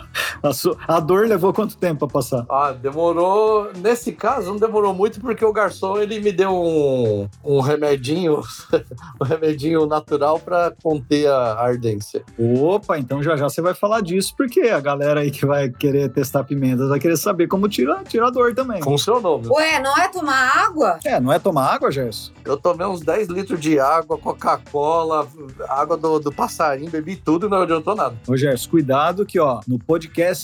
A, 0.45 0.53
su- 0.53 0.77
a 0.87 0.99
dor 0.99 1.27
levou 1.27 1.51
quanto 1.53 1.75
tempo 1.77 1.99
pra 2.07 2.13
passar? 2.21 2.45
Ah, 2.49 2.71
demorou. 2.71 3.69
Nesse 3.77 4.11
caso, 4.11 4.51
não 4.51 4.57
demorou 4.57 4.93
muito, 4.93 5.19
porque 5.19 5.43
o 5.43 5.51
garçom 5.53 5.97
ele 5.97 6.19
me 6.19 6.31
deu 6.31 6.51
um, 6.53 7.27
um 7.43 7.59
remedinho, 7.61 8.41
um 9.19 9.23
remedinho 9.25 9.85
natural 9.85 10.39
pra 10.39 10.71
conter 10.83 11.27
a 11.27 11.53
ardência. 11.59 12.23
Opa, 12.37 12.97
então 12.99 13.23
já 13.23 13.35
já 13.35 13.49
você 13.49 13.61
vai 13.61 13.73
falar 13.73 14.01
disso, 14.01 14.33
porque 14.37 14.61
a 14.61 14.79
galera 14.79 15.21
aí 15.21 15.31
que 15.31 15.45
vai 15.45 15.69
querer 15.69 16.09
testar 16.09 16.43
pimentas 16.43 16.89
vai 16.89 16.99
querer 16.99 17.17
saber 17.17 17.47
como 17.47 17.67
tira, 17.67 18.03
tira 18.07 18.27
a 18.27 18.29
dor 18.31 18.53
também. 18.53 18.81
Funcionou, 18.83 19.39
meu. 19.41 19.51
Ué, 19.53 19.79
não 19.79 19.97
é 19.97 20.07
tomar 20.07 20.65
água? 20.65 20.99
É, 21.03 21.19
não 21.19 21.31
é 21.33 21.39
tomar 21.39 21.73
água, 21.73 21.91
Gerson? 21.91 22.31
Eu 22.43 22.57
tomei 22.57 22.85
uns 22.85 23.01
10 23.01 23.27
litros 23.29 23.59
de 23.59 23.79
água, 23.79 24.17
Coca-Cola, 24.17 25.27
água 25.69 25.97
do, 25.97 26.19
do 26.19 26.31
passarinho, 26.31 26.91
bebi 26.91 27.15
tudo 27.15 27.47
e 27.47 27.49
não 27.49 27.61
adiantou 27.61 27.95
nada. 27.95 28.15
Ô, 28.27 28.35
Gerson, 28.37 28.69
cuidado 28.69 29.25
que, 29.25 29.39
ó, 29.39 29.59
no 29.67 29.79
podcast 29.79 30.34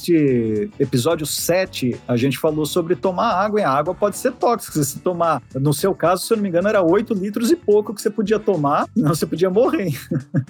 episódio 0.79 1.25
7, 1.25 1.99
a 2.07 2.15
gente 2.17 2.37
falou 2.37 2.65
sobre 2.65 2.95
tomar 2.95 3.33
água, 3.33 3.59
e 3.59 3.63
a 3.63 3.69
água 3.69 3.93
pode 3.93 4.17
ser 4.17 4.31
tóxica. 4.33 4.81
Se 4.83 4.99
tomar, 4.99 5.41
no 5.55 5.73
seu 5.73 5.93
caso, 5.93 6.25
se 6.25 6.33
eu 6.33 6.37
não 6.37 6.43
me 6.43 6.49
engano, 6.49 6.67
era 6.67 6.81
8 6.81 7.13
litros 7.13 7.51
e 7.51 7.55
pouco 7.55 7.93
que 7.93 8.01
você 8.01 8.09
podia 8.09 8.39
tomar, 8.39 8.87
senão 8.95 9.13
você 9.13 9.25
podia 9.25 9.49
morrer. 9.49 9.91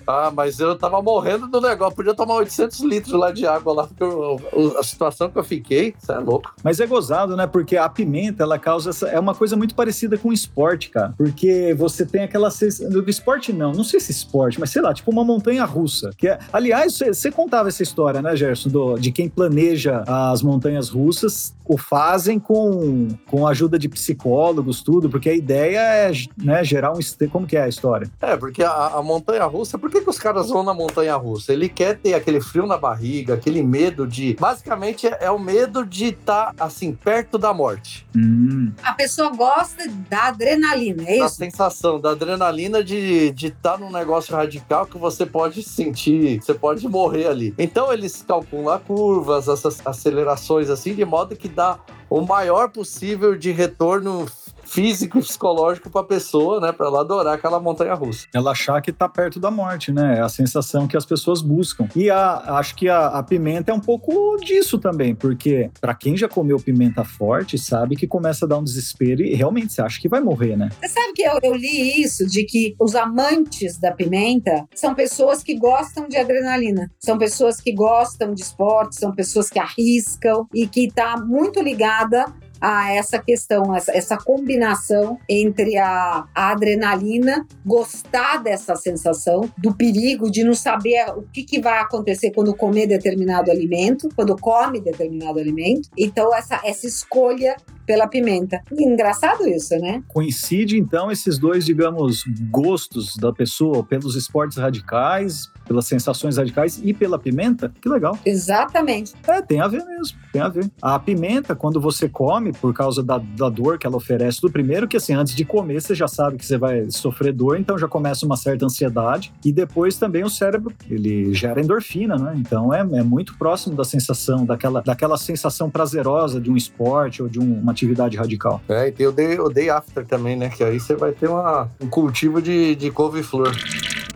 Ah, 0.08 0.32
mas 0.34 0.60
eu 0.60 0.76
tava 0.78 1.02
morrendo 1.02 1.48
do 1.48 1.60
negócio. 1.62 1.96
Podia 1.96 2.14
tomar 2.14 2.36
800 2.36 2.80
litros 2.82 3.14
lá 3.14 3.32
de 3.32 3.46
água 3.46 3.74
lá, 3.74 3.88
porque 3.88 4.04
eu- 4.04 4.40
eu- 4.54 4.80
a 4.80 4.84
situação 4.84 5.30
que 5.30 5.38
eu 5.38 5.44
fiquei, 5.44 5.94
você 5.98 6.12
é 6.12 6.18
louco. 6.20 6.54
Mas 6.64 6.80
é 6.80 6.86
gozado, 6.88 7.36
né? 7.36 7.48
Porque 7.48 7.78
a 7.78 7.88
pimenta, 7.90 8.44
ela 8.44 8.58
causa 8.60 8.90
essa. 8.92 9.08
É 9.08 9.20
uma 9.20 9.34
coisa 9.36 9.56
muito 9.56 9.76
parecida 9.76 10.18
com 10.18 10.30
o 10.30 10.34
esporte, 10.34 10.90
cara. 10.90 11.14
Porque 11.18 11.74
você 11.78 12.06
tem 12.06 12.24
aquela. 12.24 12.50
Do 12.90 13.10
esporte, 13.10 13.52
não. 13.54 13.72
Não 13.72 13.84
sei 13.84 14.00
se 14.00 14.12
esporte, 14.12 14.60
mas 14.60 14.70
sei 14.70 14.82
lá, 14.82 14.94
tipo 14.94 15.10
uma 15.12 15.24
montanha 15.24 15.64
russa. 15.66 16.12
Que 16.18 16.28
é... 16.28 16.40
Aliás, 16.52 16.94
você- 16.96 17.14
você 17.14 17.32
contava 17.32 17.70
essa 17.70 17.82
história, 17.84 18.22
né, 18.22 18.36
Gerson? 18.36 18.70
Do- 18.70 18.98
de 18.98 19.12
quem 19.12 19.21
planeja 19.30 20.04
as 20.08 20.42
montanhas 20.42 20.90
russas, 20.90 21.54
o 21.72 21.78
fazem 21.78 22.38
com, 22.38 23.08
com 23.28 23.48
a 23.48 23.52
ajuda 23.52 23.80
de 23.80 23.88
psicólogos, 23.88 24.82
tudo, 24.82 25.10
porque 25.10 25.30
a 25.30 25.34
ideia 25.34 25.80
é 25.80 26.12
né, 26.38 26.64
gerar 26.64 26.92
um. 26.92 27.00
Como 27.32 27.48
que 27.48 27.56
é 27.56 27.64
a 27.64 27.68
história? 27.68 28.10
É, 28.22 28.36
porque 28.36 28.62
a, 28.62 28.88
a 28.88 29.02
montanha 29.02 29.46
russa, 29.46 29.78
por 29.78 29.90
que, 29.90 30.02
que 30.02 30.10
os 30.10 30.20
caras 30.20 30.50
vão 30.50 30.64
na 30.64 30.74
montanha 30.74 31.16
russa? 31.16 31.54
Ele 31.54 31.70
quer 31.70 31.98
ter 31.98 32.14
aquele 32.14 32.42
frio 32.42 32.66
na 32.66 32.78
barriga, 32.78 33.36
aquele 33.36 33.64
medo 33.64 34.06
de. 34.06 34.36
Basicamente 34.38 35.08
é, 35.08 35.20
é 35.22 35.32
o 35.32 35.40
medo 35.40 35.86
de 35.86 36.08
estar, 36.08 36.54
assim, 36.60 36.94
perto 36.94 37.38
da 37.38 37.54
morte. 37.54 38.06
Hum. 38.14 38.72
A 38.84 38.92
pessoa 38.92 39.30
gosta 39.30 39.88
da 40.10 40.28
adrenalina, 40.28 41.04
é 41.04 41.22
A 41.22 41.26
isso? 41.26 41.36
sensação 41.36 42.02
da 42.02 42.12
adrenalina 42.12 42.84
de 42.84 43.30
estar 43.30 43.34
de 43.34 43.52
tá 43.52 43.78
num 43.78 43.92
negócio 43.92 44.36
radical 44.36 44.86
que 44.86 44.98
você 44.98 45.26
pode 45.26 45.64
sentir, 45.64 46.42
você 46.42 46.54
pode 46.54 46.86
morrer 46.88 47.28
ali. 47.28 47.54
Então 47.58 47.94
eles 47.94 48.24
calculam 48.28 48.74
curvas, 49.12 49.50
essas 49.50 49.86
acelerações 49.86 50.70
assim, 50.70 50.96
de 50.96 51.04
modo 51.04 51.36
que 51.36 51.50
dá 51.50 51.78
o 52.10 52.22
maior 52.22 52.70
possível 52.70 53.36
de 53.36 53.52
retorno 53.52 54.26
físico 54.72 55.20
e 55.20 55.22
psicológico 55.22 55.90
pra 55.90 56.04
pessoa, 56.04 56.60
né? 56.62 56.72
Pra 56.72 56.88
ela 56.88 57.02
adorar 57.02 57.34
aquela 57.36 57.60
montanha 57.60 57.94
russa. 57.94 58.26
Ela 58.34 58.52
achar 58.52 58.82
que 58.82 58.92
tá 58.92 59.10
perto 59.10 59.40
da 59.40 59.52
morte, 59.52 59.92
né? 59.92 60.18
É 60.18 60.22
a 60.22 60.30
sensação 60.30 60.88
que 60.88 60.96
as 60.96 61.06
pessoas 61.06 61.42
buscam. 61.42 61.88
E 61.96 62.10
a- 62.10 62.58
acho 62.58 62.76
que 62.76 62.88
a, 62.88 63.08
a 63.08 63.24
pimenta 63.24 63.72
é 63.72 63.74
um 63.74 63.80
pouco 63.80 64.38
disso 64.38 64.80
também, 64.80 65.14
porque 65.14 65.70
pra 65.82 65.94
quem 65.94 66.16
já 66.16 66.30
comeu 66.30 66.58
pimenta 66.60 67.04
forte, 67.04 67.58
sabe 67.58 67.96
que 67.96 68.08
começa 68.08 68.46
a 68.46 68.48
dar 68.48 68.58
um 68.58 68.64
desespero 68.64 69.22
e 69.22 69.34
realmente 69.36 69.74
você 69.74 69.82
acha 69.82 70.00
que 70.00 70.08
vai 70.08 70.22
morrer, 70.22 70.56
né? 70.56 70.70
Você 70.80 70.88
sabe 70.88 71.14
que 71.14 71.22
eu, 71.24 71.40
eu 71.44 71.54
li 71.56 72.02
isso 72.02 72.26
de 72.26 72.44
que 72.46 72.76
os 72.80 72.96
amantes 72.96 73.78
da 73.78 73.92
pimenta 73.92 74.66
são 74.74 74.96
pessoas 74.96 75.44
que 75.44 75.56
gostam 75.58 76.08
de 76.08 76.18
adrenalina, 76.18 76.90
são 77.00 77.18
pessoas 77.18 77.60
que 77.60 77.74
gostam 77.74 78.34
de 78.34 78.42
esporte, 78.42 78.96
são 78.96 79.12
pessoas 79.14 79.50
que 79.50 79.60
arriscam 79.60 80.48
e 80.54 80.66
que 80.68 80.92
tá 80.92 81.18
muito 81.18 81.62
ligada 81.62 82.26
a 82.62 82.94
essa 82.94 83.18
questão, 83.18 83.76
essa, 83.76 84.18
combinação 84.18 85.18
entre 85.28 85.78
a, 85.78 86.26
a 86.36 86.52
adrenalina, 86.52 87.46
gostar 87.66 88.38
dessa 88.38 88.76
sensação, 88.76 89.50
do 89.58 89.74
perigo 89.74 90.30
de 90.30 90.44
não 90.44 90.54
saber 90.54 91.06
o 91.16 91.24
que, 91.24 91.44
que 91.44 91.60
vai 91.60 91.80
acontecer 91.80 92.32
quando 92.32 92.56
comer 92.56 92.86
determinado 92.86 93.50
alimento, 93.50 94.10
quando 94.16 94.38
come 94.38 94.80
determinado 94.80 95.40
alimento. 95.40 95.90
Então, 95.98 96.34
essa, 96.36 96.62
essa 96.64 96.86
escolha 96.86 97.56
pela 97.86 98.08
pimenta. 98.08 98.62
Engraçado 98.72 99.48
isso, 99.48 99.76
né? 99.78 100.04
Coincide 100.08 100.78
então 100.78 101.12
esses 101.12 101.38
dois, 101.38 101.66
digamos, 101.66 102.24
gostos 102.50 103.18
da 103.18 103.34
pessoa 103.34 103.84
pelos 103.84 104.16
esportes 104.16 104.58
radicais, 104.58 105.52
pelas 105.72 105.86
sensações 105.88 106.36
radicais 106.38 106.82
e 106.84 106.94
pela 106.94 107.18
pimenta? 107.18 107.72
Que 107.82 107.88
legal. 107.88 108.18
Exatamente. 108.26 109.14
É, 109.26 109.42
tem 109.42 109.62
a 109.62 109.68
ver 109.68 109.84
mesmo, 109.86 110.18
tem 110.34 110.42
a 110.42 110.50
ver. 110.50 110.70
A 110.82 111.00
pimenta, 111.00 111.56
quando 111.56 111.80
você 111.80 112.10
come, 112.10 112.52
por 112.52 112.74
causa 112.74 113.02
da, 113.02 113.18
da 113.18 113.48
dor 113.48 113.78
que 113.80 113.88
ela 113.88 113.96
oferece, 113.96 114.42
do 114.42 114.52
primeiro 114.52 114.88
que 114.88 114.98
assim, 114.98 115.14
antes 115.14 115.34
de 115.34 115.46
comer, 115.46 115.82
você 115.82 115.96
já 115.96 116.08
sabe 116.08 116.36
que 116.38 116.46
você 116.46 116.58
vai 116.58 116.90
sofrer 116.92 117.32
dor, 117.34 117.58
então 117.58 117.78
já 117.78 117.88
começa 117.88 118.26
uma 118.26 118.36
certa 118.36 118.66
ansiedade. 118.66 119.32
E 119.46 119.52
depois 119.54 119.96
também 119.98 120.24
o 120.24 120.30
cérebro, 120.30 120.74
ele 120.90 121.34
gera 121.34 121.62
endorfina, 121.62 122.18
né? 122.18 122.34
Então 122.36 122.74
é, 122.74 122.80
é 122.82 123.04
muito 123.04 123.38
próximo 123.38 123.76
da 123.76 123.86
sensação, 123.86 124.46
daquela, 124.46 124.82
daquela 124.82 125.18
sensação 125.18 125.70
prazerosa 125.70 126.42
de 126.42 126.52
um 126.52 126.58
esporte 126.58 127.24
ou 127.24 127.30
de 127.30 127.40
um- 127.40 127.62
uma 127.62 127.72
atividade 127.72 128.18
radical. 128.18 128.62
É, 128.68 128.90
e 128.90 128.92
tem 128.92 129.08
o 129.08 129.12
day, 129.12 129.40
o 129.40 129.48
day 129.48 129.70
after 129.70 130.06
também, 130.06 130.36
né? 130.36 130.50
Que 130.50 130.64
aí 130.64 130.80
você 130.80 130.96
vai 130.96 131.12
ter 131.14 131.30
uma, 131.30 131.70
um 131.80 131.88
cultivo 131.88 132.42
de, 132.42 132.76
de 132.76 132.92
couve-flor. 132.92 133.52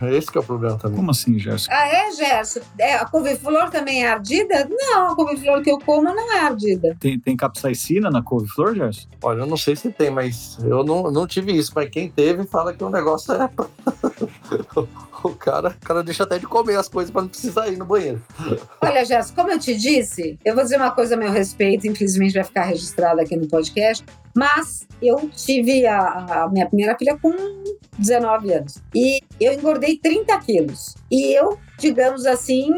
É 0.00 0.14
esse 0.14 0.30
que 0.30 0.38
é 0.38 0.40
o 0.40 0.44
problema 0.44 0.76
também. 0.78 0.96
Como 0.96 1.10
assim, 1.10 1.38
Gerson? 1.38 1.70
Ah, 1.70 1.88
é, 1.88 2.12
Gerson? 2.12 2.60
É, 2.78 2.94
a 2.94 3.06
couve-flor 3.06 3.70
também 3.70 4.04
é 4.04 4.08
ardida? 4.08 4.68
Não, 4.68 5.12
a 5.12 5.16
couve-flor 5.16 5.62
que 5.62 5.70
eu 5.70 5.78
como 5.78 6.02
não 6.02 6.32
é 6.34 6.40
ardida. 6.40 6.96
Tem, 7.00 7.18
tem 7.18 7.36
capsaicina 7.36 8.10
na 8.10 8.22
couve-flor, 8.22 8.74
Gerson? 8.74 9.08
Olha, 9.22 9.40
eu 9.40 9.46
não 9.46 9.56
sei 9.56 9.76
se 9.76 9.90
tem, 9.90 10.10
mas 10.10 10.58
eu 10.62 10.84
não, 10.84 11.10
não 11.10 11.26
tive 11.26 11.52
isso. 11.52 11.72
Mas 11.74 11.88
quem 11.90 12.10
teve 12.10 12.44
fala 12.44 12.74
que 12.74 12.84
o 12.84 12.90
negócio 12.90 13.32
é. 13.34 13.50
o, 15.22 15.30
cara, 15.30 15.70
o 15.70 15.86
cara 15.86 16.02
deixa 16.02 16.24
até 16.24 16.38
de 16.38 16.46
comer 16.46 16.76
as 16.76 16.88
coisas 16.88 17.10
pra 17.10 17.22
não 17.22 17.28
precisar 17.28 17.68
ir 17.68 17.76
no 17.76 17.84
banheiro. 17.84 18.22
Olha, 18.80 19.04
Gerson, 19.04 19.34
como 19.34 19.50
eu 19.50 19.58
te 19.58 19.76
disse, 19.76 20.38
eu 20.44 20.54
vou 20.54 20.62
dizer 20.62 20.76
uma 20.76 20.90
coisa 20.90 21.14
a 21.14 21.18
meu 21.18 21.30
respeito, 21.30 21.86
infelizmente 21.86 22.34
vai 22.34 22.44
ficar 22.44 22.64
registrado 22.64 23.20
aqui 23.20 23.36
no 23.36 23.48
podcast, 23.48 24.04
mas 24.36 24.86
eu 25.00 25.28
tive 25.34 25.86
a, 25.86 26.44
a 26.44 26.48
minha 26.48 26.66
primeira 26.66 26.96
filha 26.96 27.18
com 27.20 27.32
19 27.98 28.52
anos 28.52 28.82
e 28.94 29.20
eu 29.40 29.52
engordei 29.54 29.98
30 29.98 30.38
quilos. 30.40 30.94
E 31.10 31.32
eu, 31.32 31.58
digamos 31.78 32.26
assim, 32.26 32.70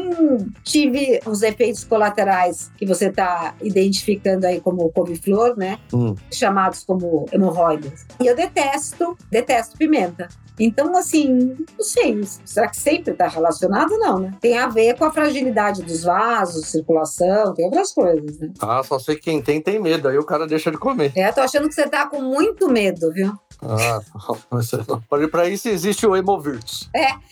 tive 0.63 1.19
os 1.25 1.41
efeitos 1.41 1.83
colaterais 1.83 2.71
que 2.77 2.85
você 2.85 3.07
está 3.07 3.55
identificando 3.61 4.45
aí 4.47 4.61
como 4.61 4.89
couve-flor, 4.91 5.57
né? 5.57 5.79
Hum. 5.93 6.15
Chamados 6.31 6.83
como 6.83 7.25
hemorroidas. 7.31 8.05
E 8.21 8.27
eu 8.27 8.35
detesto, 8.35 9.17
detesto 9.29 9.77
pimenta. 9.77 10.29
Então, 10.59 10.95
assim, 10.97 11.55
não 11.77 11.83
sei, 11.83 12.21
será 12.43 12.67
que 12.67 12.77
sempre 12.77 13.13
está 13.13 13.27
relacionado? 13.27 13.97
Não, 13.97 14.19
né? 14.19 14.31
Tem 14.41 14.57
a 14.57 14.67
ver 14.67 14.97
com 14.97 15.05
a 15.05 15.11
fragilidade 15.11 15.83
dos 15.83 16.03
vasos, 16.03 16.67
circulação, 16.67 17.53
tem 17.53 17.65
outras 17.65 17.93
coisas, 17.93 18.39
né? 18.39 18.51
Ah, 18.59 18.83
só 18.83 18.99
sei 18.99 19.15
que 19.15 19.21
quem 19.21 19.41
tem, 19.41 19.61
tem 19.61 19.79
medo. 19.79 20.07
Aí 20.07 20.17
o 20.17 20.25
cara 20.25 20.47
deixa 20.47 20.71
de 20.71 20.77
comer. 20.77 21.11
É, 21.15 21.31
tô 21.31 21.41
achando 21.41 21.67
que 21.67 21.73
você 21.73 21.87
tá 21.87 22.07
com 22.07 22.21
muito 22.21 22.69
medo, 22.69 23.11
viu? 23.11 23.33
Ah, 23.61 23.99
mas 24.51 24.71
pra 25.31 25.47
isso 25.47 25.69
existe 25.69 26.05
o 26.05 26.15
Hemovirtus. 26.15 26.89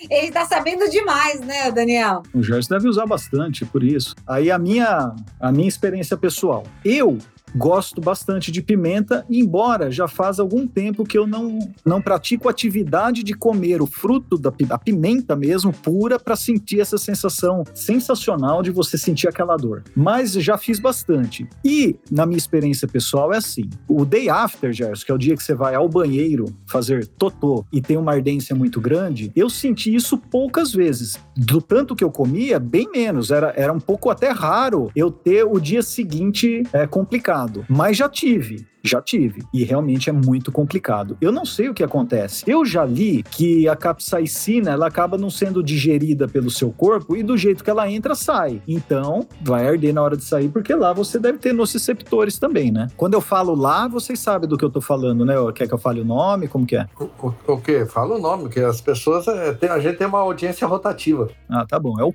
Ele 0.10 0.32
tá 0.32 0.46
sabendo 0.46 0.90
demais, 0.90 1.40
né, 1.42 1.72
Daniel? 1.72 2.24
O 2.34 2.44
Gerson 2.44 2.76
deve 2.76 2.88
usar 2.88 3.06
bastante 3.06 3.66
por 3.66 3.84
isso. 3.84 4.16
Aí 4.28 4.52
a 4.52 4.60
minha, 4.60 5.14
a 5.40 5.52
minha 5.52 5.68
experiência 5.68 6.18
pessoal. 6.18 6.64
Eu 6.84 7.18
gosto 7.56 8.02
bastante 8.02 8.52
de 8.52 8.62
pimenta, 8.62 9.26
embora 9.30 9.92
já 9.92 10.08
faz 10.08 10.40
algum 10.40 10.68
tempo 10.68 11.04
que 11.04 11.18
eu 11.18 11.26
não, 11.26 11.60
não 11.86 12.02
pratico 12.02 12.50
atividade 12.50 13.24
de 13.24 13.34
comer 13.34 13.82
o 13.82 13.86
fruto 13.86 14.38
da 14.38 14.52
pimenta 14.78 15.36
mesmo, 15.36 15.72
pura, 15.72 16.20
para 16.20 16.36
sentir 16.36 16.80
essa 16.80 16.98
sensação 16.98 17.64
sensacional 17.74 18.62
de 18.62 18.72
você 18.72 18.98
sentir 18.98 19.28
aquela 19.28 19.56
dor. 19.58 19.84
Mas 19.96 20.34
já 20.34 20.58
fiz 20.58 20.80
bastante. 20.80 21.48
E, 21.64 21.96
na 22.12 22.26
minha 22.26 22.38
experiência 22.38 22.88
pessoal, 22.88 23.34
é 23.34 23.38
assim: 23.38 23.70
o 23.88 24.06
day 24.06 24.30
after, 24.30 24.72
Gerson, 24.72 25.06
que 25.06 25.12
é 25.12 25.16
o 25.16 25.18
dia 25.18 25.36
que 25.36 25.44
você 25.44 25.54
vai 25.54 25.76
ao 25.76 25.88
banheiro 25.88 26.46
fazer 26.66 27.08
totô 27.08 27.66
e 27.72 27.82
tem 27.82 27.98
uma 27.98 28.14
ardência 28.14 28.56
muito 28.56 28.80
grande, 28.82 29.32
eu 29.36 29.50
senti 29.50 29.94
isso 29.94 30.18
poucas 30.18 30.74
vezes. 30.74 31.18
Do 31.36 31.62
tanto 31.62 31.96
que 31.96 32.04
eu 32.04 32.12
comia, 32.12 32.60
bem 32.60 32.90
menos. 32.92 33.32
Era, 33.32 33.54
era 33.56 33.72
um 33.72 33.80
pouco 33.80 34.10
até 34.10 34.30
raro 34.32 34.92
eu 34.96 35.12
ter 35.12 35.44
o 35.44 35.60
dia 35.60 35.82
seguinte 35.82 36.64
é, 36.74 36.88
complicado. 36.88 37.37
Mas 37.70 37.98
já 37.98 38.10
tive. 38.10 38.66
Já 38.84 39.02
tive. 39.02 39.44
E 39.54 39.64
realmente 39.66 40.10
é 40.10 40.14
muito 40.14 40.50
complicado. 40.52 41.18
Eu 41.20 41.32
não 41.32 41.44
sei 41.46 41.68
o 41.68 41.74
que 41.74 41.84
acontece. 41.84 42.46
Eu 42.48 42.64
já 42.66 42.86
li 42.86 43.22
que 43.24 43.68
a 43.68 43.76
capsaicina 43.76 44.72
ela 44.72 44.88
acaba 44.88 45.18
não 45.18 45.30
sendo 45.30 45.62
digerida 45.62 46.26
pelo 46.28 46.50
seu 46.50 46.72
corpo 46.72 47.16
e 47.16 47.22
do 47.24 47.36
jeito 47.38 47.64
que 47.64 47.70
ela 47.70 47.90
entra, 47.92 48.16
sai. 48.16 48.62
Então, 48.68 49.28
vai 49.42 49.68
arder 49.68 49.94
na 49.94 50.02
hora 50.02 50.16
de 50.16 50.24
sair, 50.24 50.48
porque 50.50 50.74
lá 50.74 50.94
você 50.94 51.20
deve 51.20 51.38
ter 51.38 51.54
nociceptores 51.54 52.40
também, 52.40 52.72
né? 52.72 52.88
Quando 52.96 53.16
eu 53.16 53.22
falo 53.22 53.54
lá, 53.56 53.88
vocês 53.90 54.20
sabem 54.20 54.48
do 54.48 54.58
que 54.58 54.64
eu 54.64 54.70
tô 54.70 54.80
falando, 54.80 55.26
né? 55.26 55.36
Quer 55.54 55.68
que 55.68 55.74
eu 55.74 55.78
fale 55.78 56.00
o 56.02 56.06
nome? 56.06 56.48
Como 56.48 56.66
que 56.66 56.78
é? 56.78 56.88
O, 57.00 57.06
o, 57.28 57.34
o 57.54 57.62
quê? 57.62 57.86
Fala 57.86 58.16
o 58.16 58.20
nome, 58.20 58.48
que 58.48 58.60
as 58.62 58.80
pessoas. 58.80 59.28
é, 59.28 59.52
tem- 59.54 59.70
a 59.70 59.80
gente 59.80 59.98
tem 59.98 60.08
uma 60.08 60.20
audiência 60.20 60.66
rotativa. 60.66 61.28
Ah, 61.50 61.66
tá 61.68 61.78
bom. 61.78 62.00
É 62.00 62.04
o 62.06 62.14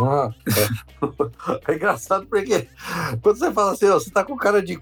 Ah, 0.00 0.30
é. 0.48 1.70
é 1.72 1.74
engraçado 1.74 2.26
porque 2.26 2.66
quando 3.20 3.36
você 3.38 3.50
fala 3.52 3.72
assim, 3.72 3.86
ó, 3.88 3.94
você 3.94 4.10
tá 4.10 4.24
com 4.24 4.36
cara 4.36 4.62
de 4.62 4.74
c... 4.74 4.80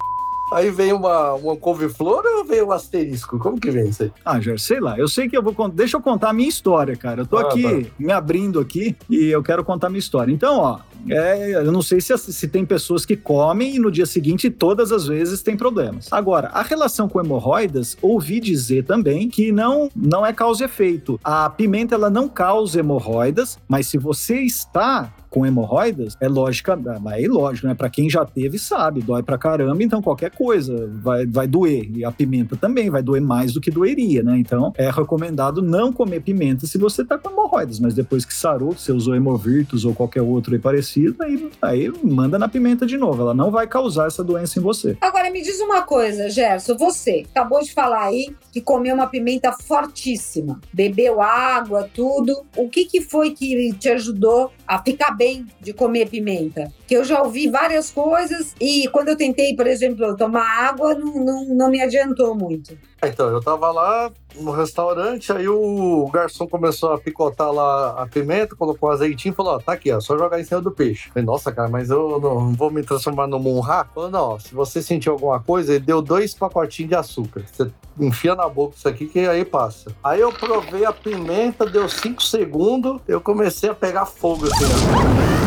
aí 0.54 0.70
vem 0.70 0.92
uma, 0.92 1.34
uma 1.34 1.56
couve-flor 1.56 2.22
ou 2.24 2.44
vem 2.44 2.62
um 2.62 2.70
asterisco? 2.72 3.38
Como 3.38 3.58
que 3.58 3.70
vem 3.70 3.88
isso 3.88 4.04
aí? 4.04 4.12
Ah, 4.24 4.40
Jorge, 4.40 4.62
sei 4.62 4.78
lá. 4.80 4.98
Eu 4.98 5.08
sei 5.08 5.28
que 5.28 5.36
eu 5.36 5.42
vou 5.42 5.54
contar. 5.54 5.74
Deixa 5.74 5.96
eu 5.96 6.00
contar 6.00 6.30
a 6.30 6.32
minha 6.32 6.48
história, 6.48 6.96
cara. 6.96 7.22
Eu 7.22 7.26
tô 7.26 7.38
Ah, 7.38 7.42
aqui 7.42 7.90
me 7.98 8.12
abrindo 8.12 8.60
aqui 8.60 8.96
e 9.08 9.26
eu 9.26 9.42
quero 9.42 9.64
contar 9.64 9.88
a 9.88 9.90
minha 9.90 9.98
história. 9.98 10.32
Então, 10.32 10.58
ó, 10.58 10.78
é, 11.08 11.54
eu 11.54 11.72
não 11.72 11.82
sei 11.82 12.00
se, 12.00 12.16
se 12.18 12.48
tem 12.48 12.64
pessoas 12.64 13.04
que 13.04 13.16
comem 13.16 13.76
e 13.76 13.78
no 13.78 13.90
dia 13.90 14.06
seguinte 14.06 14.50
todas 14.50 14.92
as 14.92 15.06
vezes 15.06 15.42
tem 15.42 15.56
problemas. 15.56 16.08
Agora, 16.10 16.48
a 16.48 16.62
relação 16.62 17.08
com 17.08 17.20
hemorroidas, 17.20 17.96
ouvi 18.02 18.40
dizer 18.40 18.84
também 18.84 19.28
que 19.28 19.52
não, 19.52 19.90
não 19.94 20.24
é 20.24 20.32
causa 20.32 20.64
e 20.64 20.66
efeito. 20.66 21.18
A 21.22 21.48
pimenta 21.48 21.94
ela 21.94 22.10
não 22.10 22.28
causa 22.28 22.80
hemorroidas, 22.80 23.58
mas 23.68 23.86
se 23.86 23.98
você 23.98 24.40
está 24.40 25.12
com 25.30 25.46
hemorroidas, 25.46 26.16
é 26.20 26.28
lógica, 26.28 26.78
é 27.16 27.28
lógico, 27.28 27.68
né? 27.68 27.74
Pra 27.74 27.88
quem 27.88 28.10
já 28.10 28.24
teve, 28.24 28.58
sabe, 28.58 29.00
dói 29.00 29.22
pra 29.22 29.38
caramba, 29.38 29.82
então 29.82 30.02
qualquer 30.02 30.32
coisa 30.32 30.90
vai, 31.00 31.24
vai 31.24 31.46
doer. 31.46 31.88
E 31.94 32.04
a 32.04 32.10
pimenta 32.10 32.56
também 32.56 32.90
vai 32.90 33.02
doer 33.02 33.22
mais 33.22 33.52
do 33.52 33.60
que 33.60 33.70
doeria, 33.70 34.22
né? 34.22 34.36
Então 34.38 34.72
é 34.76 34.90
recomendado 34.90 35.62
não 35.62 35.92
comer 35.92 36.20
pimenta 36.20 36.66
se 36.66 36.76
você 36.76 37.04
tá 37.04 37.16
com 37.16 37.30
hemorroidas, 37.30 37.78
mas 37.78 37.94
depois 37.94 38.24
que 38.24 38.34
sarou, 38.34 38.74
que 38.74 38.82
você 38.82 38.92
usou 38.92 39.14
hemovirtus 39.14 39.84
ou 39.84 39.94
qualquer 39.94 40.22
outro 40.22 40.52
aí 40.52 40.58
parecido, 40.58 41.22
aí, 41.22 41.50
aí 41.62 41.92
manda 42.02 42.38
na 42.38 42.48
pimenta 42.48 42.84
de 42.84 42.96
novo. 42.96 43.22
Ela 43.22 43.34
não 43.34 43.50
vai 43.50 43.66
causar 43.66 44.08
essa 44.08 44.24
doença 44.24 44.58
em 44.58 44.62
você. 44.62 44.96
Agora 45.00 45.30
me 45.30 45.40
diz 45.42 45.60
uma 45.60 45.82
coisa, 45.82 46.28
Gerson, 46.28 46.76
você 46.76 47.24
acabou 47.30 47.62
de 47.62 47.72
falar 47.72 48.04
aí 48.04 48.34
que 48.52 48.60
comeu 48.60 48.94
uma 48.94 49.06
pimenta 49.06 49.52
fortíssima, 49.52 50.60
bebeu 50.72 51.20
água, 51.20 51.88
tudo. 51.94 52.44
O 52.56 52.68
que 52.68 52.84
que 52.84 53.00
foi 53.00 53.30
que 53.30 53.72
te 53.74 53.88
ajudou 53.88 54.50
a 54.66 54.82
ficar 54.82 55.12
bem 55.20 55.46
de 55.60 55.74
comer 55.74 56.08
pimenta? 56.08 56.72
Que 56.86 56.96
eu 56.96 57.04
já 57.04 57.22
ouvi 57.22 57.46
várias 57.46 57.90
coisas 57.90 58.54
e 58.58 58.88
quando 58.88 59.08
eu 59.08 59.16
tentei, 59.16 59.54
por 59.54 59.66
exemplo, 59.66 60.16
tomar 60.16 60.68
água, 60.68 60.94
não, 60.94 61.14
não, 61.22 61.44
não 61.44 61.70
me 61.70 61.82
adiantou 61.82 62.34
muito. 62.34 62.76
Então, 63.02 63.28
eu 63.28 63.40
tava 63.40 63.70
lá 63.70 64.10
no 64.36 64.52
restaurante, 64.52 65.32
aí 65.32 65.48
o 65.48 66.08
garçom 66.12 66.46
começou 66.46 66.92
a 66.92 66.98
picotar 66.98 67.50
lá 67.50 68.02
a 68.02 68.06
pimenta, 68.06 68.54
colocou 68.54 68.88
um 68.88 68.92
azeitinho 68.92 69.32
e 69.32 69.34
falou: 69.34 69.54
Ó, 69.54 69.58
tá 69.58 69.72
aqui, 69.72 69.90
ó, 69.90 70.00
só 70.00 70.16
jogar 70.16 70.38
em 70.38 70.44
cima 70.44 70.60
do 70.60 70.70
peixe. 70.70 71.08
Falei, 71.08 71.24
nossa, 71.24 71.50
cara, 71.50 71.68
mas 71.68 71.90
eu 71.90 72.20
não 72.20 72.52
vou 72.52 72.70
me 72.70 72.82
transformar 72.82 73.26
num 73.26 73.38
munra? 73.38 73.86
Falou, 73.94 74.10
não, 74.10 74.38
se 74.38 74.54
você 74.54 74.82
sentir 74.82 75.08
alguma 75.08 75.40
coisa, 75.40 75.74
ele 75.74 75.84
deu 75.84 76.02
dois 76.02 76.34
pacotinhos 76.34 76.90
de 76.90 76.94
açúcar. 76.94 77.44
Você 77.50 77.70
enfia 77.98 78.34
na 78.34 78.48
boca 78.48 78.74
isso 78.76 78.88
aqui 78.88 79.06
que 79.06 79.20
aí 79.20 79.44
passa. 79.44 79.92
Aí 80.02 80.20
eu 80.20 80.32
provei 80.32 80.84
a 80.84 80.92
pimenta, 80.92 81.66
deu 81.66 81.88
cinco 81.88 82.22
segundos, 82.22 83.00
eu 83.08 83.20
comecei 83.20 83.70
a 83.70 83.74
pegar 83.74 84.06
fogo 84.06 84.46
assim. 84.46 84.64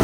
ó. 0.00 0.03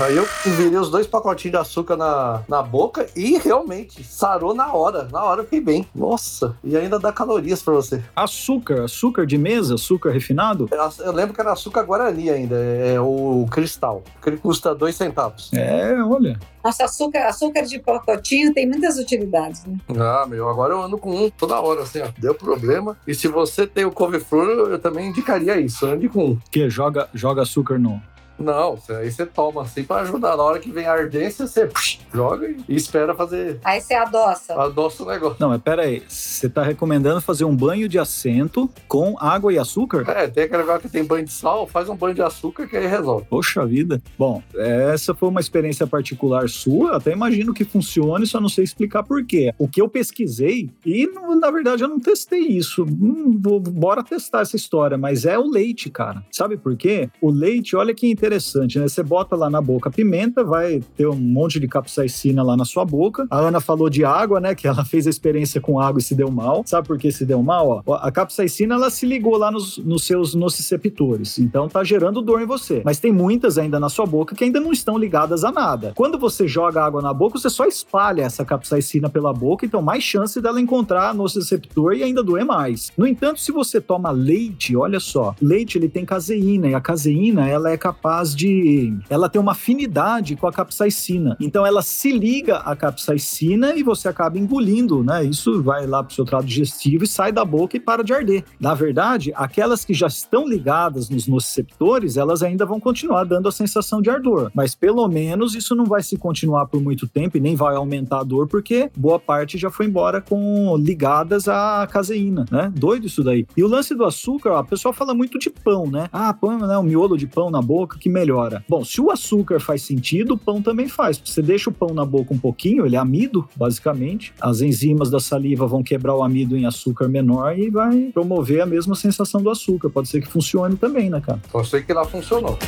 Aí 0.00 0.16
eu 0.16 0.24
virei 0.44 0.78
os 0.78 0.90
dois 0.90 1.08
pacotinhos 1.08 1.52
de 1.52 1.56
açúcar 1.56 1.96
na, 1.96 2.42
na 2.48 2.62
boca 2.62 3.08
e 3.16 3.36
realmente 3.36 4.04
sarou 4.04 4.54
na 4.54 4.72
hora. 4.72 5.08
Na 5.10 5.24
hora 5.24 5.40
eu 5.40 5.44
fiquei 5.44 5.60
bem. 5.60 5.88
Nossa, 5.92 6.56
e 6.62 6.76
ainda 6.76 7.00
dá 7.00 7.12
calorias 7.12 7.62
pra 7.62 7.74
você. 7.74 8.00
Açúcar, 8.14 8.84
açúcar 8.84 9.26
de 9.26 9.36
mesa, 9.36 9.74
açúcar 9.74 10.10
refinado? 10.10 10.70
Eu 11.00 11.12
lembro 11.12 11.34
que 11.34 11.40
era 11.40 11.52
açúcar 11.52 11.82
Guarani 11.82 12.30
ainda, 12.30 12.54
é 12.54 13.00
o 13.00 13.46
cristal, 13.50 14.04
que 14.22 14.28
ele 14.28 14.36
custa 14.36 14.72
dois 14.72 14.94
centavos. 14.94 15.50
É, 15.52 15.92
olha. 16.00 16.38
Nossa, 16.62 16.84
açúcar, 16.84 17.26
açúcar 17.26 17.62
de 17.62 17.80
pacotinho 17.80 18.54
tem 18.54 18.68
muitas 18.68 18.98
utilidades, 18.98 19.64
né? 19.64 19.76
Ah, 19.98 20.26
meu, 20.28 20.48
agora 20.48 20.74
eu 20.74 20.82
ando 20.82 20.96
com 20.96 21.24
um 21.24 21.30
toda 21.30 21.60
hora, 21.60 21.82
assim, 21.82 22.00
ó. 22.02 22.08
Deu 22.18 22.34
problema. 22.34 22.96
E 23.06 23.14
se 23.14 23.26
você 23.26 23.66
tem 23.66 23.84
o 23.84 23.90
couve-flor, 23.90 24.70
eu 24.70 24.78
também 24.78 25.08
indicaria 25.08 25.58
isso. 25.58 25.86
Ande 25.86 26.08
com 26.08 26.24
um. 26.24 26.38
Que 26.50 26.68
joga, 26.70 27.08
joga 27.14 27.42
açúcar 27.42 27.78
no. 27.78 28.00
Não, 28.38 28.78
aí 28.90 29.10
você 29.10 29.26
toma 29.26 29.62
assim 29.62 29.82
pra 29.84 30.02
ajudar. 30.02 30.36
Na 30.36 30.42
hora 30.42 30.58
que 30.58 30.70
vem 30.70 30.86
a 30.86 30.92
ardência, 30.92 31.46
você 31.46 31.66
psh, 31.66 32.00
joga 32.12 32.48
e 32.68 32.74
espera 32.76 33.14
fazer. 33.14 33.58
Aí 33.64 33.80
você 33.80 33.94
adoça. 33.94 34.54
Adoça 34.54 35.02
o 35.02 35.06
negócio. 35.06 35.36
Não, 35.40 35.48
mas 35.50 35.60
pera 35.62 35.82
aí. 35.82 36.02
Você 36.08 36.48
tá 36.48 36.62
recomendando 36.62 37.20
fazer 37.20 37.44
um 37.44 37.54
banho 37.56 37.88
de 37.88 37.98
assento 37.98 38.68
com 38.86 39.16
água 39.18 39.52
e 39.52 39.58
açúcar? 39.58 40.04
É, 40.08 40.28
tem 40.28 40.44
aquele 40.44 40.58
negócio 40.62 40.82
que 40.82 40.88
tem 40.88 41.04
banho 41.04 41.24
de 41.24 41.32
sal, 41.32 41.66
faz 41.66 41.88
um 41.88 41.96
banho 41.96 42.14
de 42.14 42.22
açúcar 42.22 42.66
que 42.66 42.76
aí 42.76 42.86
resolve. 42.86 43.26
Poxa 43.28 43.64
vida. 43.66 44.00
Bom, 44.18 44.42
essa 44.54 45.14
foi 45.14 45.28
uma 45.28 45.40
experiência 45.40 45.86
particular 45.86 46.48
sua. 46.48 46.96
Até 46.96 47.12
imagino 47.12 47.52
que 47.52 47.64
funcione, 47.64 48.26
só 48.26 48.40
não 48.40 48.48
sei 48.48 48.64
explicar 48.64 49.02
por 49.02 49.24
quê. 49.24 49.52
O 49.58 49.68
que 49.68 49.80
eu 49.80 49.88
pesquisei, 49.88 50.70
e 50.84 51.06
na 51.40 51.50
verdade 51.50 51.82
eu 51.82 51.88
não 51.88 51.98
testei 52.00 52.40
isso. 52.40 52.84
Hum, 52.84 53.38
vou- 53.40 53.60
bora 53.60 54.02
testar 54.02 54.40
essa 54.42 54.56
história, 54.56 54.96
mas 54.96 55.24
é 55.24 55.38
o 55.38 55.48
leite, 55.48 55.90
cara. 55.90 56.22
Sabe 56.30 56.56
por 56.56 56.76
quê? 56.76 57.08
O 57.20 57.30
leite, 57.30 57.74
olha 57.76 57.94
que 57.94 58.06
interessante, 58.08 58.27
né? 58.30 58.88
Você 58.88 59.02
bota 59.02 59.36
lá 59.36 59.48
na 59.48 59.60
boca 59.60 59.90
pimenta, 59.90 60.44
vai 60.44 60.82
ter 60.96 61.06
um 61.06 61.16
monte 61.16 61.58
de 61.58 61.68
capsaicina 61.68 62.42
lá 62.42 62.56
na 62.56 62.64
sua 62.64 62.84
boca. 62.84 63.26
A 63.30 63.38
Ana 63.38 63.60
falou 63.60 63.88
de 63.88 64.04
água, 64.04 64.40
né? 64.40 64.54
Que 64.54 64.66
ela 64.66 64.84
fez 64.84 65.06
a 65.06 65.10
experiência 65.10 65.60
com 65.60 65.80
água 65.80 65.98
e 65.98 66.02
se 66.02 66.14
deu 66.14 66.30
mal. 66.30 66.62
Sabe 66.66 66.86
por 66.86 66.98
que 66.98 67.10
se 67.10 67.24
deu 67.24 67.42
mal? 67.42 67.82
Ó, 67.86 67.94
a 67.94 68.10
capsaicina, 68.10 68.74
ela 68.74 68.90
se 68.90 69.06
ligou 69.06 69.36
lá 69.36 69.50
nos, 69.50 69.78
nos 69.78 70.04
seus 70.04 70.34
nociceptores. 70.34 71.38
Então 71.38 71.68
tá 71.68 71.82
gerando 71.84 72.22
dor 72.22 72.40
em 72.40 72.46
você. 72.46 72.82
Mas 72.84 72.98
tem 72.98 73.12
muitas 73.12 73.58
ainda 73.58 73.78
na 73.78 73.88
sua 73.88 74.06
boca 74.06 74.34
que 74.34 74.44
ainda 74.44 74.60
não 74.60 74.72
estão 74.72 74.98
ligadas 74.98 75.44
a 75.44 75.52
nada. 75.52 75.92
Quando 75.94 76.18
você 76.18 76.46
joga 76.46 76.84
água 76.84 77.02
na 77.02 77.12
boca, 77.12 77.38
você 77.38 77.50
só 77.50 77.64
espalha 77.66 78.22
essa 78.22 78.44
capsaicina 78.44 79.08
pela 79.08 79.32
boca, 79.32 79.64
então 79.64 79.82
mais 79.82 80.02
chance 80.02 80.40
dela 80.40 80.60
encontrar 80.60 81.14
nociceptor 81.14 81.94
e 81.94 82.02
ainda 82.02 82.22
doer 82.22 82.44
mais. 82.44 82.90
No 82.96 83.06
entanto, 83.06 83.40
se 83.40 83.52
você 83.52 83.80
toma 83.80 84.10
leite, 84.10 84.76
olha 84.76 85.00
só, 85.00 85.34
leite 85.40 85.78
ele 85.78 85.88
tem 85.88 86.04
caseína 86.04 86.68
e 86.68 86.74
a 86.74 86.80
caseína 86.80 87.48
ela 87.48 87.70
é 87.70 87.76
capaz 87.76 88.17
de, 88.24 88.94
ela 89.08 89.28
tem 89.28 89.40
uma 89.40 89.52
afinidade 89.52 90.36
com 90.36 90.46
a 90.46 90.52
capsaicina. 90.52 91.36
Então 91.40 91.66
ela 91.66 91.82
se 91.82 92.12
liga 92.12 92.58
à 92.58 92.74
capsaicina 92.76 93.74
e 93.74 93.82
você 93.82 94.08
acaba 94.08 94.38
engolindo, 94.38 95.02
né? 95.02 95.24
Isso 95.24 95.62
vai 95.62 95.86
lá 95.86 96.02
pro 96.02 96.14
seu 96.14 96.24
trato 96.24 96.46
digestivo 96.46 97.04
e 97.04 97.06
sai 97.06 97.32
da 97.32 97.44
boca 97.44 97.76
e 97.76 97.80
para 97.80 98.02
de 98.02 98.12
arder. 98.12 98.44
Na 98.60 98.74
verdade, 98.74 99.32
aquelas 99.34 99.84
que 99.84 99.94
já 99.94 100.06
estão 100.06 100.46
ligadas 100.46 101.08
nos 101.08 101.26
nociceptores, 101.26 102.16
elas 102.16 102.42
ainda 102.42 102.64
vão 102.64 102.80
continuar 102.80 103.24
dando 103.24 103.48
a 103.48 103.52
sensação 103.52 104.00
de 104.00 104.10
ardor, 104.10 104.50
mas 104.54 104.74
pelo 104.74 105.06
menos 105.08 105.54
isso 105.54 105.74
não 105.74 105.84
vai 105.84 106.02
se 106.02 106.16
continuar 106.16 106.66
por 106.66 106.80
muito 106.80 107.06
tempo 107.06 107.36
e 107.36 107.40
nem 107.40 107.54
vai 107.54 107.74
aumentar 107.74 108.20
a 108.20 108.24
dor 108.24 108.46
porque 108.48 108.90
boa 108.96 109.18
parte 109.18 109.58
já 109.58 109.70
foi 109.70 109.86
embora 109.86 110.20
com 110.20 110.76
ligadas 110.76 111.48
à 111.48 111.86
caseína, 111.90 112.44
né? 112.50 112.72
Doido 112.74 113.06
isso 113.06 113.22
daí. 113.22 113.46
E 113.56 113.62
o 113.62 113.68
lance 113.68 113.94
do 113.94 114.04
açúcar, 114.04 114.50
ó, 114.50 114.56
a 114.58 114.64
pessoa 114.64 114.92
fala 114.92 115.14
muito 115.14 115.38
de 115.38 115.50
pão, 115.50 115.86
né? 115.86 116.08
Ah, 116.12 116.32
pão, 116.32 116.58
né? 116.58 116.78
Um 116.78 116.82
miolo 116.82 117.16
de 117.16 117.26
pão 117.26 117.50
na 117.50 117.60
boca 117.60 117.98
que 117.98 118.07
melhora. 118.08 118.64
Bom, 118.68 118.84
se 118.84 119.00
o 119.00 119.10
açúcar 119.10 119.60
faz 119.60 119.82
sentido, 119.82 120.34
o 120.34 120.38
pão 120.38 120.62
também 120.62 120.88
faz. 120.88 121.20
Você 121.24 121.42
deixa 121.42 121.70
o 121.70 121.72
pão 121.72 121.94
na 121.94 122.04
boca 122.04 122.32
um 122.32 122.38
pouquinho, 122.38 122.86
ele 122.86 122.96
é 122.96 122.98
amido, 122.98 123.48
basicamente. 123.54 124.32
As 124.40 124.60
enzimas 124.60 125.10
da 125.10 125.20
saliva 125.20 125.66
vão 125.66 125.82
quebrar 125.82 126.14
o 126.14 126.22
amido 126.22 126.56
em 126.56 126.66
açúcar 126.66 127.08
menor 127.08 127.58
e 127.58 127.70
vai 127.70 128.10
promover 128.12 128.60
a 128.60 128.66
mesma 128.66 128.94
sensação 128.94 129.42
do 129.42 129.50
açúcar. 129.50 129.90
Pode 129.90 130.08
ser 130.08 130.20
que 130.20 130.28
funcione 130.28 130.76
também, 130.76 131.10
né, 131.10 131.20
cara? 131.20 131.40
Só 131.50 131.62
sei 131.64 131.82
que 131.82 131.92
lá 131.92 132.04
funcionou. 132.04 132.58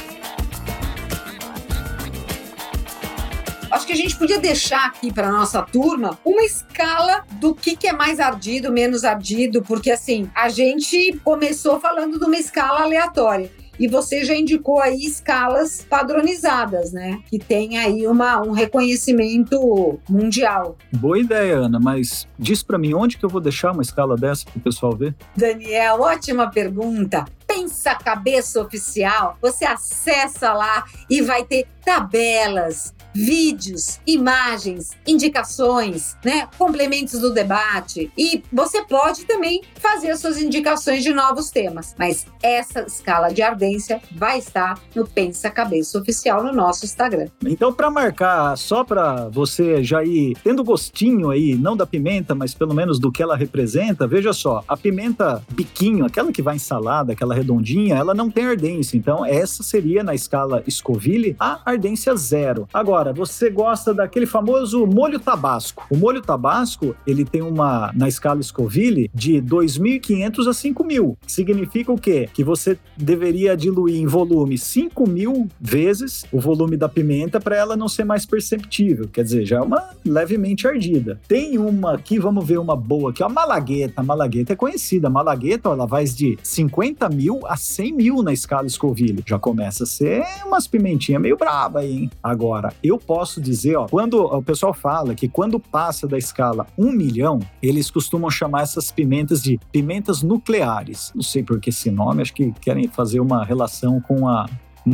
Acho 3.70 3.86
que 3.86 3.92
a 3.92 3.96
gente 3.96 4.16
podia 4.16 4.38
deixar 4.38 4.86
aqui 4.86 5.12
para 5.12 5.30
nossa 5.30 5.62
turma 5.62 6.18
uma 6.24 6.42
escala 6.42 7.24
do 7.34 7.54
que, 7.54 7.76
que 7.76 7.86
é 7.86 7.92
mais 7.92 8.18
ardido, 8.18 8.72
menos 8.72 9.04
ardido, 9.04 9.62
porque 9.62 9.92
assim, 9.92 10.28
a 10.34 10.48
gente 10.48 11.18
começou 11.22 11.78
falando 11.78 12.18
de 12.18 12.24
uma 12.24 12.36
escala 12.36 12.82
aleatória. 12.82 13.50
E 13.80 13.88
você 13.88 14.26
já 14.26 14.34
indicou 14.34 14.78
aí 14.78 15.06
escalas 15.06 15.86
padronizadas, 15.88 16.92
né? 16.92 17.18
Que 17.30 17.38
tem 17.38 17.78
aí 17.78 18.06
uma, 18.06 18.42
um 18.42 18.50
reconhecimento 18.50 19.98
mundial. 20.06 20.76
Boa 20.92 21.18
ideia, 21.18 21.56
Ana, 21.56 21.80
mas 21.80 22.28
diz 22.38 22.62
pra 22.62 22.76
mim 22.76 22.92
onde 22.92 23.16
que 23.16 23.24
eu 23.24 23.30
vou 23.30 23.40
deixar 23.40 23.72
uma 23.72 23.80
escala 23.80 24.18
dessa 24.18 24.44
pro 24.44 24.60
pessoal 24.60 24.94
ver? 24.94 25.14
Daniel, 25.34 26.02
ótima 26.02 26.50
pergunta. 26.50 27.24
Pensa 27.46 27.94
Cabeça 27.94 28.60
Oficial, 28.60 29.38
você 29.40 29.64
acessa 29.64 30.52
lá 30.52 30.84
e 31.08 31.22
vai 31.22 31.42
ter 31.42 31.66
tabelas, 31.82 32.94
vídeos, 33.14 34.00
imagens, 34.06 34.90
indicações, 35.06 36.16
né, 36.24 36.48
complementos 36.58 37.20
do 37.20 37.32
debate 37.32 38.10
e 38.16 38.42
você 38.52 38.82
pode 38.84 39.24
também 39.24 39.62
fazer 39.74 40.10
as 40.10 40.20
suas 40.20 40.40
indicações 40.40 41.02
de 41.02 41.12
novos 41.12 41.50
temas. 41.50 41.94
Mas 41.98 42.26
essa 42.42 42.82
escala 42.82 43.32
de 43.32 43.42
ardência 43.42 44.00
vai 44.12 44.38
estar 44.38 44.78
no 44.94 45.06
Pensa 45.06 45.50
Cabeça 45.50 45.98
Oficial 45.98 46.42
no 46.42 46.52
nosso 46.52 46.84
Instagram. 46.84 47.28
Então, 47.44 47.72
pra 47.72 47.90
marcar, 47.90 48.56
só 48.56 48.84
pra 48.84 49.28
você 49.28 49.82
já 49.82 50.04
ir 50.04 50.36
tendo 50.42 50.62
gostinho 50.62 51.30
aí, 51.30 51.54
não 51.54 51.76
da 51.76 51.86
pimenta, 51.86 52.34
mas 52.34 52.54
pelo 52.54 52.74
menos 52.74 52.98
do 52.98 53.10
que 53.10 53.22
ela 53.22 53.36
representa, 53.36 54.06
veja 54.06 54.32
só, 54.32 54.62
a 54.68 54.76
pimenta 54.76 55.42
biquinho, 55.52 56.04
aquela 56.04 56.32
que 56.32 56.42
vai 56.42 56.56
em 56.56 56.58
salada, 56.58 57.12
aquela 57.12 57.34
redondinha, 57.34 57.96
ela 57.96 58.14
não 58.14 58.30
tem 58.30 58.46
ardência. 58.46 58.96
Então, 58.96 59.24
essa 59.24 59.62
seria 59.62 60.02
na 60.02 60.14
escala 60.14 60.62
Scoville 60.68 61.36
a 61.38 61.60
ardência 61.64 62.14
zero. 62.16 62.68
Agora, 62.72 62.99
você 63.12 63.50
gosta 63.50 63.94
daquele 63.94 64.26
famoso 64.26 64.86
molho 64.86 65.18
tabasco. 65.18 65.86
O 65.90 65.96
molho 65.96 66.20
tabasco, 66.20 66.94
ele 67.06 67.24
tem 67.24 67.42
uma, 67.42 67.90
na 67.94 68.08
escala 68.08 68.42
Scoville, 68.42 69.10
de 69.14 69.40
2.500 69.40 70.46
a 70.46 70.50
5.000. 70.50 71.16
Significa 71.26 71.92
o 71.92 71.98
quê? 71.98 72.28
Que 72.32 72.44
você 72.44 72.78
deveria 72.96 73.56
diluir 73.56 73.96
em 73.96 74.06
volume 74.06 74.56
5.000 74.56 75.48
vezes 75.60 76.24
o 76.30 76.38
volume 76.40 76.76
da 76.76 76.88
pimenta 76.88 77.40
para 77.40 77.56
ela 77.56 77.76
não 77.76 77.88
ser 77.88 78.04
mais 78.04 78.26
perceptível. 78.26 79.08
Quer 79.12 79.24
dizer, 79.24 79.46
já 79.46 79.56
é 79.56 79.60
uma 79.60 79.90
levemente 80.04 80.66
ardida. 80.66 81.20
Tem 81.26 81.58
uma 81.58 81.94
aqui, 81.94 82.18
vamos 82.18 82.46
ver 82.46 82.58
uma 82.58 82.76
boa 82.76 83.10
aqui, 83.10 83.22
a 83.22 83.28
malagueta. 83.28 83.94
A 83.96 84.02
malagueta 84.02 84.52
é 84.52 84.56
conhecida. 84.56 85.08
A 85.08 85.10
malagueta, 85.10 85.68
ela 85.68 85.86
vai 85.86 86.04
de 86.04 86.38
50 86.42 87.08
mil 87.08 87.40
a 87.46 87.56
100 87.56 87.92
mil 87.92 88.22
na 88.22 88.32
escala 88.32 88.68
Scoville. 88.68 89.22
Já 89.26 89.38
começa 89.38 89.84
a 89.84 89.86
ser 89.86 90.24
umas 90.44 90.66
pimentinhas 90.66 91.20
meio 91.20 91.36
braba 91.36 91.80
aí, 91.80 91.92
hein? 91.92 92.10
Agora, 92.22 92.72
eu 92.82 92.89
posso 92.98 93.40
dizer, 93.40 93.76
ó, 93.76 93.86
quando 93.86 94.22
o 94.24 94.42
pessoal 94.42 94.72
fala 94.72 95.14
que 95.14 95.28
quando 95.28 95.58
passa 95.58 96.06
da 96.06 96.18
escala 96.18 96.66
1 96.78 96.92
milhão, 96.92 97.40
eles 97.62 97.90
costumam 97.90 98.30
chamar 98.30 98.62
essas 98.62 98.90
pimentas 98.90 99.42
de 99.42 99.58
pimentas 99.72 100.22
nucleares. 100.22 101.12
Não 101.14 101.22
sei 101.22 101.42
por 101.42 101.60
que 101.60 101.70
esse 101.70 101.90
nome, 101.90 102.22
acho 102.22 102.34
que 102.34 102.52
querem 102.52 102.88
fazer 102.88 103.20
uma 103.20 103.44
relação 103.44 104.00
com 104.00 104.28
a 104.28 104.46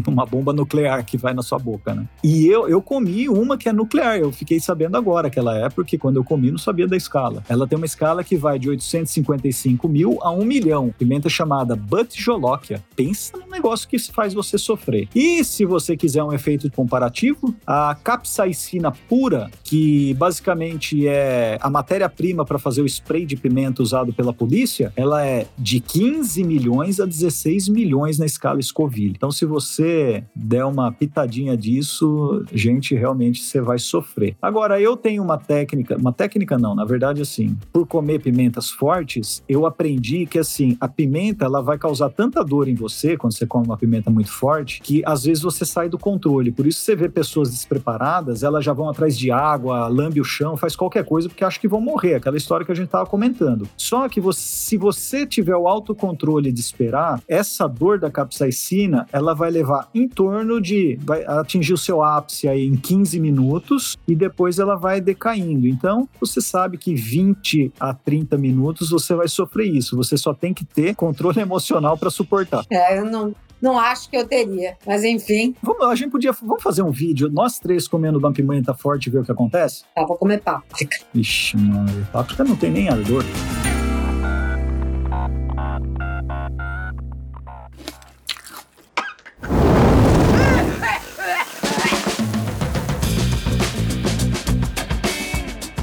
uma 0.07 0.27
bomba 0.27 0.53
nuclear 0.53 1.05
que 1.05 1.17
vai 1.17 1.35
na 1.35 1.43
sua 1.43 1.59
boca, 1.59 1.95
né? 1.95 2.07
E 2.23 2.47
eu, 2.47 2.69
eu 2.69 2.81
comi 2.83 3.29
uma 3.29 3.57
que 3.57 3.69
é 3.69 3.73
nuclear, 3.73 4.19
eu 4.19 4.33
fiquei 4.33 4.61
sabendo 4.61 4.97
agora 4.97 5.31
que 5.31 5.39
ela 5.39 5.57
é, 5.59 5.69
porque 5.69 5.99
quando 5.99 6.17
eu 6.17 6.25
comi 6.25 6.51
não 6.51 6.59
sabia 6.59 6.87
da 6.87 6.97
escala. 6.97 7.43
Ela 7.49 7.67
tem 7.67 7.77
uma 7.77 7.87
escala 7.87 8.25
que 8.25 8.37
vai 8.37 8.59
de 8.59 8.69
855 8.69 9.89
mil 9.89 10.19
a 10.23 10.31
1 10.31 10.45
milhão. 10.45 10.95
Pimenta 10.99 11.29
chamada 11.29 11.77
Butjolokia. 11.77 12.83
Pensa 12.95 13.37
num 13.37 13.49
negócio 13.49 13.89
que 13.89 13.99
faz 13.99 14.35
você 14.35 14.59
sofrer. 14.59 15.09
E 15.15 15.45
se 15.45 15.65
você 15.65 15.97
quiser 15.97 16.23
um 16.23 16.33
efeito 16.33 16.71
comparativo, 16.71 17.55
a 17.67 17.95
capsaicina 18.03 18.93
pura, 19.09 19.51
que 19.63 20.15
basicamente 20.15 21.07
é 21.07 21.59
a 21.61 21.71
matéria-prima 21.71 22.45
para 22.45 22.59
fazer 22.59 22.83
o 22.83 22.87
spray 22.87 23.25
de 23.25 23.37
pimenta 23.37 23.83
usado 23.83 24.13
pela 24.13 24.33
polícia, 24.33 24.93
ela 24.97 25.25
é 25.25 25.47
de 25.59 25.81
15 25.81 26.43
milhões 26.45 27.01
a 27.01 27.07
16 27.07 27.69
milhões 27.69 28.19
na 28.19 28.27
escala 28.27 28.61
Scoville. 28.61 29.15
Então, 29.17 29.31
se 29.31 29.45
você 29.45 29.76
der 30.35 30.65
uma 30.65 30.93
pitadinha 30.93 31.57
disso, 31.57 32.45
gente, 32.53 32.95
realmente 32.95 33.43
você 33.43 33.61
vai 33.61 33.79
sofrer. 33.79 34.37
Agora, 34.41 34.81
eu 34.81 34.97
tenho 34.97 35.23
uma 35.23 35.39
técnica, 35.39 35.97
uma 35.97 36.13
técnica 36.13 36.59
não, 36.59 36.75
na 36.75 36.85
verdade, 36.85 37.23
assim, 37.23 37.57
por 37.73 37.87
comer 37.87 38.21
pimentas 38.21 38.71
fortes, 38.71 39.43
eu 39.49 39.67
aprendi 39.67 40.27
que, 40.27 40.39
assim, 40.39 40.77
a 40.81 40.89
pimenta, 40.89 41.45
ela 41.45 41.63
vai 41.63 41.79
causar 41.79 42.11
tanta 42.11 42.45
dor 42.45 42.69
em 42.69 42.75
você 42.75 43.17
quando 43.17 43.37
você 43.37 43.47
come 43.47 43.67
uma 43.67 43.77
pimenta 43.77 44.11
muito 44.11 44.31
forte, 44.31 44.81
que 44.81 45.03
às 45.05 45.25
vezes 45.25 45.43
você 45.43 45.65
sai 45.65 45.89
do 45.89 45.99
controle. 45.99 46.53
Por 46.53 46.67
isso 46.67 46.81
você 46.81 46.95
vê 46.95 47.09
pessoas 47.09 47.51
despreparadas, 47.51 48.43
elas 48.43 48.65
já 48.65 48.73
vão 48.73 48.89
atrás 48.89 49.17
de 49.17 49.31
água, 49.31 49.89
lambe 49.89 50.21
o 50.21 50.25
chão, 50.25 50.57
faz 50.57 50.75
qualquer 50.77 51.05
coisa 51.05 51.29
porque 51.29 51.45
acham 51.45 51.61
que 51.61 51.69
vão 51.69 51.81
morrer. 51.81 52.15
Aquela 52.15 52.37
história 52.37 52.65
que 52.65 52.73
a 52.73 52.75
gente 52.75 52.87
estava 52.87 53.07
comentando. 53.07 53.69
Só 53.77 54.09
que 54.09 54.21
você, 54.21 54.41
se 54.41 54.77
você 54.77 55.27
tiver 55.27 55.57
o 55.57 55.69
autocontrole 55.69 56.53
de 56.53 56.61
esperar, 56.61 57.21
essa 57.29 57.67
dor 57.67 57.99
da 57.99 58.11
capsaicina, 58.11 59.07
ela 59.13 59.35
vai 59.35 59.51
levar 59.51 59.66
em 59.95 60.09
torno 60.09 60.61
de. 60.61 60.99
vai 61.03 61.25
atingir 61.25 61.73
o 61.73 61.79
seu 61.79 62.03
ápice 62.03 62.49
aí 62.49 62.65
em 62.67 62.77
15 62.77 63.21
minutos 63.21 63.97
e 64.07 64.15
depois 64.15 64.59
ela 64.59 64.77
vai 64.77 65.01
decaindo. 65.01 65.67
Então, 65.67 66.09
você 66.21 66.41
sabe 66.41 66.79
que 66.79 66.95
20 66.95 67.73
a 67.79 67.93
30 67.95 68.37
minutos 68.39 68.91
você 68.91 69.15
vai 69.15 69.29
sofrer 69.29 69.67
isso. 69.67 69.97
Você 69.97 70.17
só 70.17 70.33
tem 70.35 70.53
que 70.53 70.65
ter 70.65 70.95
controle 70.95 71.41
emocional 71.41 71.97
para 71.97 72.11
suportar. 72.11 72.65
É, 72.71 72.99
eu 72.99 73.05
não, 73.05 73.35
não 73.61 73.79
acho 73.79 74.11
que 74.11 74.17
eu 74.17 74.27
teria. 74.27 74.77
Mas 74.87 75.05
enfim, 75.05 75.55
Vamos, 75.63 75.87
a 75.87 75.95
gente 75.95 76.11
podia 76.11 76.33
vamos 76.33 76.63
fazer 76.63 76.83
um 76.83 76.91
vídeo, 76.91 77.29
nós 77.31 77.59
três 77.59 77.89
comendo 77.89 78.19
uma 78.19 78.33
pimenta 78.33 78.75
forte 78.75 79.07
e 79.07 79.11
ver 79.11 79.21
o 79.21 79.25
que 79.25 79.33
acontece? 79.33 79.85
tá, 79.95 80.05
vou 80.05 80.17
comer 80.17 80.41
páprica. 80.41 80.99
Ixi, 81.15 81.57
mano, 81.57 82.07
páprica 82.13 82.45
não 82.45 82.57
tem 82.57 82.71
nem 82.71 82.89
ardor. 82.89 83.25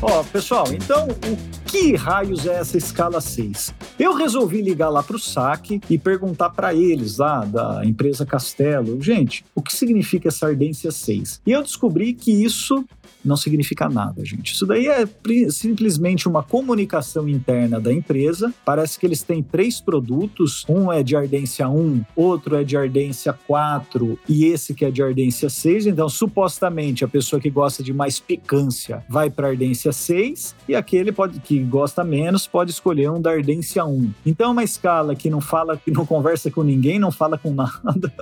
Ó, 0.05 0.21
pessoal, 0.23 0.65
então 0.73 1.07
o 1.07 1.62
que 1.73 1.95
raios 1.95 2.45
é 2.45 2.59
essa 2.59 2.77
escala 2.77 3.19
6? 3.19 3.73
Eu 3.97 4.13
resolvi 4.13 4.61
ligar 4.61 4.89
lá 4.89 5.01
para 5.01 5.15
o 5.15 5.19
SAC 5.19 5.81
e 5.89 5.97
perguntar 5.97 6.51
para 6.51 6.71
eles 6.71 7.17
lá 7.17 7.43
da 7.43 7.81
empresa 7.83 8.27
Castelo, 8.27 9.01
gente, 9.01 9.43
o 9.55 9.61
que 9.61 9.75
significa 9.75 10.27
essa 10.27 10.45
ardência 10.45 10.91
6? 10.91 11.41
E 11.43 11.51
eu 11.51 11.63
descobri 11.63 12.13
que 12.13 12.31
isso 12.31 12.85
não 13.23 13.37
significa 13.37 13.87
nada, 13.87 14.23
gente. 14.25 14.53
Isso 14.53 14.65
daí 14.65 14.87
é 14.87 15.07
simplesmente 15.49 16.27
uma 16.27 16.43
comunicação 16.43 17.27
interna 17.27 17.79
da 17.79 17.91
empresa. 17.91 18.53
Parece 18.65 18.99
que 18.99 19.05
eles 19.05 19.23
têm 19.23 19.41
três 19.41 19.79
produtos: 19.79 20.65
um 20.67 20.91
é 20.91 21.01
de 21.01 21.15
ardência 21.15 21.67
1, 21.69 22.03
outro 22.15 22.55
é 22.55 22.63
de 22.63 22.75
ardência 22.75 23.33
4 23.47 24.19
e 24.27 24.45
esse 24.45 24.73
que 24.73 24.85
é 24.85 24.91
de 24.91 25.01
ardência 25.01 25.49
6. 25.49 25.87
Então, 25.87 26.09
supostamente, 26.09 27.05
a 27.05 27.07
pessoa 27.07 27.39
que 27.39 27.49
gosta 27.49 27.81
de 27.81 27.93
mais 27.93 28.19
picância 28.19 29.03
vai 29.07 29.29
para 29.29 29.47
ardência 29.47 29.91
6 29.91 30.55
e 30.67 30.75
aquele 30.75 31.11
pode, 31.11 31.39
que 31.39 31.62
gosta 31.63 32.03
menos 32.03 32.47
pode 32.47 32.71
escolher 32.71 33.09
um 33.09 33.21
da 33.21 33.31
ardência 33.31 33.83
1. 33.85 34.11
Então, 34.25 34.49
é 34.49 34.51
uma 34.51 34.63
escala 34.63 35.15
que 35.15 35.29
não 35.29 35.41
fala, 35.41 35.77
que 35.77 35.91
não 35.91 36.05
conversa 36.05 36.51
com 36.51 36.63
ninguém, 36.63 36.99
não 36.99 37.11
fala 37.11 37.37
com 37.37 37.51
nada. 37.53 38.13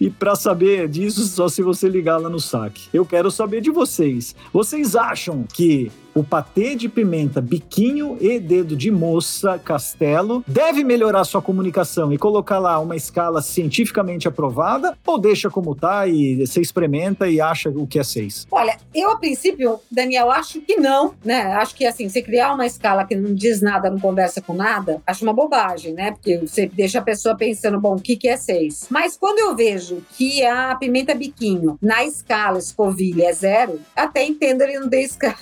E 0.00 0.10
para 0.10 0.36
saber 0.36 0.88
disso, 0.88 1.26
só 1.26 1.48
se 1.48 1.62
você 1.62 1.88
ligar 1.88 2.18
lá 2.18 2.28
no 2.28 2.38
saque. 2.38 2.88
Eu 2.92 3.04
quero 3.04 3.30
saber 3.30 3.60
de 3.60 3.70
vocês. 3.70 4.34
Vocês 4.52 4.94
acham 4.94 5.44
que 5.52 5.90
o 6.18 6.24
patê 6.24 6.74
de 6.74 6.88
pimenta 6.88 7.40
biquinho 7.40 8.16
e 8.20 8.40
dedo 8.40 8.74
de 8.74 8.90
moça 8.90 9.56
castelo 9.56 10.42
deve 10.46 10.82
melhorar 10.82 11.22
sua 11.24 11.40
comunicação 11.40 12.12
e 12.12 12.18
colocar 12.18 12.58
lá 12.58 12.80
uma 12.80 12.96
escala 12.96 13.40
cientificamente 13.40 14.26
aprovada 14.26 14.98
ou 15.06 15.16
deixa 15.16 15.48
como 15.48 15.76
tá 15.76 16.08
e 16.08 16.44
você 16.44 16.60
experimenta 16.60 17.28
e 17.28 17.40
acha 17.40 17.68
o 17.70 17.86
que 17.86 18.00
é 18.00 18.02
seis? 18.02 18.46
Olha, 18.50 18.76
eu 18.92 19.12
a 19.12 19.16
princípio, 19.16 19.78
Daniel, 19.90 20.30
acho 20.30 20.60
que 20.60 20.76
não, 20.76 21.14
né? 21.24 21.52
Acho 21.52 21.74
que 21.76 21.86
assim, 21.86 22.08
você 22.08 22.20
criar 22.20 22.52
uma 22.52 22.66
escala 22.66 23.04
que 23.04 23.14
não 23.14 23.32
diz 23.32 23.60
nada, 23.60 23.88
não 23.88 24.00
conversa 24.00 24.42
com 24.42 24.54
nada, 24.54 25.00
acho 25.06 25.22
uma 25.22 25.32
bobagem, 25.32 25.92
né? 25.94 26.10
Porque 26.10 26.38
você 26.38 26.66
deixa 26.66 26.98
a 26.98 27.02
pessoa 27.02 27.36
pensando, 27.36 27.80
bom, 27.80 27.94
o 27.94 28.00
que, 28.00 28.16
que 28.16 28.26
é 28.26 28.36
seis? 28.36 28.86
Mas 28.90 29.16
quando 29.16 29.38
eu 29.38 29.54
vejo 29.54 30.02
que 30.16 30.44
a 30.44 30.74
pimenta 30.74 31.14
biquinho 31.14 31.78
na 31.80 32.04
escala 32.04 32.60
Scoville 32.60 33.22
é 33.22 33.32
zero, 33.32 33.80
até 33.94 34.24
entendo 34.24 34.62
ele 34.62 34.80
não 34.80 34.88
ter 34.88 35.02
escala. 35.02 35.36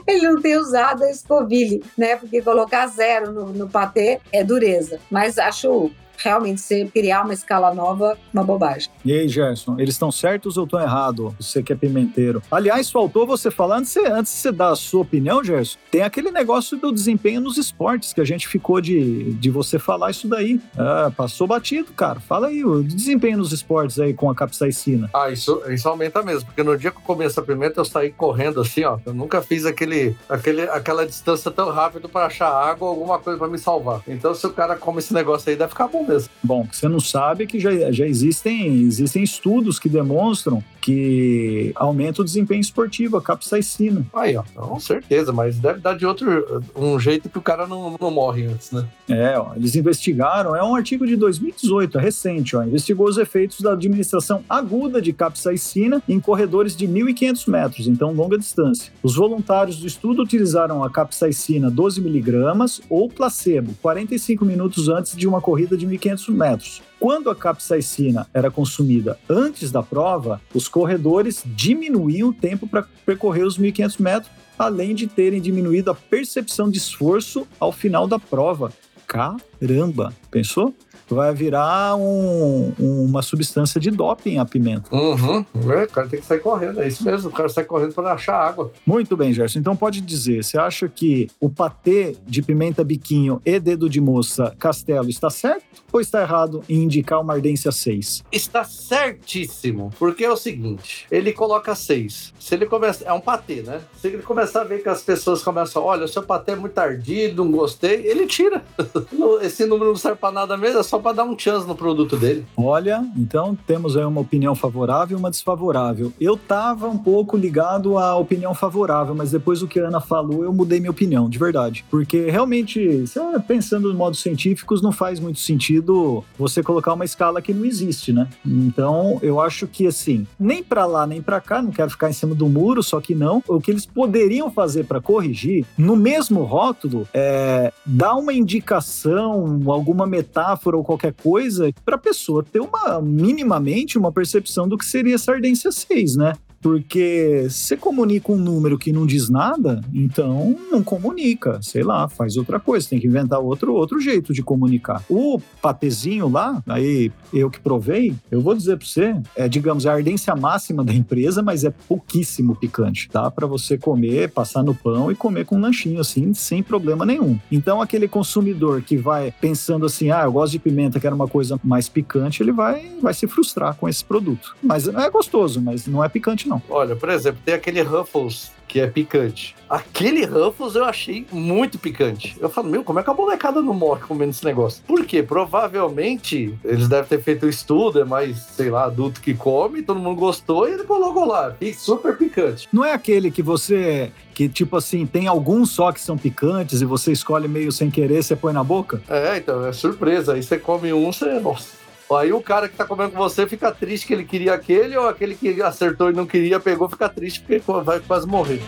ele 0.06 0.28
não 0.28 0.40
ter 0.40 0.56
usado 0.58 1.04
a 1.04 1.12
Scoville, 1.12 1.82
né? 1.96 2.16
Porque 2.16 2.42
colocar 2.42 2.86
zero 2.86 3.32
no, 3.32 3.46
no 3.46 3.68
patê 3.68 4.20
é 4.32 4.42
dureza. 4.42 5.00
Mas 5.10 5.38
acho 5.38 5.90
realmente 6.24 6.60
você 6.60 6.86
criar 6.86 7.22
uma 7.22 7.34
escala 7.34 7.74
nova, 7.74 8.16
uma 8.32 8.42
bobagem. 8.42 8.90
E 9.04 9.12
aí, 9.12 9.28
Gerson, 9.28 9.76
eles 9.78 9.94
estão 9.94 10.10
certos 10.10 10.56
ou 10.56 10.64
estão 10.64 10.80
errados? 10.80 11.32
Você 11.38 11.62
que 11.62 11.72
é 11.72 11.76
pimenteiro. 11.76 12.42
Aliás, 12.50 12.90
faltou 12.90 13.26
você 13.26 13.50
falar, 13.50 13.78
antes 13.78 13.92
de 13.92 14.00
você, 14.00 14.08
antes 14.08 14.32
de 14.32 14.38
você 14.38 14.52
dar 14.52 14.70
a 14.70 14.76
sua 14.76 15.02
opinião, 15.02 15.42
Gerson, 15.44 15.78
tem 15.90 16.02
aquele 16.02 16.30
negócio 16.30 16.76
do 16.76 16.92
desempenho 16.92 17.40
nos 17.40 17.58
esportes, 17.58 18.12
que 18.12 18.20
a 18.20 18.24
gente 18.24 18.48
ficou 18.48 18.80
de, 18.80 19.34
de 19.34 19.50
você 19.50 19.78
falar 19.78 20.10
isso 20.10 20.26
daí. 20.26 20.60
Ah, 20.76 21.12
passou 21.16 21.46
batido, 21.46 21.92
cara. 21.92 22.20
Fala 22.20 22.48
aí, 22.48 22.64
o 22.64 22.82
desempenho 22.82 23.38
nos 23.38 23.52
esportes 23.52 23.98
aí 23.98 24.14
com 24.14 24.30
a 24.30 24.34
capsaicina. 24.34 25.10
Ah, 25.12 25.30
isso, 25.30 25.62
isso 25.68 25.88
aumenta 25.88 26.22
mesmo, 26.22 26.46
porque 26.46 26.62
no 26.62 26.76
dia 26.76 26.90
que 26.90 26.98
eu 26.98 27.02
comi 27.02 27.24
essa 27.24 27.42
pimenta, 27.42 27.80
eu 27.80 27.84
saí 27.84 28.10
correndo 28.10 28.60
assim, 28.60 28.84
ó. 28.84 28.98
Eu 29.04 29.14
nunca 29.14 29.42
fiz 29.42 29.66
aquele, 29.66 30.16
aquele, 30.28 30.62
aquela 30.62 31.06
distância 31.06 31.50
tão 31.50 31.70
rápido 31.70 32.08
para 32.08 32.26
achar 32.26 32.48
água 32.48 32.88
ou 32.88 32.94
alguma 32.94 33.18
coisa 33.18 33.38
para 33.38 33.48
me 33.48 33.58
salvar. 33.58 34.00
Então, 34.08 34.34
se 34.34 34.46
o 34.46 34.52
cara 34.52 34.76
come 34.76 34.98
esse 34.98 35.12
negócio 35.12 35.50
aí, 35.50 35.56
deve 35.56 35.70
ficar 35.70 35.88
bom 35.88 36.04
mesmo. 36.06 36.13
Bom, 36.42 36.66
que 36.66 36.76
você 36.76 36.88
não 36.88 37.00
sabe 37.00 37.46
que 37.46 37.58
já, 37.58 37.90
já 37.92 38.06
existem, 38.06 38.82
existem 38.82 39.22
estudos 39.22 39.78
que 39.78 39.88
demonstram 39.88 40.62
que 40.84 41.72
aumenta 41.76 42.20
o 42.20 42.24
desempenho 42.24 42.60
esportivo, 42.60 43.16
a 43.16 43.22
capsaicina. 43.22 44.04
Aí, 44.12 44.36
ó, 44.36 44.42
com 44.54 44.78
certeza, 44.78 45.32
mas 45.32 45.58
deve 45.58 45.80
dar 45.80 45.96
de 45.96 46.04
outro 46.04 46.62
um 46.76 47.00
jeito 47.00 47.30
que 47.30 47.38
o 47.38 47.40
cara 47.40 47.66
não, 47.66 47.96
não 47.98 48.10
morre 48.10 48.44
antes, 48.44 48.70
né? 48.70 48.86
É, 49.08 49.38
ó, 49.38 49.54
eles 49.56 49.74
investigaram, 49.76 50.54
é 50.54 50.62
um 50.62 50.74
artigo 50.74 51.06
de 51.06 51.16
2018, 51.16 51.96
é 51.96 52.02
recente, 52.02 52.54
ó, 52.54 52.62
investigou 52.62 53.08
os 53.08 53.16
efeitos 53.16 53.62
da 53.62 53.72
administração 53.72 54.44
aguda 54.46 55.00
de 55.00 55.14
capsaicina 55.14 56.02
em 56.06 56.20
corredores 56.20 56.76
de 56.76 56.86
1.500 56.86 57.50
metros, 57.50 57.88
então 57.88 58.12
longa 58.12 58.36
distância. 58.36 58.92
Os 59.02 59.16
voluntários 59.16 59.78
do 59.78 59.86
estudo 59.86 60.22
utilizaram 60.22 60.84
a 60.84 60.90
capsaicina 60.90 61.70
12mg 61.70 62.82
ou 62.90 63.08
placebo, 63.08 63.74
45 63.80 64.44
minutos 64.44 64.90
antes 64.90 65.16
de 65.16 65.26
uma 65.26 65.40
corrida 65.40 65.78
de 65.78 65.86
1.500 65.86 66.30
metros. 66.30 66.82
Quando 67.04 67.28
a 67.28 67.36
capsaicina 67.36 68.26
era 68.32 68.50
consumida 68.50 69.18
antes 69.28 69.70
da 69.70 69.82
prova, 69.82 70.40
os 70.54 70.68
corredores 70.68 71.42
diminuíam 71.44 72.30
o 72.30 72.32
tempo 72.32 72.66
para 72.66 72.86
percorrer 73.04 73.44
os 73.44 73.58
1.500 73.58 74.00
metros, 74.00 74.32
além 74.58 74.94
de 74.94 75.06
terem 75.06 75.38
diminuído 75.38 75.90
a 75.90 75.94
percepção 75.94 76.70
de 76.70 76.78
esforço 76.78 77.46
ao 77.60 77.70
final 77.70 78.06
da 78.06 78.18
prova. 78.18 78.72
Caramba, 79.06 80.14
pensou? 80.30 80.74
Vai 81.08 81.34
virar 81.34 81.96
um- 81.96 82.72
uma 82.78 83.22
substância 83.22 83.80
de 83.80 83.90
doping 83.90 84.38
a 84.38 84.44
pimenta. 84.44 84.94
Uhum. 84.94 85.44
É, 85.70 85.84
o 85.84 85.88
cara 85.90 86.06
tem 86.08 86.20
que 86.20 86.26
sair 86.26 86.40
correndo, 86.40 86.80
é 86.80 86.88
isso 86.88 87.04
mesmo. 87.04 87.28
O 87.28 87.32
cara 87.32 87.48
sai 87.48 87.64
correndo 87.64 87.92
para 87.94 88.12
achar 88.12 88.34
água. 88.36 88.72
Muito 88.86 89.16
bem, 89.16 89.32
Gerson. 89.32 89.58
Então 89.58 89.76
pode 89.76 90.00
dizer, 90.00 90.42
você 90.44 90.58
acha 90.58 90.88
que 90.88 91.28
o 91.40 91.48
patê 91.50 92.16
de 92.26 92.42
pimenta 92.42 92.82
biquinho 92.84 93.40
e 93.44 93.58
dedo 93.60 93.88
de 93.88 94.00
moça 94.00 94.54
castelo 94.58 95.08
está 95.08 95.30
certo 95.30 95.64
ou 95.92 96.00
está 96.00 96.22
errado 96.22 96.62
em 96.68 96.82
indicar 96.82 97.20
uma 97.20 97.34
ardência 97.34 97.70
6? 97.70 98.24
Está 98.32 98.64
certíssimo, 98.64 99.90
porque 99.98 100.24
é 100.24 100.30
o 100.30 100.36
seguinte: 100.36 101.06
ele 101.10 101.32
coloca 101.32 101.74
seis. 101.74 102.32
Se 102.38 102.54
ele 102.54 102.66
começa. 102.66 103.04
É 103.04 103.12
um 103.12 103.20
patê, 103.20 103.62
né? 103.62 103.80
Se 104.00 104.08
ele 104.08 104.18
começar 104.22 104.62
a 104.62 104.64
ver 104.64 104.82
que 104.82 104.88
as 104.88 105.02
pessoas 105.02 105.42
começam, 105.42 105.82
olha, 105.82 106.04
o 106.04 106.08
seu 106.08 106.22
patê 106.22 106.52
é 106.52 106.56
muito 106.56 106.78
ardido, 106.78 107.44
não 107.44 107.52
gostei, 107.52 108.06
ele 108.06 108.26
tira. 108.26 108.64
Esse 109.42 109.66
número 109.66 109.90
não 109.90 109.96
serve 109.96 110.18
pra 110.18 110.30
nada 110.32 110.56
mesmo, 110.56 110.78
é 110.80 110.82
só 110.82 110.93
pra 111.00 111.12
dar 111.12 111.24
um 111.24 111.38
chance 111.38 111.66
no 111.66 111.74
produto 111.74 112.16
dele. 112.16 112.44
Olha, 112.56 113.04
então 113.16 113.56
temos 113.66 113.96
aí 113.96 114.04
uma 114.04 114.20
opinião 114.20 114.54
favorável 114.54 115.16
e 115.16 115.20
uma 115.20 115.30
desfavorável. 115.30 116.12
Eu 116.20 116.36
tava 116.36 116.88
um 116.88 116.98
pouco 116.98 117.36
ligado 117.36 117.98
à 117.98 118.16
opinião 118.16 118.54
favorável, 118.54 119.14
mas 119.14 119.30
depois 119.30 119.60
do 119.60 119.68
que 119.68 119.80
a 119.80 119.88
Ana 119.88 120.00
falou, 120.00 120.44
eu 120.44 120.52
mudei 120.52 120.80
minha 120.80 120.90
opinião, 120.90 121.28
de 121.28 121.38
verdade. 121.38 121.84
Porque 121.90 122.30
realmente, 122.30 123.04
pensando 123.46 123.90
em 123.90 123.94
modos 123.94 124.20
científicos, 124.20 124.82
não 124.82 124.92
faz 124.92 125.20
muito 125.20 125.38
sentido 125.38 126.24
você 126.38 126.62
colocar 126.62 126.92
uma 126.92 127.04
escala 127.04 127.42
que 127.42 127.52
não 127.52 127.64
existe, 127.64 128.12
né? 128.12 128.28
Então, 128.44 129.18
eu 129.22 129.40
acho 129.40 129.66
que 129.66 129.86
assim, 129.86 130.26
nem 130.38 130.62
pra 130.62 130.86
lá 130.86 131.06
nem 131.06 131.20
pra 131.20 131.40
cá, 131.40 131.60
não 131.60 131.70
quero 131.70 131.90
ficar 131.90 132.10
em 132.10 132.12
cima 132.12 132.34
do 132.34 132.48
muro, 132.48 132.82
só 132.82 133.00
que 133.00 133.14
não. 133.14 133.42
O 133.48 133.60
que 133.60 133.70
eles 133.70 133.86
poderiam 133.86 134.50
fazer 134.50 134.84
pra 134.84 135.00
corrigir, 135.00 135.64
no 135.76 135.96
mesmo 135.96 136.42
rótulo, 136.42 137.06
é 137.12 137.72
dar 137.84 138.14
uma 138.14 138.32
indicação, 138.32 139.60
alguma 139.66 140.06
metáfora 140.06 140.76
qualquer 140.84 141.12
coisa, 141.12 141.72
pra 141.84 141.98
pessoa 141.98 142.44
ter 142.44 142.60
uma 142.60 143.00
minimamente 143.00 143.98
uma 143.98 144.12
percepção 144.12 144.68
do 144.68 144.78
que 144.78 144.84
seria 144.84 145.14
essa 145.16 145.32
ardência 145.32 145.72
6, 145.72 146.16
né? 146.16 146.34
Porque 146.64 147.46
você 147.46 147.76
comunica 147.76 148.32
um 148.32 148.36
número 148.36 148.78
que 148.78 148.90
não 148.90 149.04
diz 149.04 149.28
nada, 149.28 149.82
então 149.92 150.56
não 150.70 150.82
comunica, 150.82 151.60
sei 151.60 151.82
lá, 151.82 152.08
faz 152.08 152.38
outra 152.38 152.58
coisa, 152.58 152.88
tem 152.88 152.98
que 152.98 153.06
inventar 153.06 153.38
outro, 153.38 153.74
outro 153.74 154.00
jeito 154.00 154.32
de 154.32 154.42
comunicar. 154.42 155.04
O 155.10 155.38
patezinho 155.60 156.26
lá, 156.26 156.62
aí 156.66 157.12
eu 157.34 157.50
que 157.50 157.60
provei, 157.60 158.14
eu 158.30 158.40
vou 158.40 158.54
dizer 158.54 158.78
para 158.78 158.86
você, 158.86 159.14
é, 159.36 159.46
digamos, 159.46 159.84
a 159.84 159.92
ardência 159.92 160.34
máxima 160.34 160.82
da 160.82 160.94
empresa, 160.94 161.42
mas 161.42 161.64
é 161.64 161.70
pouquíssimo 161.70 162.56
picante. 162.56 163.10
Dá 163.12 163.30
para 163.30 163.46
você 163.46 163.76
comer, 163.76 164.30
passar 164.30 164.62
no 164.62 164.74
pão 164.74 165.12
e 165.12 165.14
comer 165.14 165.44
com 165.44 165.56
um 165.56 165.60
lanchinho 165.60 166.00
assim, 166.00 166.32
sem 166.32 166.62
problema 166.62 167.04
nenhum. 167.04 167.38
Então, 167.52 167.82
aquele 167.82 168.08
consumidor 168.08 168.80
que 168.80 168.96
vai 168.96 169.34
pensando 169.38 169.84
assim, 169.84 170.10
ah, 170.10 170.22
eu 170.24 170.32
gosto 170.32 170.52
de 170.52 170.58
pimenta, 170.58 170.98
quero 170.98 171.14
uma 171.14 171.28
coisa 171.28 171.60
mais 171.62 171.90
picante, 171.90 172.42
ele 172.42 172.52
vai, 172.52 172.90
vai 173.02 173.12
se 173.12 173.26
frustrar 173.26 173.74
com 173.74 173.86
esse 173.86 174.02
produto. 174.02 174.56
Mas 174.62 174.88
é 174.88 175.10
gostoso, 175.10 175.60
mas 175.60 175.86
não 175.86 176.02
é 176.02 176.08
picante, 176.08 176.48
não. 176.48 176.53
Olha, 176.68 176.96
por 176.96 177.08
exemplo, 177.08 177.40
tem 177.44 177.54
aquele 177.54 177.82
Ruffles 177.82 178.52
que 178.74 178.80
é 178.80 178.88
picante. 178.88 179.54
Aquele 179.70 180.24
Ruffles 180.24 180.74
eu 180.74 180.84
achei 180.84 181.24
muito 181.30 181.78
picante. 181.78 182.36
Eu 182.40 182.48
falo, 182.48 182.68
meu, 182.68 182.82
como 182.82 182.98
é 182.98 183.04
que 183.04 183.10
a 183.10 183.14
molecada 183.14 183.62
não 183.62 183.72
morre 183.72 184.00
comendo 184.00 184.30
esse 184.30 184.44
negócio? 184.44 184.82
Por 184.84 185.04
quê? 185.04 185.22
Provavelmente 185.22 186.58
eles 186.64 186.88
devem 186.88 187.08
ter 187.08 187.22
feito 187.22 187.46
um 187.46 187.48
estudo, 187.48 188.00
é 188.00 188.04
mais, 188.04 188.36
sei 188.38 188.70
lá, 188.70 188.84
adulto 188.86 189.20
que 189.20 189.32
come, 189.32 189.82
todo 189.82 190.00
mundo 190.00 190.18
gostou 190.18 190.68
e 190.68 190.72
ele 190.72 190.82
colocou 190.82 191.24
lá. 191.24 191.54
E 191.60 191.72
super 191.72 192.16
picante. 192.16 192.68
Não 192.72 192.84
é 192.84 192.92
aquele 192.92 193.30
que 193.30 193.42
você 193.42 194.10
que 194.34 194.48
tipo 194.48 194.76
assim, 194.76 195.06
tem 195.06 195.28
alguns 195.28 195.70
só 195.70 195.92
que 195.92 196.00
são 196.00 196.18
picantes 196.18 196.80
e 196.80 196.84
você 196.84 197.12
escolhe 197.12 197.46
meio 197.46 197.70
sem 197.70 197.88
querer, 197.88 198.24
você 198.24 198.34
põe 198.34 198.52
na 198.52 198.64
boca? 198.64 199.00
É, 199.08 199.36
então, 199.36 199.64
é 199.64 199.72
surpresa. 199.72 200.34
Aí 200.34 200.42
você 200.42 200.58
come 200.58 200.92
um, 200.92 201.12
você. 201.12 201.38
Nossa. 201.38 201.83
Aí 202.12 202.32
o 202.32 202.40
cara 202.40 202.68
que 202.68 202.76
tá 202.76 202.84
comendo 202.84 203.12
com 203.12 203.18
você 203.18 203.46
fica 203.46 203.72
triste 203.72 204.06
que 204.06 204.12
ele 204.12 204.24
queria 204.24 204.54
aquele, 204.54 204.96
ou 204.96 205.08
aquele 205.08 205.34
que 205.34 205.62
acertou 205.62 206.10
e 206.10 206.12
não 206.12 206.26
queria, 206.26 206.60
pegou, 206.60 206.88
fica 206.88 207.08
triste 207.08 207.40
porque 207.40 207.62
vai 207.82 208.00
quase 208.00 208.26
morrer. 208.26 208.60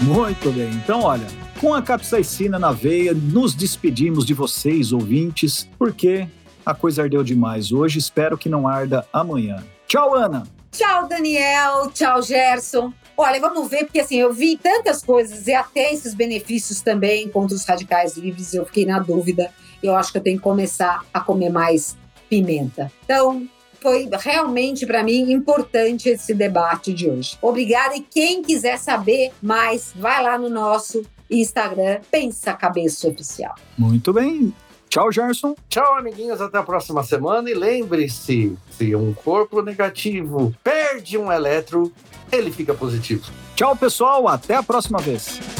Muito 0.00 0.50
bem. 0.50 0.70
Então, 0.70 1.02
olha, 1.02 1.26
com 1.60 1.74
a 1.74 1.82
capsaicina 1.82 2.58
na 2.58 2.72
veia, 2.72 3.12
nos 3.14 3.54
despedimos 3.54 4.24
de 4.24 4.34
vocês, 4.34 4.92
ouvintes, 4.92 5.68
porque 5.78 6.26
a 6.64 6.74
coisa 6.74 7.02
ardeu 7.02 7.22
demais 7.22 7.70
hoje. 7.70 7.98
Espero 7.98 8.36
que 8.36 8.48
não 8.48 8.66
arda 8.66 9.06
amanhã. 9.12 9.62
Tchau, 9.86 10.14
Ana! 10.14 10.44
Tchau, 10.72 11.06
Daniel. 11.08 11.90
Tchau, 11.92 12.22
Gerson. 12.22 12.92
Olha, 13.16 13.40
vamos 13.40 13.68
ver, 13.68 13.84
porque 13.84 14.00
assim, 14.00 14.16
eu 14.16 14.32
vi 14.32 14.56
tantas 14.56 15.02
coisas 15.02 15.46
e 15.46 15.52
até 15.52 15.92
esses 15.92 16.14
benefícios 16.14 16.80
também 16.80 17.28
contra 17.28 17.54
os 17.54 17.64
radicais 17.64 18.16
livres, 18.16 18.54
eu 18.54 18.64
fiquei 18.64 18.86
na 18.86 18.98
dúvida. 18.98 19.52
Eu 19.82 19.96
acho 19.96 20.12
que 20.12 20.18
eu 20.18 20.22
tenho 20.22 20.36
que 20.36 20.42
começar 20.42 21.04
a 21.12 21.20
comer 21.20 21.50
mais 21.50 21.96
pimenta. 22.28 22.92
Então, 23.04 23.46
foi 23.80 24.08
realmente 24.12 24.86
para 24.86 25.02
mim 25.02 25.32
importante 25.32 26.08
esse 26.08 26.34
debate 26.34 26.92
de 26.92 27.08
hoje. 27.08 27.36
Obrigada 27.40 27.96
e 27.96 28.00
quem 28.00 28.42
quiser 28.42 28.78
saber 28.78 29.32
mais, 29.42 29.92
vai 29.96 30.22
lá 30.22 30.38
no 30.38 30.48
nosso 30.48 31.02
Instagram, 31.30 32.00
Pensa 32.10 32.52
Cabeça 32.52 33.08
Oficial. 33.08 33.54
Muito 33.78 34.12
bem. 34.12 34.52
Tchau, 34.88 35.12
Gerson. 35.12 35.54
Tchau, 35.68 35.96
amiguinhos. 35.96 36.40
Até 36.40 36.58
a 36.58 36.64
próxima 36.64 37.04
semana. 37.04 37.48
E 37.48 37.54
lembre-se: 37.54 38.56
se 38.72 38.96
um 38.96 39.14
corpo 39.14 39.62
negativo 39.62 40.52
perde 40.64 41.16
um 41.16 41.30
elétron, 41.30 41.88
ele 42.32 42.50
fica 42.50 42.74
positivo. 42.74 43.30
Tchau, 43.54 43.76
pessoal. 43.76 44.26
Até 44.26 44.56
a 44.56 44.62
próxima 44.64 44.98
vez. 44.98 45.59